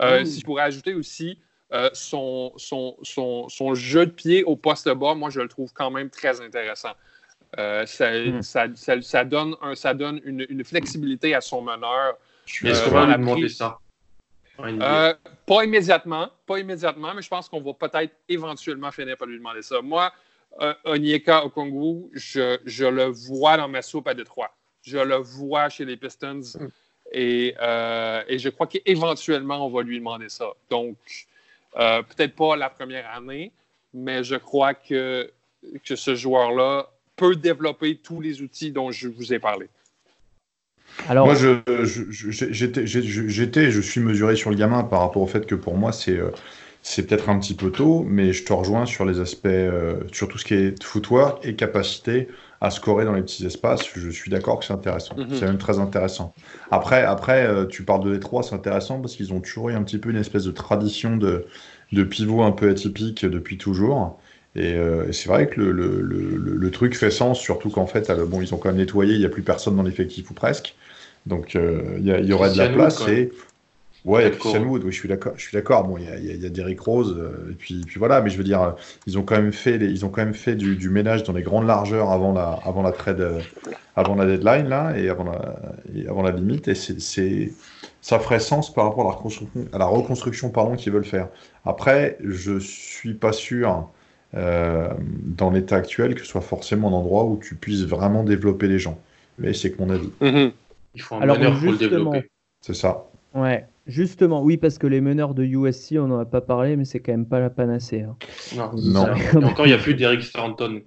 Euh, 0.00 0.24
si 0.24 0.38
je 0.38 0.44
pourrais 0.44 0.62
ajouter 0.62 0.94
aussi 0.94 1.36
euh, 1.72 1.90
son, 1.92 2.52
son, 2.56 2.96
son, 3.02 3.74
jeu 3.74 4.06
de 4.06 4.12
pied 4.12 4.44
au 4.44 4.54
poste 4.54 4.88
bas, 4.88 5.14
moi, 5.16 5.28
je 5.28 5.40
le 5.40 5.48
trouve 5.48 5.72
quand 5.72 5.90
même 5.90 6.08
très 6.08 6.40
intéressant. 6.40 6.92
Euh, 7.58 7.84
hmm. 7.84 8.42
ça, 8.42 8.66
ça, 8.74 9.00
ça, 9.00 9.24
donne, 9.24 9.54
un, 9.62 9.74
ça 9.74 9.94
donne 9.94 10.20
une, 10.24 10.44
une, 10.50 10.64
flexibilité 10.64 11.34
à 11.34 11.40
son 11.40 11.62
meneur. 11.62 12.18
Est-ce 12.62 12.84
qu'on 12.84 12.90
va 12.90 13.06
lui 13.06 13.14
demander 13.14 13.48
ça? 13.48 13.78
pas 15.46 15.64
immédiatement, 15.64 16.30
pas 16.46 16.58
immédiatement, 16.58 17.14
mais 17.14 17.22
je 17.22 17.28
pense 17.28 17.48
qu'on 17.48 17.60
va 17.60 17.72
peut-être 17.74 18.12
éventuellement 18.28 18.90
finir 18.90 19.16
par 19.16 19.28
lui 19.28 19.38
demander 19.38 19.62
ça. 19.62 19.80
Moi, 19.80 20.12
euh, 20.60 20.74
Onyeka 20.84 21.44
Okongwu, 21.44 22.10
je, 22.12 22.58
je, 22.64 22.84
le 22.84 23.04
vois 23.04 23.56
dans 23.56 23.68
ma 23.68 23.82
soupe 23.82 24.08
à 24.08 24.14
Détroit. 24.14 24.50
Je 24.82 24.98
le 24.98 25.16
vois 25.16 25.68
chez 25.68 25.84
les 25.84 25.96
Pistons. 25.96 26.40
Mm. 26.58 26.66
Et, 27.12 27.54
euh, 27.60 28.22
et, 28.26 28.38
je 28.38 28.48
crois 28.48 28.66
qu'éventuellement, 28.66 29.64
on 29.64 29.70
va 29.70 29.82
lui 29.82 29.98
demander 29.98 30.28
ça. 30.28 30.52
Donc, 30.68 30.96
euh, 31.76 32.02
peut-être 32.02 32.34
pas 32.34 32.56
la 32.56 32.68
première 32.68 33.08
année, 33.10 33.52
mais 33.94 34.24
je 34.24 34.36
crois 34.36 34.74
que, 34.74 35.30
que 35.84 35.96
ce 35.96 36.14
joueur-là 36.14 36.90
peut 37.18 37.36
développer 37.36 37.96
tous 37.96 38.20
les 38.20 38.40
outils 38.40 38.70
dont 38.72 38.90
je 38.90 39.08
vous 39.08 39.34
ai 39.34 39.38
parlé. 39.38 39.66
Alors... 41.08 41.26
Moi, 41.26 41.34
j'étais, 41.34 42.86
je, 42.86 43.70
je 43.70 43.80
suis 43.80 44.00
mesuré 44.00 44.36
sur 44.36 44.50
le 44.50 44.56
gamin 44.56 44.82
par 44.84 45.00
rapport 45.00 45.22
au 45.22 45.26
fait 45.26 45.44
que 45.46 45.54
pour 45.54 45.76
moi, 45.76 45.92
c'est 45.92 46.18
c'est 46.82 47.06
peut-être 47.06 47.28
un 47.28 47.38
petit 47.38 47.54
peu 47.54 47.70
tôt, 47.70 48.04
mais 48.08 48.32
je 48.32 48.44
te 48.44 48.52
rejoins 48.52 48.86
sur 48.86 49.04
les 49.04 49.20
aspects, 49.20 49.46
euh, 49.46 50.00
sur 50.12 50.28
tout 50.28 50.38
ce 50.38 50.44
qui 50.44 50.54
est 50.54 50.82
footwork 50.82 51.44
et 51.44 51.54
capacité 51.54 52.28
à 52.60 52.70
scorer 52.70 53.04
dans 53.04 53.12
les 53.12 53.22
petits 53.22 53.44
espaces. 53.44 53.82
Je 53.94 54.08
suis 54.08 54.30
d'accord 54.30 54.58
que 54.58 54.64
c'est 54.64 54.72
intéressant. 54.72 55.14
Mhm. 55.16 55.28
C'est 55.32 55.44
même 55.44 55.58
très 55.58 55.78
intéressant. 55.78 56.34
Après, 56.70 57.02
après 57.02 57.46
euh, 57.46 57.66
tu 57.66 57.82
parles 57.84 58.04
de 58.04 58.14
Détroit, 58.14 58.42
c'est 58.42 58.54
intéressant 58.54 59.00
parce 59.00 59.16
qu'ils 59.16 59.32
ont 59.32 59.40
toujours 59.40 59.68
eu 59.68 59.74
un 59.74 59.82
petit 59.82 59.98
peu 59.98 60.10
une 60.10 60.16
espèce 60.16 60.44
de 60.44 60.50
tradition 60.50 61.16
de, 61.16 61.44
de 61.92 62.04
pivot 62.04 62.42
un 62.42 62.52
peu 62.52 62.70
atypique 62.70 63.24
depuis 63.26 63.58
toujours. 63.58 64.18
Et, 64.56 64.74
euh, 64.74 65.12
c'est 65.12 65.28
vrai 65.28 65.48
que 65.48 65.60
le, 65.60 65.72
le, 65.72 66.00
le, 66.00 66.70
truc 66.70 66.96
fait 66.96 67.10
sens, 67.10 67.38
surtout 67.38 67.70
qu'en 67.70 67.86
fait, 67.86 68.10
bon, 68.10 68.40
ils 68.40 68.54
ont 68.54 68.56
quand 68.56 68.70
même 68.70 68.78
nettoyé, 68.78 69.14
il 69.14 69.20
n'y 69.20 69.26
a 69.26 69.28
plus 69.28 69.42
personne 69.42 69.76
dans 69.76 69.82
l'effectif 69.82 70.30
ou 70.30 70.34
presque. 70.34 70.74
Donc 71.26 71.54
il 71.54 72.00
y, 72.00 72.10
y, 72.10 72.32
aurait 72.32 72.52
de 72.52 72.58
la 72.58 72.68
place. 72.68 73.06
Et 73.08 73.30
Ouais, 74.04 74.22
il 74.22 74.24
y 74.24 74.26
a 74.28 74.30
Christian 74.30 74.62
Wood, 74.62 74.84
oui, 74.84 74.92
je 74.92 74.98
suis 74.98 75.08
d'accord. 75.08 75.32
Je 75.36 75.42
suis 75.42 75.52
d'accord. 75.52 75.84
Bon, 75.84 75.98
il 75.98 76.04
y 76.04 76.08
a, 76.08 76.18
y 76.18 76.46
a 76.46 76.48
Derrick 76.48 76.80
Rose, 76.80 77.16
euh, 77.18 77.50
et 77.50 77.54
puis, 77.54 77.82
puis 77.84 77.98
voilà. 77.98 78.20
Mais 78.20 78.30
je 78.30 78.38
veux 78.38 78.44
dire, 78.44 78.76
ils 79.06 79.18
ont 79.18 79.22
quand 79.22 79.36
même 79.36 79.52
fait, 79.52 79.76
ils 79.76 80.06
ont 80.06 80.08
quand 80.08 80.24
même 80.24 80.34
fait 80.34 80.54
du, 80.54 80.76
du, 80.76 80.88
ménage 80.88 81.24
dans 81.24 81.32
les 81.32 81.42
grandes 81.42 81.66
largeurs 81.66 82.10
avant 82.10 82.32
la, 82.32 82.58
avant 82.64 82.82
la 82.82 82.92
trade, 82.92 83.20
euh, 83.20 83.40
avant 83.96 84.14
la 84.14 84.24
deadline 84.24 84.68
là, 84.68 84.96
et 84.96 85.08
avant 85.08 85.24
la, 85.24 85.56
avant 86.08 86.22
la 86.22 86.30
limite. 86.30 86.68
Et 86.68 86.74
c'est, 86.74 87.52
ça 88.00 88.18
ferait 88.20 88.40
sens 88.40 88.72
par 88.72 88.84
rapport 88.84 89.04
à 89.06 89.10
la 89.10 89.16
reconstruction, 89.16 89.66
à 89.72 89.78
la 89.78 89.86
reconstruction 89.86 90.50
pardon, 90.50 90.76
qu'ils 90.76 90.92
veulent 90.92 91.04
faire. 91.04 91.28
Après, 91.64 92.16
je 92.24 92.58
suis 92.58 93.14
pas 93.14 93.32
sûr. 93.32 93.90
Euh, 94.34 94.92
dans 95.24 95.50
l'état 95.50 95.76
actuel, 95.76 96.14
que 96.14 96.20
ce 96.20 96.26
soit 96.26 96.42
forcément 96.42 96.88
un 96.88 96.92
endroit 96.92 97.24
où 97.24 97.38
tu 97.42 97.54
puisses 97.54 97.84
vraiment 97.84 98.24
développer 98.24 98.68
les 98.68 98.78
gens. 98.78 98.98
Mais 99.38 99.54
c'est 99.54 99.72
que 99.72 99.82
mon 99.82 99.90
avis. 99.90 100.10
Mm-hmm. 100.20 100.52
Il 100.94 101.02
faut 101.02 101.14
un 101.14 101.20
Alors, 101.22 101.38
pour 101.38 101.72
le 101.72 101.78
développer. 101.78 102.30
C'est 102.60 102.74
ça. 102.74 103.04
Ouais, 103.34 103.64
Justement, 103.88 104.42
oui, 104.42 104.58
parce 104.58 104.76
que 104.76 104.86
les 104.86 105.00
meneurs 105.00 105.32
de 105.32 105.42
USC, 105.44 105.96
on 105.98 106.08
n'en 106.08 106.18
a 106.18 106.26
pas 106.26 106.42
parlé, 106.42 106.76
mais 106.76 106.84
c'est 106.84 107.00
quand 107.00 107.12
même 107.12 107.24
pas 107.24 107.40
la 107.40 107.48
panacée. 107.48 108.02
Hein. 108.02 108.16
Non. 108.54 108.70
non. 108.76 109.46
encore, 109.46 109.66
il 109.66 109.70
n'y 109.70 109.74
a 109.74 109.78
plus 109.78 109.94
d'Eric 109.94 110.22
Stanton, 110.22 110.82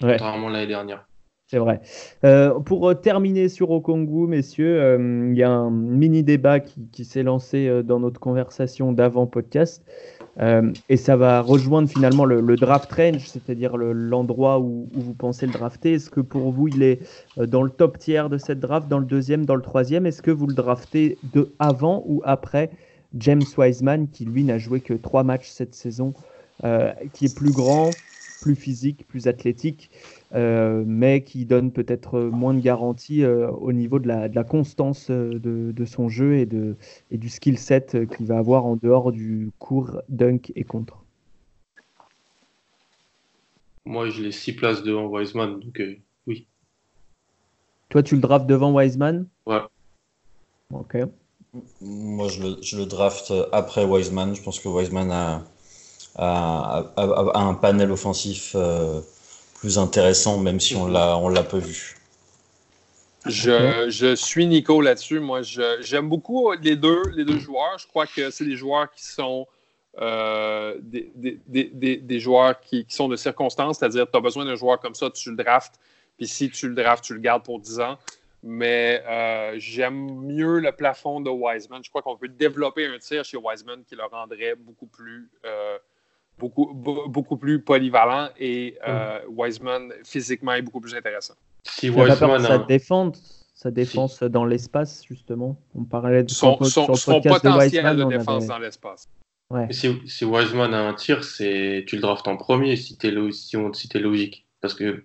contrairement 0.00 0.48
l'année 0.48 0.66
dernière. 0.66 1.06
C'est 1.46 1.58
vrai. 1.58 1.80
Euh, 2.24 2.58
pour 2.58 2.88
euh, 2.88 2.94
terminer 2.94 3.48
sur 3.48 3.70
Okongu, 3.70 4.26
messieurs, 4.26 4.80
euh, 4.80 5.28
il 5.30 5.38
y 5.38 5.44
a 5.44 5.50
un 5.50 5.70
mini 5.70 6.24
débat 6.24 6.58
qui, 6.58 7.04
s'est 7.04 7.22
lancé 7.22 7.82
dans 7.84 8.00
notre 8.00 8.18
conversation 8.18 8.90
d'avant 8.90 9.28
podcast. 9.28 9.84
Et 10.40 10.96
ça 10.96 11.16
va 11.16 11.40
rejoindre 11.40 11.88
finalement 11.88 12.24
le, 12.24 12.56
draft 12.56 12.90
range, 12.92 13.28
c'est-à-dire 13.28 13.76
l'endroit 13.76 14.58
où, 14.58 14.88
vous 14.92 15.14
pensez 15.14 15.46
le 15.46 15.52
drafter. 15.52 15.94
Est-ce 15.94 16.10
que 16.10 16.20
pour 16.20 16.50
vous, 16.50 16.68
il 16.68 16.82
est 16.82 17.00
dans 17.36 17.62
le 17.62 17.70
top 17.70 17.98
tiers 17.98 18.28
de 18.28 18.38
cette 18.38 18.60
draft, 18.60 18.88
dans 18.88 18.98
le 18.98 19.06
deuxième, 19.06 19.46
dans 19.46 19.54
le 19.54 19.62
troisième? 19.62 20.06
Est-ce 20.06 20.22
que 20.22 20.30
vous 20.30 20.46
le 20.46 20.54
draftez 20.54 21.18
de 21.32 21.52
avant 21.58 22.02
ou 22.06 22.20
après 22.24 22.70
James 23.16 23.44
Wiseman, 23.56 24.08
qui 24.08 24.24
lui 24.24 24.42
n'a 24.42 24.58
joué 24.58 24.80
que 24.80 24.94
trois 24.94 25.22
matchs 25.22 25.48
cette 25.48 25.74
saison, 25.74 26.14
qui 27.12 27.26
est 27.26 27.34
plus 27.34 27.52
grand, 27.52 27.90
plus 28.44 28.54
physique, 28.54 29.06
plus 29.08 29.26
athlétique, 29.26 29.90
euh, 29.90 30.23
mais 30.34 31.22
qui 31.22 31.46
donne 31.46 31.72
peut-être 31.72 32.20
moins 32.20 32.54
de 32.54 32.60
garanties 32.60 33.22
euh, 33.22 33.50
au 33.50 33.72
niveau 33.72 33.98
de 33.98 34.08
la, 34.08 34.28
de 34.28 34.34
la 34.34 34.44
constance 34.44 35.10
euh, 35.10 35.38
de, 35.38 35.72
de, 35.72 35.84
son 35.84 36.08
jeu 36.08 36.36
et, 36.36 36.46
de, 36.46 36.76
et 37.10 37.18
du 37.18 37.28
skill 37.28 37.58
set 37.58 38.08
qu'il 38.16 38.26
va 38.26 38.38
avoir 38.38 38.66
en 38.66 38.76
dehors 38.76 39.12
du 39.12 39.50
court 39.58 40.02
dunk 40.08 40.52
et 40.56 40.64
contre. 40.64 41.04
Moi, 43.84 44.08
je 44.08 44.22
l'ai 44.22 44.32
six 44.32 44.54
places 44.54 44.82
devant 44.82 45.06
Wiseman, 45.06 45.60
donc 45.60 45.80
oui. 46.26 46.46
Toi, 47.90 48.02
tu 48.02 48.14
le 48.14 48.20
drafts 48.20 48.46
devant 48.46 48.72
Wiseman? 48.72 49.28
Ouais. 49.46 49.60
Ok. 50.72 50.96
Moi, 51.80 52.28
je 52.28 52.42
le, 52.42 52.56
je 52.62 52.78
le 52.78 52.86
draft 52.86 53.32
après 53.52 53.84
Wiseman. 53.84 54.34
Je 54.34 54.42
pense 54.42 54.58
que 54.58 54.68
Wiseman 54.68 55.10
a, 55.12 55.44
à, 56.16 56.92
un 57.34 57.54
panel 57.54 57.90
offensif 57.90 58.52
euh, 58.54 59.00
plus 59.64 59.78
intéressant, 59.78 60.36
même 60.36 60.60
si 60.60 60.76
on 60.76 60.86
l'a, 60.86 61.16
on 61.16 61.30
l'a 61.30 61.42
peu 61.42 61.56
vu. 61.56 61.96
Je, 63.24 63.86
je 63.88 64.14
suis 64.14 64.46
Nico 64.46 64.82
là-dessus. 64.82 65.20
Moi, 65.20 65.40
j'aime 65.80 66.10
beaucoup 66.10 66.52
les 66.52 66.76
deux, 66.76 67.00
les 67.16 67.24
deux 67.24 67.38
joueurs. 67.38 67.78
Je 67.78 67.86
crois 67.86 68.06
que 68.06 68.30
c'est 68.30 68.44
des 68.44 68.56
joueurs 68.56 68.90
qui 68.92 69.02
sont 69.06 69.46
euh, 70.02 70.76
des, 70.82 71.10
des, 71.46 71.96
des, 71.96 72.20
joueurs 72.20 72.60
qui, 72.60 72.84
qui, 72.84 72.94
sont 72.94 73.08
de 73.08 73.16
circonstances, 73.16 73.78
c'est-à-dire 73.78 74.06
tu 74.10 74.18
as 74.18 74.20
besoin 74.20 74.44
d'un 74.44 74.54
joueur 74.54 74.78
comme 74.80 74.94
ça, 74.94 75.08
tu 75.08 75.30
le 75.30 75.36
draftes, 75.36 75.80
puis 76.18 76.28
si 76.28 76.50
tu 76.50 76.68
le 76.68 76.74
draftes, 76.74 77.04
tu 77.04 77.14
le 77.14 77.20
gardes 77.20 77.42
pour 77.42 77.58
10 77.58 77.80
ans. 77.80 77.96
Mais 78.42 79.02
euh, 79.08 79.54
j'aime 79.56 80.26
mieux 80.26 80.58
le 80.58 80.72
plafond 80.72 81.22
de 81.22 81.30
Wiseman. 81.30 81.82
Je 81.82 81.88
crois 81.88 82.02
qu'on 82.02 82.18
peut 82.18 82.28
développer 82.28 82.84
un 82.84 82.98
tir 82.98 83.24
chez 83.24 83.38
Wiseman 83.38 83.82
qui 83.88 83.94
le 83.96 84.04
rendrait 84.04 84.56
beaucoup 84.56 84.88
plus 84.88 85.30
beaucoup, 86.38 86.72
beaucoup 86.74 87.36
plus 87.36 87.60
polyvalent 87.60 88.28
et 88.38 88.76
euh, 88.86 89.20
Wiseman 89.28 89.92
physiquement 90.04 90.52
est 90.52 90.62
beaucoup 90.62 90.80
plus 90.80 90.94
intéressant. 90.94 91.34
Si 91.62 91.90
Wiseman 91.90 92.40
sa 92.40 92.58
défense, 92.58 93.46
sa 93.54 93.70
défense 93.70 94.22
dans 94.22 94.44
l'espace 94.44 95.04
justement, 95.06 95.56
on 95.74 95.84
parlait 95.84 96.24
de 96.24 96.30
son, 96.30 96.62
son, 96.64 96.94
son 96.94 97.20
potentiel 97.20 97.96
de, 97.96 98.04
défense 98.04 98.46
dans 98.46 98.58
l'espace. 98.58 99.08
Ouais. 99.50 99.70
Si, 99.70 100.00
si, 100.06 100.24
Wiseman 100.24 100.74
a 100.74 100.88
un 100.88 100.94
tir, 100.94 101.22
c'est 101.22 101.84
tu 101.86 101.96
le 101.96 102.02
draftes 102.02 102.26
en 102.26 102.36
premier 102.36 102.76
si 102.76 102.96
tu 102.96 103.08
es, 103.08 103.32
si, 103.32 103.56
si 103.74 103.98
logique. 103.98 104.46
Parce 104.60 104.74
que 104.74 105.04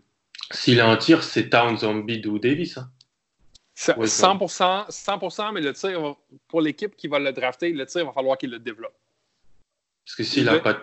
s'il 0.51 0.79
a 0.79 0.89
un 0.89 0.97
tir, 0.97 1.23
c'est 1.23 1.49
Towns, 1.49 1.83
Embiid 1.83 2.25
ou 2.25 2.39
Davis. 2.39 2.77
Hein. 2.77 2.89
100%, 3.75 4.89
100%, 4.89 5.53
mais 5.53 5.61
le 5.61 5.73
tir, 5.73 6.15
pour 6.47 6.61
l'équipe 6.61 6.95
qui 6.97 7.07
va 7.07 7.19
le 7.19 7.31
drafter, 7.31 7.71
le 7.71 7.85
tir, 7.85 8.01
il 8.01 8.05
va 8.05 8.11
falloir 8.11 8.37
qu'il 8.37 8.49
le 8.49 8.59
développe. 8.59 8.95
Parce 10.05 10.15
que 10.15 10.23
s'il 10.23 10.45
n'a 10.45 10.59
pas, 10.59 10.79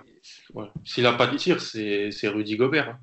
s'il 0.85 1.07
a 1.07 1.13
pas 1.13 1.27
de 1.27 1.37
tir, 1.37 1.61
c'est 1.61 2.29
Rudy 2.29 2.57
Gobert. 2.57 2.91
Hein. 2.91 2.99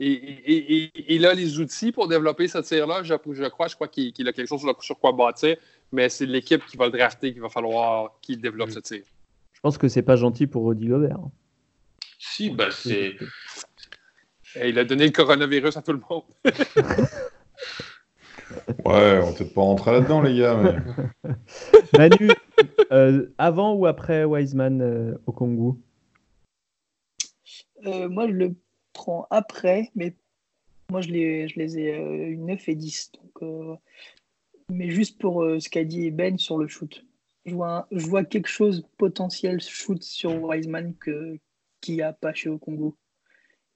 Et, 0.00 0.90
il 1.08 1.26
a 1.26 1.34
les 1.34 1.58
outils 1.58 1.90
pour 1.90 2.06
développer 2.06 2.46
ce 2.46 2.58
tir-là, 2.58 3.02
je, 3.02 3.14
crois. 3.48 3.68
Je 3.68 3.74
crois 3.74 3.88
qu'il 3.88 4.28
a 4.28 4.32
quelque 4.32 4.48
chose 4.48 4.64
sur, 4.80 4.98
quoi 4.98 5.12
bâtir, 5.12 5.56
mais 5.90 6.08
c'est 6.08 6.26
l'équipe 6.26 6.64
qui 6.66 6.76
va 6.76 6.86
le 6.86 6.92
drafter 6.92 7.32
qu'il 7.32 7.42
va 7.42 7.48
falloir 7.48 8.12
qu'il 8.22 8.40
développe 8.40 8.70
ce 8.70 8.78
tir. 8.78 9.02
Je 9.52 9.60
pense 9.60 9.76
que 9.76 9.88
c'est 9.88 10.02
pas 10.02 10.16
gentil 10.16 10.46
pour 10.46 10.68
Rudy 10.68 10.86
Gobert. 10.86 11.16
Hein. 11.16 11.30
Si, 12.18 12.50
bah 12.50 12.70
c'est. 12.70 13.16
il 14.64 14.78
a 14.78 14.84
donné 14.84 15.06
le 15.06 15.12
coronavirus 15.12 15.76
à 15.76 15.82
tout 15.82 15.92
le 15.92 16.00
monde. 16.08 16.24
ouais, 18.84 19.20
on 19.22 19.32
peut 19.32 19.46
pas 19.46 19.62
rentrer 19.62 19.92
là-dedans, 19.92 20.22
les 20.22 20.38
gars. 20.38 20.76
Manu, 21.98 22.30
euh, 22.92 23.26
avant 23.38 23.74
ou 23.74 23.86
après 23.86 24.24
Wiseman 24.24 24.80
euh, 24.80 25.18
au 25.26 25.32
Congo 25.32 25.80
euh, 27.86 28.08
Moi, 28.08 28.28
je 28.28 28.32
le 28.32 28.54
prends 28.92 29.26
après, 29.30 29.90
mais 29.94 30.14
moi, 30.90 31.00
je 31.00 31.08
les, 31.08 31.48
je 31.48 31.58
les 31.58 31.78
ai 31.78 32.36
9 32.36 32.68
et 32.68 32.74
10. 32.74 33.12
Donc, 33.12 33.78
mais 34.70 34.90
juste 34.90 35.18
pour 35.18 35.42
ce 35.42 35.68
qu'a 35.68 35.84
dit 35.84 36.10
Ben 36.10 36.38
sur 36.38 36.58
le 36.58 36.68
shoot. 36.68 37.04
Je 37.46 37.54
vois, 37.54 37.86
je 37.90 38.06
vois 38.06 38.24
quelque 38.24 38.48
chose 38.48 38.86
potentiel 38.98 39.60
shoot 39.60 40.02
sur 40.02 40.42
Wiseman 40.42 40.94
qu'il 41.80 41.94
n'y 41.94 42.02
a 42.02 42.12
pas 42.12 42.34
chez 42.34 42.50
au 42.50 42.58
Congo. 42.58 42.96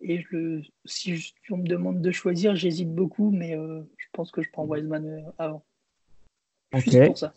Et 0.00 0.20
je, 0.20 0.60
si 0.84 1.32
on 1.50 1.58
me 1.58 1.66
demande 1.66 2.02
de 2.02 2.10
choisir, 2.10 2.56
j'hésite 2.56 2.92
beaucoup, 2.94 3.30
mais 3.30 3.52
je 3.52 4.06
pense 4.12 4.30
que 4.30 4.42
je 4.42 4.50
prends 4.50 4.66
Wiseman 4.66 5.32
avant. 5.38 5.64
Juste 6.74 7.06
pour 7.06 7.18
ça. 7.18 7.34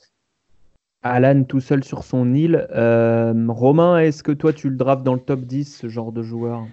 Alan 1.05 1.43
tout 1.43 1.59
seul 1.59 1.83
sur 1.83 2.03
son 2.03 2.33
île. 2.33 2.67
Euh, 2.71 3.31
Romain, 3.47 3.99
est-ce 3.99 4.23
que 4.23 4.31
toi 4.31 4.53
tu 4.53 4.71
le 4.71 4.75
drafts 4.75 5.03
dans 5.03 5.13
le 5.13 5.19
top 5.19 5.41
10, 5.41 5.77
ce 5.77 5.87
genre 5.87 6.11
de 6.11 6.23
joueur? 6.23 6.65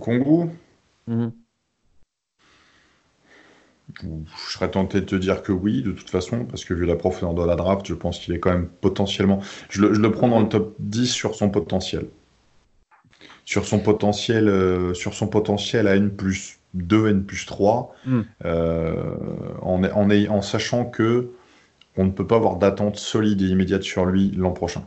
Congo? 0.00 0.50
Mhm. 1.06 1.32
Je 4.02 4.52
serais 4.52 4.70
tenté 4.70 5.00
de 5.00 5.06
te 5.06 5.14
dire 5.14 5.42
que 5.42 5.52
oui, 5.52 5.82
de 5.82 5.92
toute 5.92 6.10
façon, 6.10 6.44
parce 6.46 6.64
que 6.64 6.74
vu 6.74 6.84
la 6.84 6.96
profondeur 6.96 7.40
de 7.40 7.48
la 7.48 7.54
draft, 7.54 7.86
je 7.86 7.94
pense 7.94 8.18
qu'il 8.18 8.34
est 8.34 8.40
quand 8.40 8.50
même 8.50 8.68
potentiellement. 8.80 9.40
Je 9.70 9.82
le, 9.82 10.10
prends 10.10 10.28
dans 10.28 10.40
le 10.40 10.48
top 10.48 10.74
10 10.80 11.06
sur 11.06 11.36
son 11.36 11.48
potentiel. 11.48 12.06
Sur 13.44 13.66
son 13.66 13.78
potentiel, 13.78 14.48
euh, 14.48 14.94
sur 14.94 15.14
son 15.14 15.28
potentiel 15.28 15.86
à 15.86 15.94
N 15.94 16.10
plus 16.10 16.58
2, 16.74 17.08
N 17.08 17.24
plus 17.24 17.46
3, 17.46 17.94
mhm. 18.04 18.24
euh, 18.44 19.14
en, 19.62 19.82
en 19.84 20.42
sachant 20.42 20.84
que 20.84 21.30
on 21.98 22.04
ne 22.04 22.10
peut 22.10 22.26
pas 22.26 22.36
avoir 22.36 22.56
d'attente 22.56 22.96
solide 22.96 23.42
et 23.42 23.46
immédiate 23.46 23.82
sur 23.82 24.06
lui 24.06 24.30
l'an 24.30 24.52
prochain. 24.52 24.84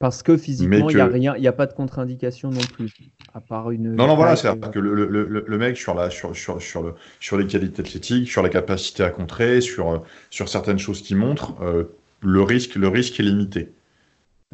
Parce 0.00 0.22
que 0.22 0.36
physiquement, 0.36 0.88
il 0.88 0.96
n'y 1.14 1.28
a 1.28 1.50
a 1.50 1.52
pas 1.52 1.66
de 1.66 1.74
contre-indication 1.74 2.50
non 2.50 2.60
plus, 2.60 2.90
à 3.34 3.40
part 3.40 3.70
une. 3.70 3.94
Non, 3.94 4.06
non, 4.06 4.16
voilà, 4.16 4.34
c'est 4.34 4.48
que 4.70 4.78
le, 4.78 5.58
mec 5.58 5.76
sur, 5.76 5.94
la, 5.94 6.08
sur, 6.08 6.34
sur, 6.34 6.60
sur, 6.60 6.82
le, 6.82 6.94
sur 7.20 7.36
les 7.36 7.46
qualités 7.46 7.82
athlétiques, 7.82 8.28
sur 8.28 8.42
la 8.42 8.48
capacité 8.48 9.04
à 9.04 9.10
contrer, 9.10 9.60
sur, 9.60 10.02
sur 10.30 10.48
certaines 10.48 10.78
choses 10.78 11.02
qu'il 11.02 11.18
montre, 11.18 11.54
euh, 11.62 11.84
le, 12.22 12.42
risque, 12.42 12.76
le 12.76 12.88
risque 12.88 13.20
est 13.20 13.24
limité. 13.24 13.72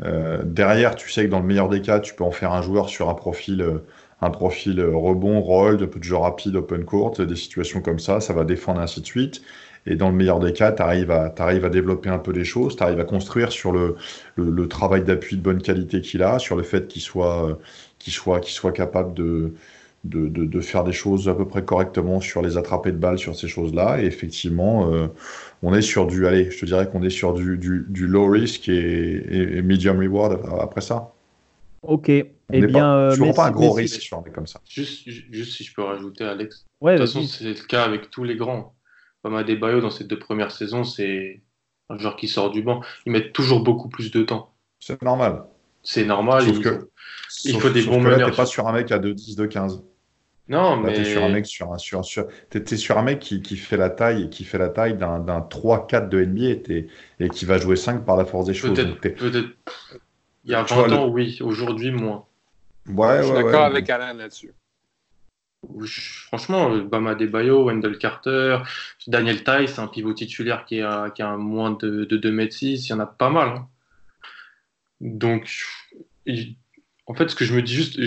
Euh, 0.05 0.43
derrière, 0.45 0.97
tu 0.97 1.11
sais 1.11 1.25
que 1.25 1.31
dans 1.31 1.41
le 1.41 1.47
meilleur 1.47 1.69
des 1.69 1.81
cas, 1.81 2.01
tu 2.01 2.15
peux 2.15 2.25
en 2.25 2.33
faire 2.33 2.53
un 2.53 2.61
joueur 2.61 2.89
sur 2.89 3.09
un 3.09 3.15
profil, 3.15 3.63
euh, 3.63 3.79
un 4.21 4.31
profil 4.31 4.83
rebond, 4.83 5.41
roll, 5.41 5.81
un 5.81 5.87
peu 5.87 6.01
de 6.01 6.05
jeu 6.05 6.17
rapide, 6.17 6.57
open 6.57 6.85
court, 6.85 7.13
des 7.13 7.37
situations 7.37 7.81
comme 7.83 8.01
ça, 8.01 8.21
ça 8.21 8.33
va 8.33 8.45
défendre 8.45 8.81
ainsi 8.81 9.01
de 9.01 9.07
suite. 9.07 9.43
Et 9.87 9.95
dans 9.97 10.11
le 10.11 10.17
meilleur 10.17 10.41
des 10.41 10.53
cas, 10.53 10.73
tu 10.73 10.83
arrives, 10.83 11.11
à, 11.11 11.33
à 11.37 11.69
développer 11.69 12.09
un 12.09 12.19
peu 12.19 12.33
les 12.33 12.45
choses, 12.45 12.77
tu 12.77 12.83
arrives 12.83 13.01
à 13.01 13.05
construire 13.05 13.53
sur 13.53 13.73
le, 13.73 13.97
le, 14.37 14.69
travail 14.69 15.05
d'appui 15.05 15.37
de 15.37 15.43
bonne 15.43 15.63
qualité 15.63 16.01
qu'il 16.01 16.23
a, 16.23 16.39
sur 16.39 16.57
le 16.57 16.63
fait 16.63 16.89
qu'il 16.89 17.03
soit, 17.03 17.59
qu'il 17.99 18.13
soit, 18.13 18.41
qu'il 18.41 18.53
soit 18.53 18.73
capable 18.73 19.15
de, 19.15 19.53
de, 20.07 20.29
de, 20.29 20.61
faire 20.61 20.85
des 20.85 20.93
choses 20.93 21.29
à 21.29 21.35
peu 21.35 21.47
près 21.47 21.65
correctement 21.65 22.21
sur 22.21 22.43
les 22.43 22.57
attrapés 22.57 22.93
de 22.93 22.97
balles, 22.97 23.19
sur 23.19 23.37
ces 23.37 23.49
choses-là. 23.49 24.03
Et 24.03 24.07
effectivement, 24.07 24.93
euh, 24.93 25.09
on 25.63 25.75
est 25.75 25.83
sur 25.83 26.07
du, 26.07 26.27
allez, 26.27 26.51
je 26.51 26.61
te 26.61 26.67
dirais 26.67 26.89
qu'on 26.89 27.03
est 27.03 27.11
sur 27.11 27.35
du, 27.35 27.59
du, 27.59 27.87
du 27.89 28.07
low 28.07 28.29
risk 28.29 28.69
et, 28.69 29.57
et, 29.59 29.63
medium 29.63 29.99
reward 29.99 30.41
après 30.61 30.81
ça. 30.81 31.13
Ok. 31.83 32.09
et 32.09 32.33
eh 32.53 32.67
bien, 32.67 32.97
euh, 32.97 33.33
pas 33.33 33.47
un 33.47 33.51
gros 33.51 33.73
risque 33.73 34.01
sur 34.01 34.19
un 34.19 34.23
comme 34.23 34.47
ça. 34.47 34.61
Juste, 34.69 35.09
juste 35.09 35.57
si 35.57 35.65
je 35.65 35.75
peux 35.75 35.83
rajouter, 35.83 36.25
Alex. 36.25 36.67
de 36.83 36.91
toute 36.91 36.99
façon, 36.99 37.23
c'est 37.23 37.45
le 37.45 37.67
cas 37.67 37.85
avec 37.85 38.11
tous 38.11 38.25
les 38.25 38.37
grands. 38.37 38.76
Des 39.45 39.57
Bayo 39.57 39.81
dans 39.81 39.91
ces 39.91 40.05
deux 40.05 40.19
premières 40.19 40.51
saisons, 40.51 40.85
c'est 40.85 41.41
un 41.89 41.99
joueur 41.99 42.17
qui 42.17 42.29
sort 42.29 42.51
du 42.51 42.63
banc. 42.63 42.83
Ils 43.05 43.13
mettent 43.13 43.33
toujours 43.33 43.63
beaucoup 43.63 43.89
plus 43.89 44.11
de 44.11 44.23
temps. 44.23 44.53
C'est 44.81 45.01
normal. 45.03 45.45
C'est 45.83 46.05
normal. 46.05 46.45
il, 46.47 46.63
faut, 46.63 46.71
il 47.45 47.61
faut 47.61 47.71
des 47.71 47.83
bons 47.83 48.01
meneurs. 48.01 48.31
T'es 48.31 48.37
pas 48.37 48.47
sur 48.47 48.67
un 48.67 48.73
mec 48.73 48.91
à 48.91 48.99
2-10, 48.99 49.37
2-15. 49.37 49.83
Non, 50.49 50.77
mais. 50.77 50.95
T'es 50.95 51.05
sur 51.05 51.25
un 51.25 51.29
mec, 51.29 51.47
sur 51.47 51.73
un, 51.73 51.79
sur, 51.79 52.05
sur, 52.05 52.27
es, 52.53 52.77
sur 52.77 52.99
un 52.99 53.03
mec 53.03 53.19
qui, 53.19 53.43
qui, 53.43 53.57
fait 53.57 53.77
la 53.77 53.91
taille 53.91 54.31
qui 54.31 54.45
fait 54.45 54.59
la 54.59 54.69
taille 54.69 54.97
d'un 54.97 55.21
3-4 55.21 56.09
de 56.09 56.25
NBA 56.25 56.87
et 57.21 57.29
qui 57.29 57.45
va 57.45 57.59
jouer 57.59 57.77
5 57.77 58.05
par 58.05 58.17
la 58.17 58.25
force 58.25 58.47
des 58.47 58.55
choses. 58.55 58.75
Peut-être. 58.75 59.23
il 60.45 60.51
y 60.51 60.55
a 60.55 60.63
20 60.63 60.93
ans, 60.93 61.09
oui. 61.09 61.39
Aujourd'hui, 61.41 61.91
moins. 61.91 62.25
Ouais, 62.89 63.19
Je 63.19 63.25
suis 63.25 63.35
d'accord 63.35 63.65
avec 63.65 63.91
Alain 63.91 64.15
là-dessus 64.15 64.53
franchement, 66.29 66.73
euh, 66.73 66.83
Bama 66.83 67.15
Debayo, 67.15 67.65
Wendell 67.65 67.99
Carter, 67.99 68.59
Daniel 69.07 69.43
Tice, 69.45 69.79
un 69.79 69.89
pivot 69.89 70.15
titulaire 70.15 70.65
qui 70.65 70.81
a, 70.81 71.11
qui 71.11 71.23
a 71.23 71.37
moins 71.37 71.73
de, 71.73 72.05
de 72.05 72.17
2 72.17 72.29
m 72.39 72.51
6, 72.51 72.87
il 72.87 72.91
y 72.91 72.93
en 72.93 73.01
a 73.01 73.07
pas 73.07 73.31
mal. 73.31 73.49
Hein. 73.49 73.69
Donc, 75.01 75.65
en 77.07 77.15
fait, 77.15 77.29
ce 77.29 77.35
que 77.37 77.45
je 77.45 77.55
me 77.55 77.63
dis 77.63 77.75
juste, 77.75 77.99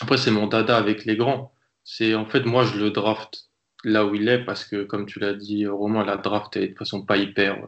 après, 0.00 0.16
c'est 0.16 0.30
mon 0.30 0.46
dada 0.46 0.76
avec 0.76 1.04
les 1.04 1.16
grands, 1.16 1.52
C'est 1.84 2.14
en 2.14 2.26
fait, 2.26 2.44
moi, 2.44 2.64
je 2.64 2.78
le 2.78 2.90
draft 2.90 3.50
là 3.84 4.04
où 4.04 4.14
il 4.14 4.28
est 4.28 4.44
parce 4.44 4.64
que, 4.64 4.84
comme 4.84 5.06
tu 5.06 5.20
l'as 5.20 5.34
dit, 5.34 5.66
Romain, 5.66 6.04
la 6.04 6.16
draft 6.16 6.56
est 6.56 6.68
de 6.68 6.76
façon 6.76 7.04
pas 7.04 7.16
hyper 7.16 7.56
euh, 7.56 7.66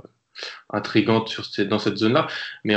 intrigante 0.70 1.40
dans 1.68 1.78
cette 1.78 1.96
zone-là. 1.98 2.26
Mais 2.64 2.74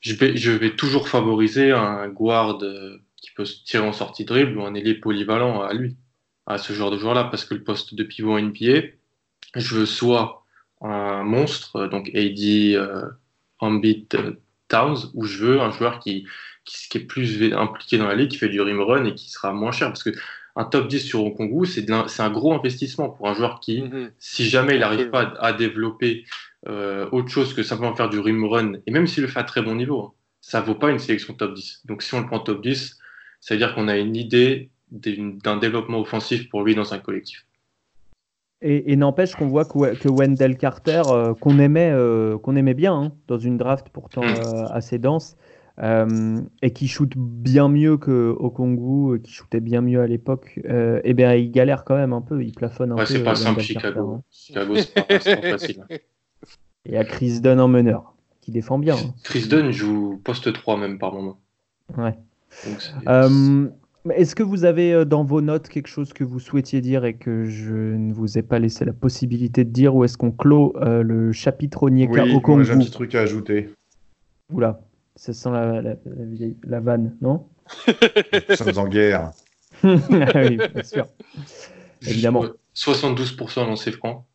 je, 0.00 0.14
vais, 0.14 0.36
je 0.36 0.50
vais 0.50 0.74
toujours 0.76 1.08
favoriser 1.08 1.72
un 1.72 2.08
guard 2.08 2.62
euh, 2.62 2.98
qui 3.20 3.30
peut 3.32 3.44
se 3.44 3.62
tirer 3.64 3.86
en 3.86 3.92
sortie 3.92 4.24
de 4.24 4.28
dribble 4.28 4.58
ou 4.58 4.64
un 4.64 4.74
ailier 4.74 4.94
polyvalent 4.94 5.62
à 5.62 5.72
lui, 5.72 5.96
à 6.46 6.58
ce 6.58 6.72
genre 6.72 6.90
de 6.90 6.98
joueur-là, 6.98 7.24
parce 7.24 7.44
que 7.44 7.54
le 7.54 7.62
poste 7.62 7.94
de 7.94 8.02
pivot 8.02 8.38
NBA, 8.38 8.88
je 9.54 9.74
veux 9.74 9.86
soit 9.86 10.44
un 10.80 11.22
monstre, 11.24 11.86
donc 11.88 12.10
AD, 12.14 12.38
euh, 12.38 13.08
Ambit, 13.58 14.08
euh, 14.14 14.32
Towns, 14.68 15.10
ou 15.14 15.24
je 15.24 15.44
veux 15.44 15.60
un 15.60 15.70
joueur 15.70 15.98
qui, 15.98 16.26
qui, 16.64 16.98
est 16.98 17.00
plus 17.00 17.52
impliqué 17.54 17.98
dans 17.98 18.06
la 18.06 18.14
ligue, 18.14 18.30
qui 18.30 18.38
fait 18.38 18.48
du 18.48 18.60
rim 18.60 18.80
run 18.80 19.04
et 19.04 19.14
qui 19.14 19.30
sera 19.30 19.52
moins 19.52 19.72
cher. 19.72 19.88
Parce 19.88 20.02
que 20.02 20.10
un 20.56 20.64
top 20.64 20.88
10 20.88 21.00
sur 21.00 21.24
Okongu, 21.24 21.66
c'est 21.66 21.90
un 21.90 22.30
gros 22.30 22.52
investissement 22.52 23.08
pour 23.08 23.28
un 23.28 23.34
joueur 23.34 23.60
qui, 23.60 23.82
mm-hmm. 23.82 24.10
si 24.18 24.48
jamais 24.48 24.74
il 24.74 24.80
n'arrive 24.80 25.10
pas 25.10 25.34
à, 25.40 25.52
développer 25.52 26.24
euh, 26.68 27.08
autre 27.12 27.28
chose 27.28 27.54
que 27.54 27.62
simplement 27.62 27.94
faire 27.94 28.08
du 28.08 28.18
rim 28.18 28.44
run, 28.44 28.72
et 28.86 28.90
même 28.90 29.06
s'il 29.06 29.22
le 29.22 29.28
fait 29.28 29.38
à 29.38 29.44
très 29.44 29.62
bon 29.62 29.76
niveau, 29.76 30.02
hein, 30.02 30.12
ça 30.40 30.60
vaut 30.60 30.74
pas 30.74 30.90
une 30.90 30.98
sélection 30.98 31.34
top 31.34 31.54
10. 31.54 31.82
Donc 31.86 32.02
si 32.02 32.14
on 32.14 32.20
le 32.20 32.26
prend 32.26 32.40
top 32.40 32.62
10, 32.62 32.98
ça 33.40 33.54
veut 33.54 33.58
dire 33.58 33.74
qu'on 33.74 33.88
a 33.88 33.96
une 33.96 34.16
idée 34.16 34.70
d'un 34.90 35.56
développement 35.58 36.00
offensif 36.00 36.48
pour 36.48 36.62
lui 36.62 36.74
dans 36.74 36.94
un 36.94 36.98
collectif. 36.98 37.46
Et, 38.60 38.96
n'empêche 38.96 39.36
qu'on 39.36 39.46
voit 39.46 39.64
que, 39.64 40.08
Wendell 40.08 40.56
Carter, 40.56 41.02
euh, 41.10 41.32
qu'on 41.34 41.60
aimait, 41.60 41.92
euh, 41.92 42.38
qu'on 42.38 42.56
aimait 42.56 42.74
bien 42.74 42.92
hein, 42.92 43.12
dans 43.28 43.38
une 43.38 43.56
draft 43.56 43.88
pourtant 43.92 44.22
mm. 44.22 44.34
euh, 44.46 44.66
assez 44.70 44.98
dense, 44.98 45.36
et 45.80 46.72
qui 46.72 46.88
shoot 46.88 47.12
bien 47.16 47.68
mieux 47.68 47.98
que 47.98 48.34
Okongu, 48.36 49.20
qui 49.20 49.30
shootait 49.30 49.60
bien 49.60 49.80
mieux 49.80 50.00
à 50.00 50.08
l'époque, 50.08 50.58
et 50.64 51.00
eh 51.04 51.14
bien 51.14 51.34
il 51.34 51.52
galère 51.52 51.84
quand 51.84 51.94
même 51.94 52.12
un 52.12 52.20
peu, 52.20 52.42
il 52.42 52.52
plafonne 52.52 52.90
un 52.90 52.96
ouais, 52.96 53.04
peu. 53.04 53.12
C'est 53.12 53.22
pas 53.22 53.36
simple 53.36 53.60
Chicago. 53.60 54.14
Hein. 54.14 54.22
Chicago, 54.28 54.74
c'est 54.74 55.40
pas, 55.40 55.50
facile. 55.50 55.84
Et 56.84 56.90
il 56.90 56.94
y 56.94 56.96
a 56.96 57.04
Chris 57.04 57.40
Dunn 57.40 57.60
en 57.60 57.68
meneur, 57.68 58.14
qui 58.40 58.50
défend 58.50 58.78
bien. 58.78 58.96
Hein. 58.96 59.14
Chris 59.22 59.46
Dunn 59.46 59.70
joue 59.70 60.20
poste 60.24 60.52
3 60.52 60.78
même 60.78 60.98
par 60.98 61.12
moment. 61.12 61.38
Ouais. 61.96 62.18
Est-ce 64.10 64.34
que 64.34 64.42
vous 64.42 64.64
avez 64.64 64.92
euh, 64.92 65.04
dans 65.04 65.24
vos 65.24 65.40
notes 65.40 65.68
quelque 65.68 65.88
chose 65.88 66.12
que 66.12 66.24
vous 66.24 66.40
souhaitiez 66.40 66.80
dire 66.80 67.04
et 67.04 67.14
que 67.14 67.44
je 67.44 67.74
ne 67.74 68.12
vous 68.12 68.38
ai 68.38 68.42
pas 68.42 68.58
laissé 68.58 68.84
la 68.84 68.92
possibilité 68.92 69.64
de 69.64 69.70
dire 69.70 69.94
ou 69.94 70.04
est-ce 70.04 70.16
qu'on 70.16 70.30
clôt 70.30 70.74
euh, 70.76 71.02
le 71.02 71.32
chapitre 71.32 71.84
Onyeka 71.84 72.24
oui, 72.24 72.34
au 72.34 72.40
Congo 72.40 72.62
j'ai 72.62 72.72
un 72.72 72.78
petit 72.78 72.90
truc 72.90 73.14
à 73.14 73.20
ajouter. 73.20 73.70
Oula, 74.52 74.80
ça 75.16 75.32
sent 75.32 75.50
la, 75.50 75.82
la, 75.82 75.94
la, 76.64 76.80
vanne, 76.80 77.16
non? 77.20 77.46
Nous 78.48 78.56
sommes 78.56 78.78
en 78.78 78.88
guerre. 78.88 79.32
oui, 79.84 80.56
bien 80.56 80.82
sûr. 80.82 81.06
Évidemment. 82.06 82.44
72% 82.74 83.66
lancé 83.66 83.92
franc. 83.92 84.26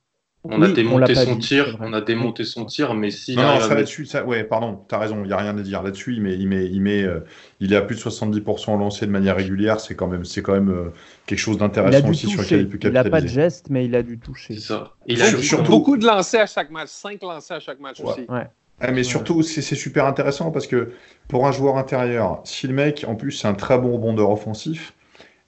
On 0.46 0.62
a 0.62 0.68
démonté 0.68 1.16
son 1.16 1.38
tir, 1.38 1.78
on 1.80 1.94
a 1.94 2.02
démonté 2.02 2.44
son 2.44 2.66
tir, 2.66 2.94
mais 2.94 3.12
si. 3.12 3.36
Non, 3.36 3.44
non, 3.44 3.60
ça 3.62 3.76
là-dessus, 3.76 4.06
ça... 4.06 4.26
ouais, 4.26 4.44
pardon, 4.44 4.78
t'as 4.88 4.98
raison, 4.98 5.24
il 5.24 5.28
n'y 5.28 5.34
a 5.34 5.38
rien 5.38 5.58
à 5.58 5.62
dire 5.62 5.82
là-dessus, 5.82 6.18
mais 6.20 6.34
il 6.34 6.50
met, 6.50 6.66
il 6.66 6.82
met, 6.82 7.04
euh, 7.04 7.22
il 7.62 7.72
est 7.72 7.78
à 7.78 7.82
plus 7.82 7.96
de 7.96 8.02
70% 8.02 8.78
lancé 8.78 9.06
de 9.06 9.12
manière 9.12 9.38
régulière, 9.38 9.80
c'est 9.80 9.96
quand 9.96 10.08
même, 10.08 10.26
c'est 10.26 10.42
quand 10.42 10.54
même 10.54 10.70
euh, 10.70 10.90
quelque 11.28 11.40
chose 11.40 11.58
d'intéressant 11.58 12.10
aussi 12.10 12.28
sur 12.28 12.42
lequel 12.42 12.62
il 12.62 12.68
peut 12.68 12.78
capitaliser. 12.78 13.00
Il 13.00 13.04
n'a 13.04 13.10
pas 13.10 13.22
de 13.22 13.28
geste, 13.28 13.68
mais 13.70 13.86
il 13.86 13.96
a 13.96 14.04
dû 14.04 14.20
toucher. 14.20 14.56
C'est 14.56 14.60
ça. 14.60 14.92
Il 15.08 15.22
a 15.22 15.28
surtout... 15.28 15.72
beaucoup 15.72 15.96
de 15.96 16.06
lancers 16.06 16.42
à 16.42 16.46
chaque 16.46 16.72
match, 16.72 16.90
5 16.90 17.22
lancers 17.22 17.58
à 17.58 17.60
chaque 17.62 17.80
match 17.80 18.02
aussi. 18.02 18.26
Ouais. 18.28 18.48
Ah, 18.82 18.92
mais 18.92 19.04
surtout, 19.04 19.44
c'est 19.44 19.62
super 19.62 20.06
intéressant 20.06 20.52
parce 20.52 20.68
que 20.68 20.92
pour 21.30 21.48
un 21.48 21.54
joueur 21.54 21.78
intérieur, 21.78 22.42
si 22.44 22.68
le 22.68 22.74
mec, 22.74 23.06
en 23.08 23.16
plus, 23.16 23.32
c'est 23.32 23.48
un 23.48 23.54
très 23.54 23.78
bon 23.78 23.94
rebondeur 23.94 24.30
offensif, 24.30 24.94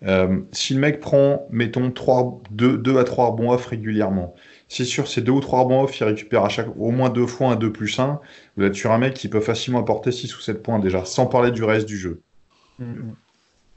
euh, 0.05 0.41
si 0.51 0.73
le 0.73 0.79
mec 0.79 0.99
prend, 0.99 1.47
mettons, 1.49 1.91
3, 1.91 2.41
2, 2.51 2.77
2 2.77 2.97
à 2.97 3.03
3 3.03 3.31
rebonds 3.31 3.51
off 3.51 3.65
régulièrement, 3.65 4.35
si 4.67 4.85
sur 4.85 5.07
ces 5.07 5.21
deux 5.21 5.31
ou 5.31 5.41
trois 5.41 5.61
rebonds 5.61 5.83
off, 5.83 5.99
il 5.99 6.03
récupère 6.03 6.43
à 6.43 6.49
chaque, 6.49 6.67
au 6.77 6.91
moins 6.91 7.09
deux 7.09 7.27
fois 7.27 7.51
un 7.51 7.55
2 7.55 7.71
plus 7.71 7.99
1, 7.99 8.19
vous 8.57 8.63
êtes 8.63 8.75
sur 8.75 8.91
un 8.91 8.97
mec 8.97 9.13
qui 9.13 9.29
peut 9.29 9.39
facilement 9.39 9.79
apporter 9.79 10.11
6 10.11 10.35
ou 10.35 10.41
7 10.41 10.63
points 10.63 10.79
déjà, 10.79 11.05
sans 11.05 11.27
parler 11.27 11.51
du 11.51 11.63
reste 11.63 11.85
du 11.85 11.97
jeu. 11.97 12.21
Mm, 12.79 12.85
mm. 12.85 13.15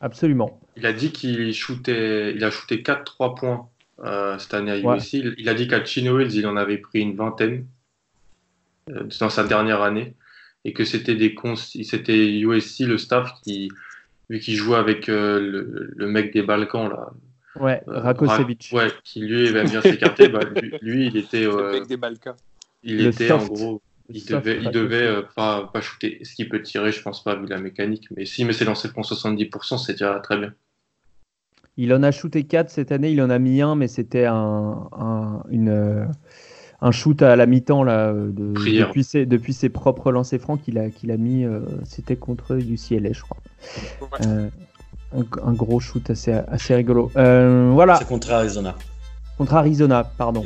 Absolument. 0.00 0.60
Il 0.76 0.86
a 0.86 0.92
dit 0.92 1.10
qu'il 1.10 1.52
shootait, 1.52 2.34
il 2.34 2.44
a 2.44 2.50
shooté 2.50 2.82
4-3 2.82 3.38
points 3.38 3.68
euh, 4.04 4.38
cette 4.38 4.54
année 4.54 4.70
à 4.70 4.78
USC. 4.78 5.14
Il, 5.36 5.48
a 5.48 5.54
dit 5.54 5.66
qu'à 5.66 5.84
Chino 5.84 6.20
Hills, 6.20 6.34
il 6.34 6.46
en 6.46 6.56
avait 6.56 6.78
pris 6.78 7.00
une 7.00 7.16
vingtaine 7.16 7.66
euh, 8.90 9.04
dans 9.20 9.30
sa 9.30 9.44
dernière 9.44 9.82
année 9.82 10.14
et 10.64 10.72
que 10.72 10.84
c'était 10.84 11.16
des 11.16 11.34
c'était 11.84 12.38
USC 12.38 12.80
le 12.80 12.98
staff 12.98 13.32
qui 13.42 13.70
vu 14.30 14.40
qu'il 14.40 14.56
jouait 14.56 14.76
avec 14.76 15.08
euh, 15.08 15.40
le, 15.40 15.92
le, 15.96 16.06
mec 16.06 16.32
des 16.32 16.42
Balkans 16.42 16.88
là 16.88 17.10
Ouais, 17.60 17.82
euh, 17.88 18.00
Rakosevic. 18.00 18.70
ouais, 18.72 18.88
qui 19.04 19.20
lui 19.20 19.50
va 19.50 19.64
bien 19.64 19.80
s'écarter. 19.80 20.28
bah, 20.28 20.40
lui, 20.82 21.06
il 21.06 21.16
était. 21.16 21.44
Euh, 21.44 21.84
des 21.84 21.96
Balkans. 21.96 22.36
Il 22.82 23.06
était 23.06 23.32
en 23.32 23.44
gros. 23.44 23.82
Il 24.10 24.24
devait, 24.24 24.58
il 24.62 24.70
devait 24.70 25.06
euh, 25.06 25.22
pas, 25.36 25.68
pas 25.72 25.80
shooter. 25.82 26.20
Est-ce 26.20 26.34
qu'il 26.34 26.48
peut 26.48 26.62
tirer 26.62 26.92
Je 26.92 27.02
pense 27.02 27.22
pas, 27.22 27.34
vu 27.36 27.46
la 27.46 27.58
mécanique. 27.58 28.08
Mais 28.16 28.24
si, 28.24 28.44
mais 28.44 28.54
c'est 28.54 28.64
lancé 28.64 28.90
pour 28.90 29.04
70%, 29.04 29.78
c'est 29.78 29.92
déjà 29.92 30.18
très 30.20 30.38
bien. 30.38 30.54
Il 31.76 31.92
en 31.92 32.02
a 32.02 32.10
shooté 32.10 32.44
4 32.44 32.70
cette 32.70 32.90
année, 32.90 33.12
il 33.12 33.20
en 33.20 33.30
a 33.30 33.38
mis 33.38 33.60
un, 33.60 33.76
mais 33.76 33.86
c'était 33.86 34.24
un, 34.24 34.88
un, 34.98 35.42
une, 35.50 36.08
un 36.80 36.90
shoot 36.90 37.20
à 37.22 37.36
la 37.36 37.46
mi-temps 37.46 37.84
là, 37.84 38.12
de, 38.12 38.54
depuis, 38.54 39.04
ses, 39.04 39.26
depuis 39.26 39.52
ses 39.52 39.68
propres 39.68 40.10
lancers 40.10 40.40
francs 40.40 40.60
qu'il 40.60 40.78
a, 40.78 40.90
qu'il 40.90 41.12
a 41.12 41.16
mis. 41.16 41.44
c'était 41.84 42.16
contre 42.16 42.56
UCLA, 42.58 43.12
je 43.12 43.20
crois. 43.20 43.36
Ouais 44.00 44.50
un, 45.12 45.52
gros 45.52 45.80
shoot 45.80 46.10
assez, 46.10 46.32
assez 46.32 46.74
rigolo. 46.74 47.10
Euh, 47.16 47.70
voilà. 47.72 47.96
C'est 47.96 48.06
contre 48.06 48.30
Arizona. 48.30 48.74
Contre 49.36 49.54
Arizona, 49.54 50.04
pardon. 50.04 50.44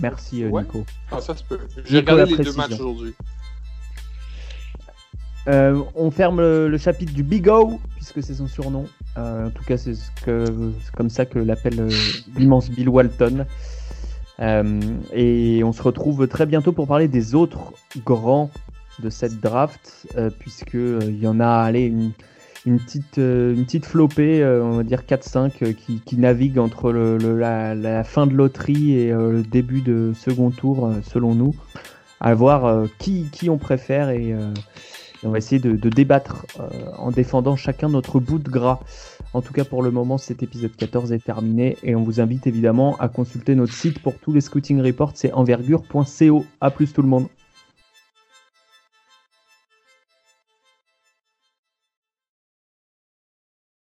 Merci 0.00 0.44
euh, 0.44 0.50
Nico. 0.50 0.84
Ah, 1.10 1.20
ça 1.20 1.34
se 1.34 1.42
peut. 1.42 1.58
J'ai 1.84 1.98
regardé 1.98 2.36
les 2.36 2.44
deux 2.44 2.52
matchs 2.52 2.72
aujourd'hui. 2.72 3.14
Euh, 5.48 5.80
on 5.94 6.10
ferme 6.10 6.40
le, 6.40 6.76
chapitre 6.78 7.12
du 7.12 7.22
Big 7.22 7.48
O, 7.48 7.80
puisque 7.94 8.22
c'est 8.22 8.34
son 8.34 8.48
surnom. 8.48 8.86
en 9.16 9.50
tout 9.50 9.64
cas, 9.64 9.76
c'est 9.76 9.94
ce 9.94 10.90
comme 10.92 11.10
ça 11.10 11.24
que 11.24 11.38
l'appelle 11.38 11.88
l'immense 12.36 12.68
Bill 12.70 12.88
Walton. 12.88 13.46
et 14.40 15.62
on 15.64 15.72
se 15.72 15.82
retrouve 15.82 16.26
très 16.28 16.46
bientôt 16.46 16.72
pour 16.72 16.86
parler 16.86 17.08
des 17.08 17.34
autres 17.34 17.72
grands 18.04 18.50
de 18.98 19.08
cette 19.08 19.40
draft, 19.40 20.06
puisque 20.38 20.74
il 20.74 21.18
y 21.18 21.28
en 21.28 21.38
a 21.38 21.48
allez, 21.48 21.84
une, 21.84 22.12
une 22.66 22.80
petite, 22.80 23.18
euh, 23.18 23.54
une 23.54 23.82
flopée, 23.82 24.42
euh, 24.42 24.62
on 24.62 24.76
va 24.78 24.82
dire 24.82 25.04
4-5, 25.06 25.62
euh, 25.62 25.72
qui, 25.72 26.16
navigue 26.16 26.58
entre 26.58 26.92
la, 26.92 28.04
fin 28.04 28.26
de 28.26 28.34
loterie 28.34 28.98
et 28.98 29.12
le 29.12 29.42
début 29.42 29.80
de 29.80 30.12
second 30.14 30.50
tour, 30.50 30.90
selon 31.02 31.34
nous, 31.34 31.54
à 32.20 32.34
voir 32.34 32.86
qui, 32.98 33.28
on 33.48 33.58
préfère 33.58 34.10
et, 34.10 34.34
on 35.22 35.30
va 35.30 35.38
essayer 35.38 35.60
de, 35.60 35.72
de 35.72 35.88
débattre 35.88 36.46
en 36.98 37.10
défendant 37.10 37.56
chacun 37.56 37.88
notre 37.88 38.20
bout 38.20 38.38
de 38.38 38.48
gras. 38.48 38.80
En 39.34 39.42
tout 39.42 39.52
cas, 39.52 39.64
pour 39.64 39.82
le 39.82 39.90
moment, 39.90 40.18
cet 40.18 40.42
épisode 40.42 40.74
14 40.76 41.12
est 41.12 41.24
terminé 41.24 41.76
et 41.82 41.94
on 41.94 42.02
vous 42.02 42.20
invite 42.20 42.46
évidemment 42.46 42.96
à 42.98 43.08
consulter 43.08 43.54
notre 43.54 43.72
site 43.72 43.98
pour 44.00 44.18
tous 44.18 44.32
les 44.32 44.40
scouting 44.40 44.80
reports, 44.80 45.12
c'est 45.14 45.32
envergure.co. 45.32 46.44
A 46.60 46.70
plus 46.70 46.92
tout 46.92 47.02
le 47.02 47.08
monde. 47.08 47.26